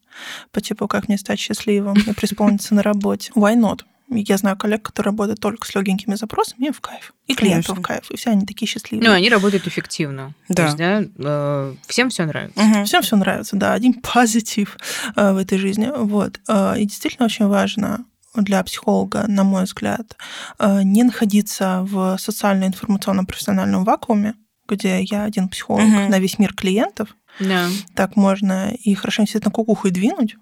по 0.53 0.61
типу 0.61 0.87
«как 0.87 1.09
мне 1.09 1.17
стать 1.17 1.39
счастливым 1.39 1.97
и 2.07 2.13
преисполниться 2.13 2.75
на 2.75 2.83
работе». 2.83 3.33
Why 3.35 3.57
not? 3.57 3.83
Я 4.11 4.37
знаю 4.37 4.57
коллег, 4.57 4.83
которые 4.83 5.13
работают 5.13 5.41
только 5.41 5.67
с 5.67 5.75
легенькими 5.75 6.17
запросами, 6.17 6.67
им 6.67 6.73
в 6.73 6.81
кайф. 6.81 7.15
И 7.27 7.35
клиентам 7.35 7.77
в 7.77 7.83
кайф. 7.83 8.11
И 8.11 8.17
все 8.17 8.31
они 8.31 8.45
такие 8.45 8.67
счастливые. 8.67 9.09
Ну, 9.09 9.15
они 9.15 9.31
работают 9.31 9.67
эффективно. 9.67 10.35
Да. 10.49 10.55
То 10.55 10.63
есть, 10.65 10.77
да, 10.77 11.03
э, 11.19 11.75
всем 11.87 12.11
все 12.11 12.27
нравится. 12.27 12.61
Угу. 12.61 12.85
Всем 12.85 13.03
все 13.03 13.17
нравится, 13.17 13.57
да. 13.57 13.73
Один 13.73 13.95
позитив 14.03 14.77
э, 15.15 15.33
в 15.33 15.37
этой 15.37 15.59
жизни. 15.59 15.91
Вот. 15.95 16.41
Э, 16.49 16.75
и 16.77 16.85
действительно 16.85 17.27
очень 17.27 17.47
важно 17.47 18.05
для 18.35 18.63
психолога, 18.63 19.25
на 19.27 19.43
мой 19.43 19.65
взгляд, 19.65 20.17
не 20.61 21.03
находиться 21.03 21.81
в 21.83 22.17
социально-информационном 22.17 23.27
профессиональном 23.27 23.83
вакууме, 23.83 24.35
где 24.69 25.03
я 25.03 25.25
один 25.25 25.49
психолог 25.49 25.83
угу. 25.83 26.09
на 26.09 26.19
весь 26.21 26.39
мир 26.39 26.55
клиентов. 26.55 27.17
Да. 27.41 27.69
Так 27.97 28.15
можно 28.15 28.73
и 28.73 28.95
хорошо 28.95 29.23
действительно 29.23 29.51
кукуху 29.51 29.89
и 29.89 29.91
двинуть, 29.91 30.37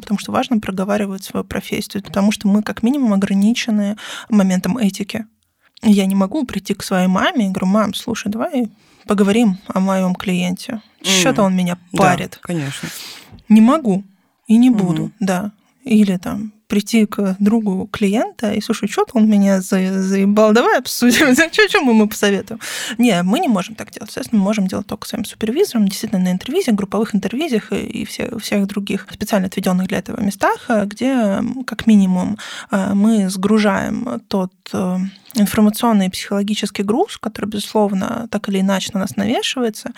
потому 0.00 0.18
что 0.18 0.32
важно 0.32 0.60
проговаривать 0.60 1.24
свою 1.24 1.44
профессию, 1.44 2.02
потому 2.02 2.32
что 2.32 2.48
мы 2.48 2.62
как 2.62 2.82
минимум 2.82 3.12
ограничены 3.12 3.96
моментом 4.28 4.78
этики. 4.78 5.26
Я 5.82 6.06
не 6.06 6.14
могу 6.14 6.44
прийти 6.44 6.74
к 6.74 6.82
своей 6.82 7.06
маме 7.06 7.46
и 7.46 7.50
говорю, 7.50 7.66
мам, 7.66 7.94
слушай, 7.94 8.30
давай 8.30 8.70
поговорим 9.06 9.58
о 9.68 9.80
моем 9.80 10.14
клиенте. 10.14 10.82
Что-то 11.02 11.42
он 11.42 11.56
меня 11.56 11.78
парит. 11.92 12.32
Да, 12.32 12.38
конечно. 12.42 12.88
Не 13.48 13.60
могу 13.60 14.04
и 14.46 14.56
не 14.56 14.70
буду, 14.70 15.12
да. 15.20 15.52
Или 15.84 16.16
там 16.16 16.52
прийти 16.68 17.06
к 17.06 17.36
другу 17.38 17.88
клиента 17.90 18.52
и, 18.52 18.60
слушай, 18.60 18.88
что-то 18.88 19.12
он 19.14 19.28
меня 19.28 19.60
за, 19.60 20.02
заебал, 20.02 20.52
давай 20.52 20.78
обсудим, 20.78 21.34
что, 21.52 21.68
что 21.68 21.80
мы 21.80 21.92
ему 21.92 22.08
посоветуем. 22.08 22.60
Не, 22.98 23.22
мы 23.22 23.40
не 23.40 23.48
можем 23.48 23.74
так 23.74 23.90
делать. 23.90 24.10
Естественно, 24.10 24.38
мы 24.38 24.44
можем 24.44 24.66
делать 24.66 24.86
только 24.86 25.08
своим 25.08 25.24
супервизором, 25.24 25.88
действительно, 25.88 26.22
на 26.22 26.32
интервизиях, 26.32 26.76
групповых 26.76 27.14
интервизиях 27.14 27.72
и 27.72 28.04
все, 28.04 28.38
всех 28.38 28.66
других 28.66 29.06
специально 29.10 29.48
отведенных 29.48 29.88
для 29.88 29.98
этого 29.98 30.20
местах, 30.20 30.68
где, 30.84 31.42
как 31.66 31.86
минимум, 31.86 32.38
мы 32.70 33.30
сгружаем 33.30 34.20
тот 34.28 34.52
э, 34.72 34.98
информационный 35.34 36.06
и 36.06 36.10
психологический 36.10 36.82
груз, 36.82 37.18
который, 37.18 37.46
безусловно, 37.46 38.28
так 38.30 38.48
или 38.48 38.60
иначе 38.60 38.90
на 38.94 39.00
нас 39.00 39.16
навешивается, 39.16 39.90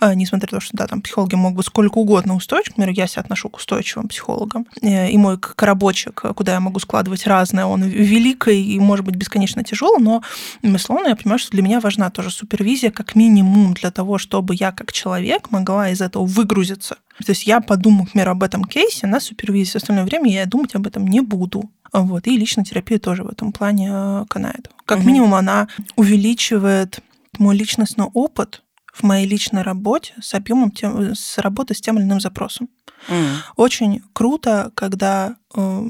а, 0.00 0.14
несмотря 0.14 0.48
на 0.52 0.60
то, 0.60 0.64
что 0.64 0.76
да, 0.76 0.86
там 0.86 1.02
психологи 1.02 1.34
могут 1.34 1.66
сколько 1.66 1.98
угодно 1.98 2.34
устойчивы, 2.34 2.74
например, 2.76 2.96
я 2.96 3.06
себя 3.06 3.22
отношу 3.22 3.48
к 3.48 3.56
устойчивым 3.56 4.08
психологам, 4.08 4.66
э, 4.82 5.10
и 5.10 5.18
мой 5.18 5.38
коробочек, 5.38 6.22
куда 6.34 6.54
я 6.54 6.60
могу 6.60 6.78
складывать 6.78 7.26
разное, 7.26 7.64
он 7.64 7.82
великий 7.82 8.74
и, 8.74 8.78
может 8.78 9.04
быть, 9.04 9.16
бесконечно 9.16 9.64
тяжелый, 9.64 10.02
но, 10.02 10.22
безусловно, 10.62 11.08
я 11.08 11.16
понимаю, 11.16 11.38
что 11.38 11.50
для 11.50 11.62
меня 11.62 11.80
важна 11.80 12.10
тоже 12.10 12.30
супервизия 12.30 12.90
как 12.90 13.14
минимум 13.14 13.74
для 13.74 13.90
того, 13.90 14.18
чтобы 14.18 14.54
я 14.54 14.72
как 14.72 14.92
человек 14.92 15.50
могла 15.50 15.90
из 15.90 16.00
этого 16.00 16.24
выгрузиться. 16.24 16.96
То 17.24 17.30
есть 17.30 17.46
я 17.46 17.60
подумаю, 17.60 18.04
например, 18.04 18.28
об 18.28 18.42
этом 18.42 18.64
кейсе 18.64 19.06
на 19.06 19.20
супервизии, 19.20 19.72
в 19.72 19.76
остальное 19.76 20.04
время 20.04 20.32
я 20.32 20.46
думать 20.46 20.74
об 20.74 20.86
этом 20.86 21.06
не 21.06 21.20
буду. 21.20 21.70
Вот. 21.92 22.26
И 22.26 22.36
личная 22.36 22.64
терапия 22.64 22.98
тоже 22.98 23.24
в 23.24 23.28
этом 23.28 23.52
плане 23.52 23.90
э, 23.90 24.24
канает. 24.28 24.70
Как 24.84 24.98
угу. 24.98 25.06
минимум, 25.06 25.34
она 25.34 25.68
увеличивает 25.96 27.00
мой 27.38 27.56
личностный 27.56 28.06
опыт 28.06 28.62
в 28.92 29.02
моей 29.02 29.26
личной 29.26 29.62
работе 29.62 30.14
с 30.20 30.34
объемом 30.34 30.70
тем, 30.70 31.14
с 31.14 31.38
работы 31.38 31.74
с 31.74 31.80
тем 31.80 31.98
или 31.98 32.04
иным 32.04 32.20
запросом. 32.20 32.68
Mm. 33.08 33.36
Очень 33.56 34.02
круто, 34.12 34.72
когда 34.74 35.36
э, 35.54 35.86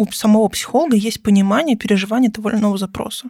у 0.00 0.10
самого 0.12 0.48
психолога 0.48 0.96
есть 0.96 1.22
понимание 1.22 1.76
переживания 1.76 2.30
того 2.30 2.50
или 2.50 2.56
иного 2.56 2.78
запроса. 2.78 3.28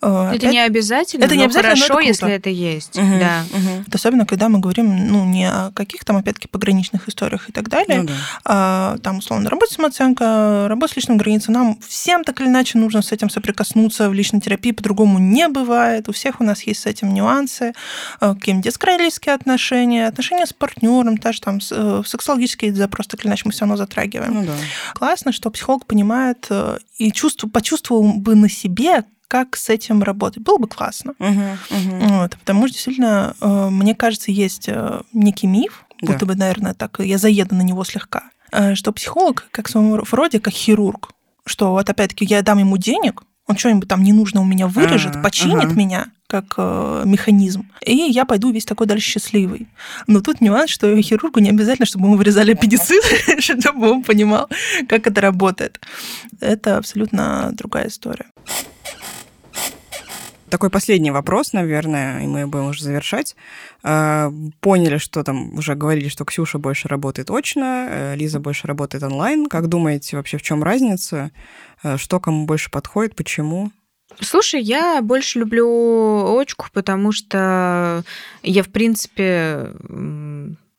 Э, 0.00 0.28
это 0.28 0.36
Опять... 0.36 0.52
не 0.52 0.60
обязательно, 0.60 1.24
это 1.24 1.36
не 1.36 1.44
обязательно, 1.44 1.74
хорошо, 1.74 1.94
но 1.94 2.00
это 2.00 2.08
если 2.08 2.32
это 2.32 2.50
есть. 2.50 2.96
Угу, 2.96 3.18
да. 3.18 3.44
угу. 3.50 3.84
Особенно, 3.92 4.24
когда 4.24 4.48
мы 4.48 4.60
говорим 4.60 5.08
ну, 5.08 5.24
не 5.24 5.48
о 5.50 5.72
каких 5.72 6.04
там, 6.04 6.16
опять-таки, 6.16 6.46
пограничных 6.46 7.08
историях 7.08 7.48
и 7.48 7.52
так 7.52 7.68
далее, 7.68 8.02
ну, 8.02 8.08
да. 8.08 8.14
а 8.44 8.98
там, 8.98 9.18
условно, 9.18 9.50
работа 9.50 9.74
самооценка, 9.74 10.66
работа 10.68 10.92
с 10.92 10.96
личной 10.96 11.16
границей. 11.16 11.52
Нам 11.52 11.78
всем 11.86 12.22
так 12.22 12.40
или 12.40 12.46
иначе 12.46 12.78
нужно 12.78 13.02
с 13.02 13.10
этим 13.10 13.28
соприкоснуться 13.28 14.08
в 14.08 14.14
личной 14.14 14.40
терапии, 14.40 14.70
по-другому 14.70 15.18
не 15.18 15.48
бывает. 15.48 16.08
У 16.08 16.12
всех 16.12 16.40
у 16.40 16.44
нас 16.44 16.62
есть 16.62 16.82
с 16.82 16.86
этим 16.86 17.12
нюансы. 17.12 17.72
Э, 18.20 18.34
какие-нибудь 18.34 18.64
детско 18.64 19.34
отношения, 19.34 20.06
отношения 20.06 20.46
с 20.46 20.52
партнером, 20.52 21.16
даже 21.16 21.40
там 21.40 21.58
э, 21.70 22.02
сексологические 22.06 22.72
запросы, 22.74 23.08
так 23.10 23.20
или 23.20 23.28
иначе, 23.28 23.42
мы 23.46 23.50
все 23.50 23.62
равно 23.62 23.76
затрагиваем. 23.76 24.34
Ну, 24.34 24.44
да. 24.44 24.52
Классно, 24.94 25.32
что 25.32 25.50
психолог 25.50 25.86
понимает 25.96 26.46
э, 26.50 26.78
и 26.98 27.10
чувству, 27.10 27.48
почувствовал 27.48 28.12
бы 28.12 28.34
на 28.34 28.50
себе, 28.50 29.04
как 29.28 29.56
с 29.56 29.70
этим 29.70 30.02
работать. 30.02 30.42
Было 30.42 30.58
бы 30.58 30.68
классно. 30.68 31.14
Uh-huh, 31.18 31.56
uh-huh. 31.70 32.20
Вот, 32.20 32.36
потому 32.36 32.66
что 32.66 32.74
действительно, 32.74 33.34
э, 33.40 33.68
мне 33.70 33.94
кажется, 33.94 34.30
есть 34.30 34.68
э, 34.68 35.00
некий 35.14 35.46
миф, 35.46 35.86
да. 36.02 36.12
будто 36.12 36.26
бы, 36.26 36.34
наверное, 36.34 36.74
так 36.74 37.00
я 37.00 37.16
заеду 37.16 37.54
на 37.54 37.62
него 37.62 37.82
слегка, 37.84 38.24
что 38.74 38.92
психолог, 38.92 39.48
как 39.50 39.68
в 39.68 39.70
своем 39.70 39.94
роде, 40.12 40.38
как 40.38 40.52
хирург, 40.52 41.12
что 41.46 41.70
вот 41.70 41.88
опять-таки 41.88 42.26
я 42.26 42.42
дам 42.42 42.58
ему 42.58 42.76
денег, 42.76 43.22
он 43.46 43.56
что-нибудь 43.56 43.88
там 43.88 44.02
не 44.02 44.12
нужно 44.12 44.40
у 44.40 44.44
меня 44.44 44.66
вырежет, 44.66 45.16
а, 45.16 45.22
починит 45.22 45.66
ага. 45.66 45.74
меня 45.74 46.06
как 46.26 46.54
э, 46.56 47.02
механизм, 47.06 47.70
и 47.84 47.94
я 47.94 48.24
пойду 48.24 48.50
весь 48.50 48.64
такой 48.64 48.88
дальше 48.88 49.12
счастливый. 49.12 49.68
Но 50.08 50.20
тут 50.20 50.40
нюанс, 50.40 50.70
что 50.70 51.00
хирургу 51.00 51.38
не 51.38 51.50
обязательно, 51.50 51.86
чтобы 51.86 52.06
ему 52.06 52.16
вырезали 52.16 52.52
аппендицит, 52.52 53.04
чтобы 53.38 53.90
он 53.90 54.02
понимал, 54.02 54.48
как 54.88 55.06
это 55.06 55.20
работает. 55.20 55.80
Это 56.40 56.78
абсолютно 56.78 57.50
другая 57.52 57.86
история. 57.86 58.26
Такой 60.48 60.70
последний 60.70 61.10
вопрос, 61.10 61.52
наверное, 61.52 62.22
и 62.22 62.26
мы 62.26 62.46
будем 62.46 62.66
уже 62.66 62.84
завершать. 62.84 63.34
А, 63.82 64.32
поняли, 64.60 64.98
что 64.98 65.24
там 65.24 65.54
уже 65.58 65.74
говорили, 65.74 66.08
что 66.08 66.24
Ксюша 66.24 66.58
больше 66.58 66.86
работает 66.86 67.30
очно, 67.30 67.88
э, 67.90 68.16
Лиза 68.16 68.38
больше 68.38 68.68
работает 68.68 69.02
онлайн. 69.02 69.46
Как 69.46 69.66
думаете, 69.68 70.16
вообще 70.16 70.38
в 70.38 70.42
чем 70.42 70.62
разница? 70.62 71.32
Э, 71.82 71.96
что 71.96 72.20
кому 72.20 72.46
больше 72.46 72.70
подходит, 72.70 73.16
почему? 73.16 73.70
Слушай, 74.20 74.62
я 74.62 75.00
больше 75.02 75.40
люблю 75.40 76.38
очку, 76.38 76.66
потому 76.72 77.12
что 77.12 78.04
я, 78.42 78.62
в 78.62 78.68
принципе, 78.68 79.72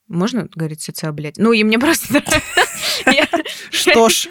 можно 0.08 0.48
говорить 0.56 0.82
социоблять? 0.82 1.38
Ну, 1.38 1.52
и 1.52 1.64
мне 1.64 1.78
просто... 1.78 2.24
Что 3.70 4.10
ж, 4.10 4.28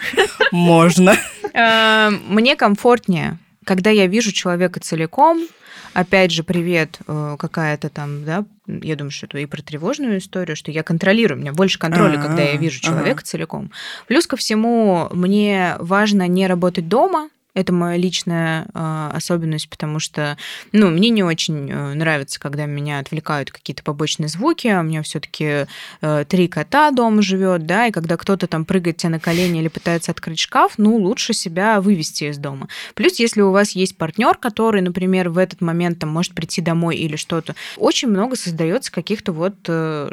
можно. 0.50 1.16
Э, 1.52 2.10
мне 2.10 2.56
комфортнее 2.56 3.38
когда 3.66 3.90
я 3.90 4.06
вижу 4.06 4.32
человека 4.32 4.78
целиком, 4.78 5.44
опять 5.92 6.30
же, 6.30 6.44
привет, 6.44 7.00
э, 7.06 7.36
какая-то 7.36 7.88
там, 7.90 8.24
да, 8.24 8.44
я 8.66 8.94
думаю, 8.94 9.10
что 9.10 9.26
это 9.26 9.38
и 9.38 9.46
про 9.46 9.60
тревожную 9.60 10.18
историю, 10.18 10.56
что 10.56 10.70
я 10.70 10.84
контролирую, 10.84 11.36
у 11.36 11.42
меня 11.42 11.52
больше 11.52 11.78
контроля, 11.78 12.22
когда 12.22 12.42
я 12.42 12.56
вижу 12.56 12.80
человека 12.80 13.24
целиком. 13.24 13.72
Плюс 14.06 14.26
ко 14.28 14.36
всему, 14.36 15.08
мне 15.12 15.74
важно 15.80 16.28
не 16.28 16.46
работать 16.46 16.88
дома, 16.88 17.28
это 17.56 17.72
моя 17.72 17.96
личная 17.96 18.66
э, 18.74 19.10
особенность, 19.14 19.70
потому 19.70 19.98
что, 19.98 20.36
ну, 20.72 20.90
мне 20.90 21.08
не 21.08 21.24
очень 21.24 21.70
э, 21.70 21.94
нравится, 21.94 22.38
когда 22.38 22.66
меня 22.66 22.98
отвлекают 22.98 23.50
какие-то 23.50 23.82
побочные 23.82 24.28
звуки. 24.28 24.68
У 24.68 24.82
меня 24.82 25.02
все-таки 25.02 25.66
э, 26.02 26.24
три 26.28 26.48
кота 26.48 26.90
дома 26.90 27.22
живет, 27.22 27.64
да, 27.64 27.86
и 27.86 27.92
когда 27.92 28.18
кто-то 28.18 28.46
там 28.46 28.66
прыгает 28.66 28.98
тебе 28.98 29.08
на 29.08 29.20
колени 29.20 29.60
или 29.60 29.68
пытается 29.68 30.12
открыть 30.12 30.38
шкаф, 30.38 30.74
ну, 30.76 30.96
лучше 30.96 31.32
себя 31.32 31.80
вывести 31.80 32.24
из 32.24 32.36
дома. 32.36 32.68
Плюс, 32.94 33.18
если 33.18 33.40
у 33.40 33.50
вас 33.52 33.70
есть 33.70 33.96
партнер, 33.96 34.36
который, 34.36 34.82
например, 34.82 35.30
в 35.30 35.38
этот 35.38 35.62
момент 35.62 35.98
там 35.98 36.10
может 36.10 36.34
прийти 36.34 36.60
домой 36.60 36.96
или 36.96 37.16
что-то, 37.16 37.54
очень 37.78 38.08
много 38.08 38.36
создается 38.36 38.92
каких-то 38.92 39.32
вот 39.32 39.54
э, 39.68 40.10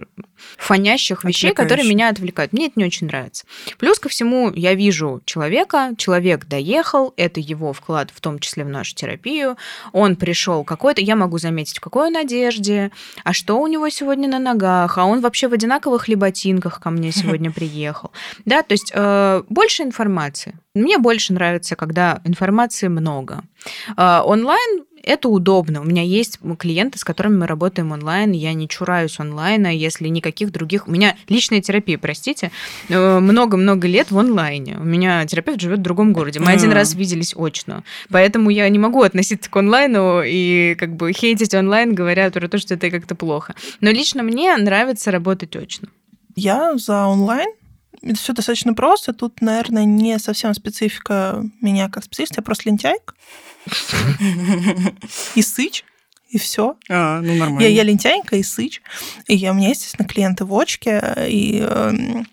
фонящих 0.58 1.26
вещей, 1.26 1.54
которые 1.54 1.88
меня 1.90 2.08
отвлекают. 2.08 2.54
Мне 2.54 2.68
это 2.68 2.80
не 2.80 2.86
очень 2.86 3.08
нравится. 3.08 3.46
Плюс 3.78 4.00
ко 4.00 4.08
всему, 4.08 4.52
я 4.54 4.76
вижу 4.76 5.22
человека, 5.26 5.92
человек 5.98 6.46
доехал, 6.46 7.14
это 7.18 7.33
это 7.34 7.40
его 7.40 7.74
вклад, 7.74 8.12
в 8.14 8.22
том 8.22 8.40
числе 8.40 8.64
в 8.64 8.70
нашу 8.70 8.94
терапию. 8.96 9.58
Он 9.92 10.16
пришел 10.16 10.64
какой-то, 10.64 11.02
я 11.02 11.16
могу 11.16 11.40
заметить, 11.40 11.78
в 11.78 11.82
какой 11.82 12.08
он 12.08 12.16
одежде, 12.16 12.92
а 13.24 13.34
что 13.34 13.60
у 13.60 13.68
него 13.68 13.90
сегодня 13.90 14.28
на 14.30 14.40
ногах, 14.40 14.98
а 14.98 15.06
он 15.06 15.22
вообще 15.22 15.48
в 15.48 15.54
одинаковых 15.54 16.08
ли 16.08 16.16
ботинках 16.16 16.80
ко 16.80 16.92
мне 16.92 17.12
сегодня 17.12 17.52
приехал. 17.56 18.12
Да, 18.46 18.62
то 18.62 18.74
есть 18.74 18.92
э, 18.94 19.44
больше 19.50 19.84
информации. 19.84 20.56
Мне 20.76 20.98
больше 20.98 21.34
нравится, 21.34 21.76
когда 21.76 22.22
информации 22.24 22.88
много. 22.88 23.44
Э, 23.98 24.22
онлайн 24.24 24.86
это 25.04 25.30
удобно. 25.30 25.82
У 25.82 25.84
меня 25.84 26.02
есть 26.02 26.40
клиенты, 26.58 26.98
с 26.98 27.04
которыми 27.04 27.40
мы 27.40 27.48
работаем 27.48 27.92
онлайн. 27.92 28.32
Я 28.32 28.54
не 28.54 28.68
чураюсь 28.68 29.20
онлайна, 29.20 29.68
если 29.68 30.08
никаких 30.08 30.52
других... 30.52 30.88
У 30.88 30.92
меня 30.92 31.16
личная 31.28 31.62
терапия, 31.62 31.98
простите, 31.98 32.52
э, 32.90 33.20
много-много 33.20 33.88
лет 33.88 34.12
в 34.12 34.18
онлайне. 34.18 34.78
У 34.78 34.84
меня 34.84 35.26
терапевт 35.26 35.60
живет 35.60 35.80
в 35.80 35.84
другом 35.84 36.14
городе. 36.14 36.40
Мы 36.40 36.52
один 36.52 36.72
раз 36.72 36.96
виделись 36.96 37.34
очно. 37.36 37.84
Поэтому 38.10 38.50
я 38.50 38.68
не 38.70 38.80
могу 38.80 39.02
относиться 39.02 39.50
к 39.50 39.56
онлайну 39.56 40.22
и 40.26 40.76
как 40.76 40.96
бы 40.96 41.12
хейтить 41.12 41.54
онлайн, 41.54 41.94
говоря 41.94 42.32
про 42.32 42.48
то, 42.48 42.58
что 42.58 42.74
это 42.74 42.90
как-то 42.90 43.16
плохо. 43.16 43.56
Но 43.82 43.92
лично 43.92 44.24
мне 44.24 44.56
нравится 44.58 45.12
работать 45.12 45.56
очно. 45.56 45.90
Я 46.36 46.78
за 46.78 47.06
онлайн, 47.06 47.50
это 48.02 48.16
все 48.16 48.34
достаточно 48.34 48.74
просто. 48.74 49.14
Тут, 49.14 49.42
наверное, 49.42 49.86
не 49.86 50.18
совсем 50.20 50.54
специфика 50.54 51.44
меня 51.62 51.90
как 51.90 52.04
специалиста, 52.04 52.40
я 52.40 52.44
просто 52.44 52.70
лентяйка. 52.70 53.14
И 55.36 55.42
сыч, 55.42 55.84
и 56.30 56.38
все. 56.38 56.76
А, 56.90 57.22
ну 57.22 57.36
нормально. 57.36 57.62
Я, 57.62 57.70
я 57.70 57.84
лентяйка 57.84 58.36
и 58.38 58.44
сыч. 58.44 58.82
И 59.28 59.36
я, 59.36 59.52
у 59.52 59.54
меня, 59.54 59.70
естественно, 59.70 60.08
клиенты 60.08 60.46
в 60.46 60.54
очке, 60.54 61.16
и 61.28 61.64
э, 61.66 62.24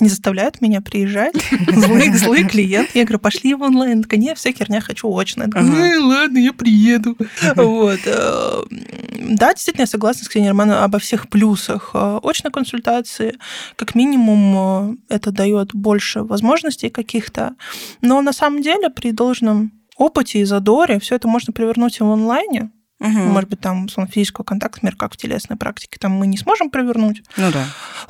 не 0.00 0.08
заставляют 0.08 0.60
меня 0.60 0.80
приезжать. 0.80 1.34
Злые, 1.68 2.14
злые 2.16 2.44
клиенты. 2.48 2.98
Я 2.98 3.04
говорю, 3.04 3.18
пошли 3.18 3.54
в 3.54 3.62
онлайн. 3.62 4.02
Такая, 4.02 4.18
нет, 4.18 4.38
вся 4.38 4.52
херня, 4.52 4.80
хочу 4.80 5.14
очно. 5.14 5.42
Я 5.42 5.48
ага. 5.48 5.86
«Э, 5.86 5.98
ладно, 5.98 6.38
я 6.38 6.52
приеду. 6.52 7.16
Вот. 7.56 8.00
Э, 8.06 8.62
да, 8.70 9.52
действительно, 9.52 9.82
я 9.82 9.86
согласна 9.86 10.24
с 10.24 10.28
Ксенией 10.28 10.50
Романовной 10.50 10.84
обо 10.84 10.98
всех 10.98 11.28
плюсах 11.28 11.90
э, 11.94 12.20
очной 12.22 12.52
консультации. 12.52 13.36
Как 13.76 13.94
минимум, 13.94 14.98
это 15.08 15.30
дает 15.30 15.74
больше 15.74 16.22
возможностей 16.22 16.88
каких-то. 16.88 17.54
Но 18.00 18.22
на 18.22 18.32
самом 18.32 18.62
деле 18.62 18.88
при 18.90 19.10
должном 19.10 19.72
опыте 20.00 20.40
и 20.40 20.44
задоре 20.44 20.98
все 20.98 21.16
это 21.16 21.28
можно 21.28 21.52
привернуть 21.52 22.00
и 22.00 22.02
в 22.02 22.10
онлайне. 22.10 22.70
Угу. 23.00 23.08
Может 23.08 23.50
быть, 23.50 23.60
там, 23.60 23.86
условно, 23.86 24.10
физического 24.10 24.44
контакта, 24.44 24.78
например, 24.78 24.96
как 24.96 25.14
в 25.14 25.16
телесной 25.16 25.56
практике, 25.56 25.98
там 25.98 26.12
мы 26.12 26.26
не 26.26 26.36
сможем 26.36 26.70
провернуть. 26.70 27.22
Ну 27.36 27.50
да. 27.50 27.64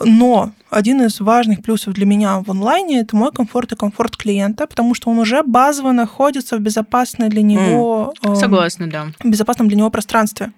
Но 0.05 0.53
один 0.71 1.03
из 1.03 1.21
важных 1.21 1.63
плюсов 1.63 1.95
для 1.95 2.07
меня 2.07 2.41
в 2.41 2.51
онлайне– 2.51 3.01
это 3.03 3.17
мой 3.17 3.33
комфорт 3.33 3.73
и 3.73 3.77
комфорт 3.77 4.17
клиента, 4.17 4.67
потому 4.67 4.95
что 4.95 5.11
он 5.11 5.19
уже 5.19 5.43
базово 5.43 5.93
находится 5.93 6.57
в 6.57 6.61
безопасной 6.61 7.29
для 7.29 7.43
него... 7.43 8.15
Mm. 8.23 8.37
Согласна, 8.37 8.89
да. 8.89 9.07
безопасном 9.23 9.69
для 9.69 9.77
него 9.77 9.91
пространстве. 9.91 10.53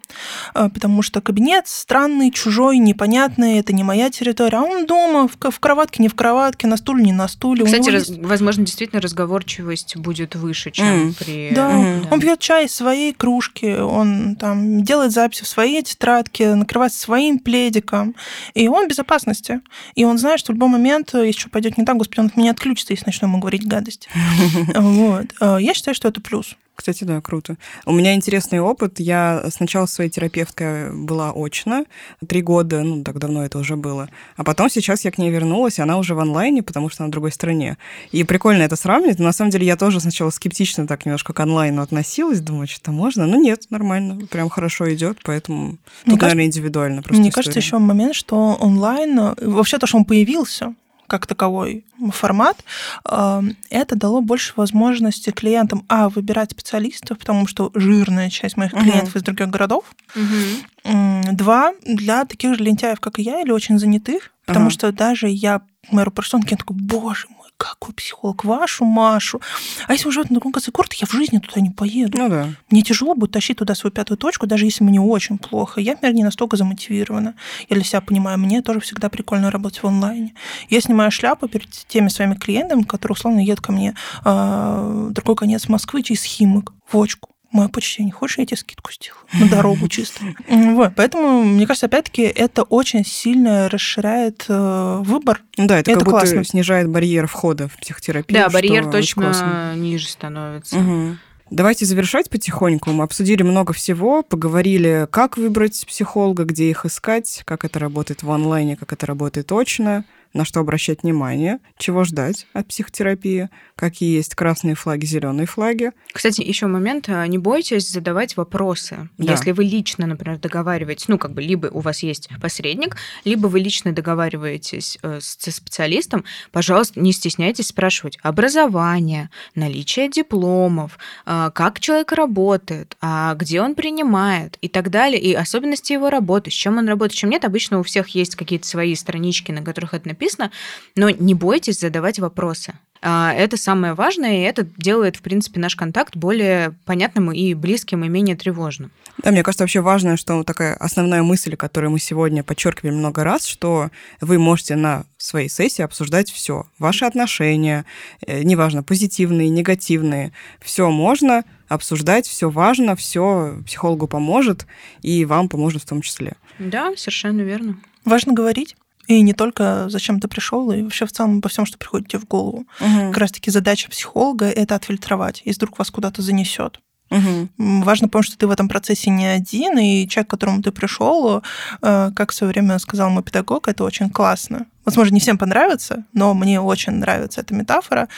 Э, 0.55 0.69
потому 0.69 1.03
что 1.03 1.21
кабинет 1.21 1.67
странный, 1.67 2.31
чужой, 2.31 2.79
непонятный, 2.79 3.59
это 3.59 3.73
не 3.73 3.85
моя 3.85 4.11
территория, 4.11 4.59
а 4.59 4.63
он 4.63 4.87
дома, 4.87 5.29
в, 5.29 5.51
в 5.51 5.61
кроватке, 5.61 6.03
не 6.03 6.09
в 6.09 6.15
кроватке, 6.15 6.67
на 6.67 6.77
стуле, 6.77 7.05
не 7.05 7.13
на 7.13 7.29
стуле. 7.29 7.65
Кстати, 7.65 7.91
раз, 7.91 8.09
есть... 8.09 8.23
возможно, 8.23 8.65
действительно 8.65 9.01
разговорчивость 9.01 9.97
будет 9.97 10.35
выше, 10.35 10.71
чем 10.71 11.09
mm. 11.09 11.15
при... 11.19 11.51
Да. 11.55 11.71
Mm. 11.71 12.09
Он 12.11 12.21
пьет 12.21 12.39
чай 12.39 12.67
из 12.67 12.75
своей 12.75 13.13
кружки, 13.13 13.77
он 13.77 14.37
там 14.37 14.83
делает 14.83 15.13
записи 15.13 15.45
в 15.45 15.49
своей 15.49 15.83
тетрадке, 15.83 16.55
накрывается 16.55 17.01
своим 17.01 17.39
пледиком, 17.39 18.15
и 18.55 18.69
он 18.69 18.87
в 18.87 18.89
безопасности. 18.89 19.61
И 19.95 20.02
он 20.05 20.19
знает, 20.19 20.41
что 20.41 20.53
в 20.53 20.55
любой 20.55 20.69
момент, 20.69 21.15
если 21.15 21.41
что 21.41 21.51
пойдет 21.51 21.79
не 21.79 21.85
так, 21.85 21.97
господи, 21.97 22.21
он 22.21 22.27
от 22.27 22.37
меня 22.37 22.51
отключится, 22.53 22.93
если 22.93 23.07
начну 23.07 23.29
ему 23.29 23.39
говорить 23.39 23.67
гадость. 23.67 24.09
Вот. 24.75 25.27
Э, 25.41 25.59
я 25.61 25.75
считаю, 25.75 25.95
что 25.95 26.09
это 26.09 26.21
плюс. 26.21 26.57
Кстати, 26.75 27.05
да, 27.05 27.21
круто. 27.21 27.57
У 27.85 27.93
меня 27.93 28.15
интересный 28.15 28.59
опыт. 28.61 28.99
Я 28.99 29.45
сначала 29.51 29.87
своей 29.87 30.11
терапевткой 30.11 30.93
была 30.93 31.33
очно, 31.33 31.85
три 32.27 32.41
года, 32.41 32.83
ну, 32.83 33.05
так 33.05 33.19
давно 33.19 33.45
это 33.45 33.59
уже 33.59 33.77
было. 33.77 34.09
А 34.37 34.45
потом 34.45 34.71
сейчас 34.71 35.05
я 35.05 35.11
к 35.11 35.19
ней 35.19 35.31
вернулась, 35.31 35.79
и 35.79 35.83
она 35.83 35.99
уже 35.99 36.15
в 36.15 36.21
онлайне, 36.21 36.63
потому 36.63 36.89
что 36.89 37.05
она 37.05 37.09
в 37.09 37.13
другой 37.13 37.31
стране. 37.31 37.77
И 38.11 38.25
прикольно 38.25 38.63
это 38.63 38.77
сравнивать. 38.77 39.19
На 39.19 39.33
самом 39.33 39.51
деле 39.51 39.67
я 39.67 39.77
тоже 39.77 40.01
сначала 40.01 40.31
скептично 40.31 40.87
так 40.87 41.05
немножко 41.05 41.33
к 41.33 41.41
онлайну 41.41 41.83
относилась, 41.83 42.41
думаю, 42.41 42.67
что-то 42.67 42.91
можно. 42.91 43.27
Но 43.27 43.37
нет, 43.37 43.67
нормально, 43.71 44.27
прям 44.27 44.49
хорошо 44.49 44.93
идет, 44.93 45.19
поэтому 45.23 45.63
мне 45.67 45.77
тут, 46.05 46.21
кажется, 46.21 46.25
наверное, 46.25 46.47
индивидуально. 46.47 47.03
Просто 47.03 47.21
мне 47.21 47.29
история. 47.29 47.45
кажется, 47.45 47.59
еще 47.59 47.79
момент, 47.79 48.15
что 48.15 48.57
онлайн, 48.59 49.35
вообще 49.41 49.79
то, 49.79 49.87
что 49.87 49.99
он 49.99 50.05
появился, 50.05 50.75
как 51.13 51.27
таковой 51.27 51.85
формат, 52.11 52.65
эм, 53.05 53.55
это 53.69 53.97
дало 53.97 54.23
больше 54.23 54.55
возможности 54.57 55.29
клиентам, 55.29 55.85
а, 55.89 56.09
выбирать 56.09 56.53
специалистов, 56.53 57.19
потому 57.19 57.47
что 57.47 57.71
жирная 57.75 58.31
часть 58.31 58.57
моих 58.57 58.71
клиентов 58.73 59.15
uh-huh. 59.15 59.19
из 59.19 59.23
других 59.23 59.51
городов. 59.51 59.85
Uh-huh. 60.15 61.33
Два, 61.33 61.75
для 61.85 62.25
таких 62.25 62.55
же 62.55 62.65
лентяев, 62.65 62.99
как 62.99 63.19
и 63.19 63.23
я, 63.23 63.43
или 63.43 63.51
очень 63.51 63.79
занятых, 63.79 64.33
потому 64.47 64.69
uh-huh. 64.69 64.71
что 64.71 64.91
даже 64.91 65.29
я, 65.29 65.61
мэру 65.91 66.11
персонки, 66.11 66.53
я 66.53 66.57
такой, 66.57 66.79
боже 66.79 67.27
мой, 67.29 67.42
какой 67.63 67.95
психолог, 67.95 68.45
вашу 68.45 68.85
Машу. 68.85 69.41
А 69.87 69.93
если 69.93 70.07
он 70.07 70.13
живет 70.13 70.31
на 70.31 70.35
другом 70.35 70.53
конце 70.53 70.73
города, 70.73 70.97
я 70.99 71.07
в 71.07 71.13
жизни 71.13 71.39
туда 71.39 71.61
не 71.61 71.71
поеду. 71.71 72.19
Ну 72.19 72.29
да. 72.29 72.49
Мне 72.71 72.83
тяжело 72.83 73.15
будет 73.15 73.31
тащить 73.31 73.59
туда 73.59 73.77
свою 73.77 73.93
пятую 73.93 74.19
точку, 74.19 74.49
даже 74.49 74.65
если 74.65 74.83
мне 74.83 75.01
очень 75.01 75.39
плохо. 75.39 75.81
Я, 75.81 75.93
например, 75.93 76.15
не 76.15 76.25
настолько 76.25 76.57
замотивирована. 76.57 77.35
Я 77.69 77.77
для 77.77 77.85
себя 77.85 78.01
понимаю, 78.01 78.39
мне 78.39 78.63
тоже 78.63 78.81
всегда 78.81 79.09
прикольно 79.09 79.51
работать 79.51 79.83
в 79.83 79.87
онлайне. 79.87 80.35
Я 80.71 80.81
снимаю 80.81 81.13
шляпу 81.13 81.47
перед 81.47 81.71
теми 81.71 82.09
своими 82.09 82.35
клиентами, 82.35 82.83
которые 82.83 83.15
условно 83.15 83.39
едут 83.39 83.61
ко 83.61 83.71
мне 83.71 83.95
э, 84.25 85.09
другой 85.11 85.37
конец 85.37 85.69
Москвы 85.69 86.03
через 86.03 86.25
Химок, 86.25 86.73
в 86.91 87.01
очку 87.01 87.32
мое 87.53 87.69
почтение, 87.69 88.13
хочешь, 88.13 88.39
я 88.39 88.47
тебе 88.47 88.57
скидку 88.57 88.91
сделаю 88.93 89.23
на 89.33 89.49
дорогу 89.49 89.89
чисто. 89.89 90.25
Вот, 90.49 90.93
поэтому, 90.97 91.45
мне 91.45 91.67
кажется, 91.67 91.87
опять-таки, 91.87 92.23
это 92.23 92.63
очень 92.63 93.05
сильно 93.05 93.69
расширяет 93.69 94.47
э, 94.49 95.03
выбор. 95.03 95.43
Да, 95.57 95.79
это, 95.79 95.91
это 95.91 96.01
как 96.01 96.09
классно. 96.09 96.39
будто 96.39 96.49
снижает 96.49 96.89
барьер 96.89 97.27
входа 97.27 97.69
в 97.69 97.77
психотерапию. 97.79 98.41
Да, 98.41 98.49
барьер 98.49 98.91
точно 98.91 99.75
ниже 99.77 100.09
становится. 100.09 100.79
Угу. 100.79 101.17
Давайте 101.51 101.85
завершать 101.85 102.31
потихоньку. 102.31 102.91
Мы 102.93 103.05
обсудили 103.05 103.43
много 103.43 103.75
всего, 103.75 104.23
поговорили, 104.23 105.07
как 105.11 105.37
выбрать 105.37 105.85
психолога, 105.87 106.45
где 106.45 106.71
их 106.71 106.87
искать, 106.87 107.43
как 107.45 107.67
это 107.67 107.79
работает 107.79 108.23
в 108.23 108.31
онлайне, 108.31 108.75
как 108.75 108.95
это 108.95 109.05
работает 109.05 109.53
очно 109.53 110.05
на 110.35 110.45
что 110.45 110.61
обращать 110.61 111.03
внимание, 111.03 111.59
чего 111.79 112.05
ждать 112.05 112.47
от 112.53 112.69
психотерапии, 112.69 113.51
какие 113.77 114.17
есть 114.17 114.35
красные 114.35 114.75
флаги, 114.75 115.05
зеленые 115.05 115.47
флаги. 115.47 115.93
Кстати, 116.13 116.41
еще 116.41 116.67
момент, 116.67 117.09
а, 117.09 117.27
не 117.27 117.39
бойтесь 117.39 117.91
задавать 117.91 118.37
вопросы. 118.37 119.09
Да. 119.19 119.33
Если 119.33 119.53
вы 119.53 119.65
лично, 119.65 120.07
например, 120.07 120.39
договариваетесь, 120.39 121.09
ну, 121.09 121.19
как 121.19 121.33
бы, 121.33 121.43
либо 121.43 121.67
у 121.67 121.81
вас 121.81 122.03
есть 122.03 122.29
посредник, 122.41 122.97
либо 123.25 123.47
вы 123.49 123.61
лично 123.61 123.93
договариваетесь 123.93 124.99
э, 125.03 125.19
со 125.21 125.51
специалистом, 125.51 126.25
пожалуйста, 126.51 127.01
не 127.01 127.13
стесняйтесь 127.13 127.69
спрашивать 127.69 128.19
образование, 128.23 129.31
наличие 129.55 130.09
дипломов, 130.09 130.99
а, 131.27 131.51
как 131.51 131.81
человек 131.81 132.13
работает, 132.13 132.97
а 133.01 133.35
где 133.35 133.61
он 133.61 133.75
принимает 133.75 134.59
и 134.61 134.69
так 134.69 134.91
далее, 134.91 135.21
и 135.21 135.35
особенности 135.35 135.93
его 135.93 136.11
работы, 136.11 136.51
с 136.51 136.55
чем 136.55 136.79
он 136.79 136.89
работает, 136.89 137.13
с 137.13 137.21
чем 137.21 137.31
нет. 137.31 137.45
Обычно 137.45 137.79
у 137.79 137.83
всех 137.83 138.09
есть 138.09 138.37
какие-то 138.37 138.67
свои 138.67 138.95
странички, 138.95 139.53
на 139.53 139.63
которых 139.63 139.95
это 139.95 140.09
написано, 140.09 140.22
написано, 140.23 140.51
но 140.97 141.11
не 141.11 141.35
бойтесь 141.35 141.81
задавать 141.81 142.19
вопросы. 142.19 142.75
А, 143.05 143.33
это 143.33 143.57
самое 143.57 143.95
важное, 143.95 144.39
и 144.39 144.43
это 144.43 144.63
делает, 144.77 145.17
в 145.17 145.23
принципе, 145.23 145.59
наш 145.59 145.75
контакт 145.75 146.17
более 146.17 146.75
понятным 146.85 147.33
и 147.33 147.55
близким, 147.55 148.05
и 148.05 148.09
менее 148.09 148.37
тревожным. 148.37 148.93
Да, 149.25 149.33
мне 149.33 149.43
кажется, 149.43 149.65
вообще 149.65 149.81
важно, 149.81 150.17
что 150.17 150.45
такая 150.45 150.75
основная 150.75 151.23
мысль, 151.25 151.57
которую 151.57 151.91
мы 151.91 151.99
сегодня 151.99 152.45
подчеркивали 152.45 152.93
много 152.93 153.25
раз, 153.25 153.45
что 153.47 153.91
вы 154.21 154.39
можете 154.39 154.77
на 154.77 155.05
своей 155.19 155.49
сессии 155.49 155.83
обсуждать 155.83 156.31
все. 156.31 156.65
Ваши 156.79 157.05
отношения, 157.05 157.85
э, 158.25 158.45
неважно, 158.45 158.85
позитивные, 158.85 159.49
негативные, 159.49 160.33
все 160.61 160.89
можно 160.91 161.43
обсуждать, 161.69 162.29
все 162.29 162.51
важно, 162.51 162.95
все 162.95 163.57
психологу 163.67 164.07
поможет, 164.07 164.67
и 165.03 165.25
вам 165.25 165.49
поможет 165.49 165.83
в 165.83 165.87
том 165.87 166.03
числе. 166.03 166.35
Да, 166.61 166.93
совершенно 166.97 167.41
верно. 167.41 167.81
Важно 168.05 168.33
говорить. 168.33 168.77
И 169.19 169.23
не 169.23 169.35
только 169.35 169.89
зачем 169.89 170.21
ты 170.21 170.29
пришел, 170.29 170.71
и 170.73 170.83
вообще 170.83 171.07
в 171.07 171.13
целом 171.13 171.39
обо 171.39 171.49
всем, 171.49 171.67
что 171.67 171.79
приходит 171.79 172.09
тебе 172.09 172.21
в 172.21 172.27
голову. 172.27 172.67
Угу. 172.81 173.09
Как 173.09 173.19
раз-таки 173.19 173.51
задача 173.51 173.91
психолога 173.91 174.47
это 174.47 174.75
отфильтровать, 174.75 175.43
если 175.45 175.59
вдруг 175.59 175.79
вас 175.79 175.91
куда-то 175.91 176.23
занесет. 176.23 176.81
Угу. 177.11 177.85
Важно 177.85 178.09
помнить, 178.09 178.29
что 178.29 178.39
ты 178.39 178.47
в 178.47 178.51
этом 178.51 178.69
процессе 178.69 179.11
не 179.11 179.27
один, 179.27 179.79
и 179.79 180.09
человек, 180.09 180.29
к 180.29 180.31
которому 180.31 180.63
ты 180.63 180.73
пришел, 180.73 181.43
э, 181.83 182.11
как 182.17 182.31
в 182.31 182.35
свое 182.35 182.53
время 182.53 182.79
сказал 182.79 183.11
мой 183.11 183.23
педагог, 183.23 183.69
это 183.69 183.85
очень 183.85 184.09
классно. 184.09 184.67
Возможно, 184.87 185.15
не 185.15 185.21
всем 185.21 185.37
понравится, 185.37 186.05
но 186.15 186.33
мне 186.33 186.61
очень 186.61 186.95
нравится 186.95 187.43
эта 187.43 187.55
метафора, 187.55 188.09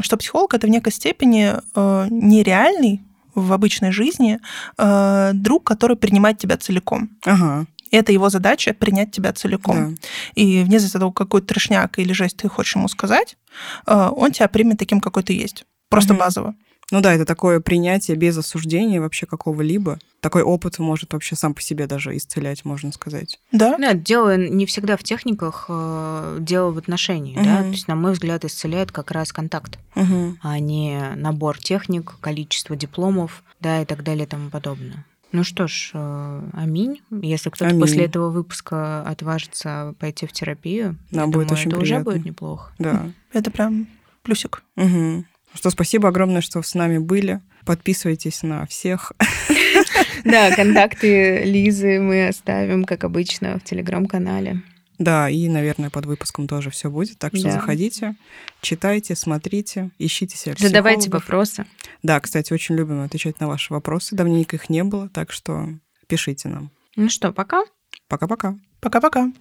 что 0.00 0.16
психолог 0.16 0.52
это 0.52 0.66
в 0.66 0.70
некой 0.70 0.92
степени 0.92 1.54
э, 1.74 2.06
нереальный 2.10 3.02
в 3.34 3.52
обычной 3.52 3.92
жизни 3.92 4.40
э, 4.76 5.30
друг, 5.34 5.64
который 5.64 5.96
принимает 5.96 6.38
тебя 6.38 6.56
целиком. 6.56 7.10
Ага. 7.24 7.66
Это 7.90 8.12
его 8.12 8.30
задача 8.30 8.74
принять 8.74 9.12
тебя 9.12 9.32
целиком. 9.32 9.94
Да. 9.94 10.08
И 10.34 10.62
вне 10.62 10.78
зависимости 10.78 10.96
от 10.96 11.00
того, 11.00 11.12
какой 11.12 11.42
трешняк 11.42 11.98
или 11.98 12.12
жесть 12.12 12.36
ты 12.36 12.48
хочешь 12.48 12.76
ему 12.76 12.88
сказать, 12.88 13.36
э, 13.86 14.08
он 14.14 14.32
тебя 14.32 14.48
примет 14.48 14.78
таким, 14.78 15.00
какой 15.00 15.22
ты 15.22 15.32
есть. 15.32 15.64
Просто 15.88 16.12
угу. 16.12 16.20
базово. 16.20 16.54
Ну 16.90 17.02
да, 17.02 17.12
это 17.12 17.26
такое 17.26 17.60
принятие 17.60 18.16
без 18.16 18.38
осуждения 18.38 19.00
вообще 19.00 19.26
какого-либо. 19.26 19.98
Такой 20.20 20.42
опыт 20.42 20.78
может 20.78 21.12
вообще 21.12 21.36
сам 21.36 21.52
по 21.52 21.60
себе 21.60 21.86
даже 21.86 22.16
исцелять, 22.16 22.64
можно 22.64 22.92
сказать. 22.92 23.38
Да? 23.52 23.76
Да, 23.78 23.92
дело 23.92 24.36
не 24.38 24.64
всегда 24.64 24.96
в 24.96 25.04
техниках, 25.04 25.66
э, 25.68 26.38
дело 26.40 26.70
в 26.70 26.78
отношении, 26.78 27.36
угу. 27.36 27.44
да. 27.44 27.62
То 27.62 27.68
есть, 27.68 27.88
на 27.88 27.94
мой 27.94 28.12
взгляд, 28.12 28.44
исцеляет 28.44 28.90
как 28.90 29.10
раз 29.10 29.32
контакт, 29.32 29.78
угу. 29.94 30.36
а 30.42 30.58
не 30.58 31.12
набор 31.14 31.58
техник, 31.58 32.14
количество 32.20 32.74
дипломов, 32.74 33.44
да, 33.60 33.82
и 33.82 33.84
так 33.84 34.02
далее 34.02 34.24
и 34.24 34.28
тому 34.28 34.48
подобное. 34.48 35.04
Ну 35.32 35.44
что 35.44 35.66
ж, 35.66 35.90
э, 35.92 36.42
аминь. 36.54 37.02
Если 37.10 37.50
кто-то 37.50 37.70
аминь. 37.70 37.80
после 37.80 38.04
этого 38.06 38.30
выпуска 38.30 39.02
отважится 39.02 39.94
пойти 39.98 40.26
в 40.26 40.32
терапию, 40.32 40.96
Нам 41.10 41.30
я 41.30 41.32
будет 41.36 41.48
думаю, 41.48 41.60
очень 41.60 41.70
это 41.70 41.80
приятно. 41.80 42.10
уже 42.10 42.16
будет 42.16 42.26
неплохо. 42.26 42.72
Да. 42.78 43.10
Это 43.32 43.50
прям 43.50 43.86
плюсик. 44.22 44.62
Угу. 44.76 45.24
Что 45.54 45.70
спасибо 45.70 46.08
огромное, 46.08 46.40
что 46.40 46.62
с 46.62 46.74
нами 46.74 46.98
были. 46.98 47.40
Подписывайтесь 47.64 48.42
на 48.42 48.66
всех. 48.66 49.12
Да, 50.24 50.54
контакты 50.54 51.44
Лизы 51.44 52.00
мы 52.00 52.28
оставим, 52.28 52.84
как 52.84 53.04
обычно, 53.04 53.58
в 53.58 53.64
телеграм-канале. 53.64 54.62
Да, 54.98 55.30
и, 55.30 55.48
наверное, 55.48 55.90
под 55.90 56.06
выпуском 56.06 56.48
тоже 56.48 56.70
все 56.70 56.90
будет. 56.90 57.18
Так 57.18 57.34
что 57.36 57.44
да. 57.44 57.52
заходите, 57.52 58.16
читайте, 58.60 59.14
смотрите, 59.14 59.90
ищите 59.98 60.36
себе 60.36 60.56
Задавайте 60.58 61.08
вопросы. 61.08 61.66
Да, 62.02 62.18
кстати, 62.20 62.52
очень 62.52 62.74
любим 62.74 63.02
отвечать 63.02 63.38
на 63.40 63.46
ваши 63.46 63.72
вопросы. 63.72 64.16
Давненько 64.16 64.56
их 64.56 64.68
не 64.68 64.82
было, 64.82 65.08
так 65.08 65.30
что 65.30 65.68
пишите 66.08 66.48
нам. 66.48 66.70
Ну 66.96 67.08
что, 67.08 67.32
пока. 67.32 67.62
Пока-пока. 68.08 68.58
Пока-пока. 68.80 69.32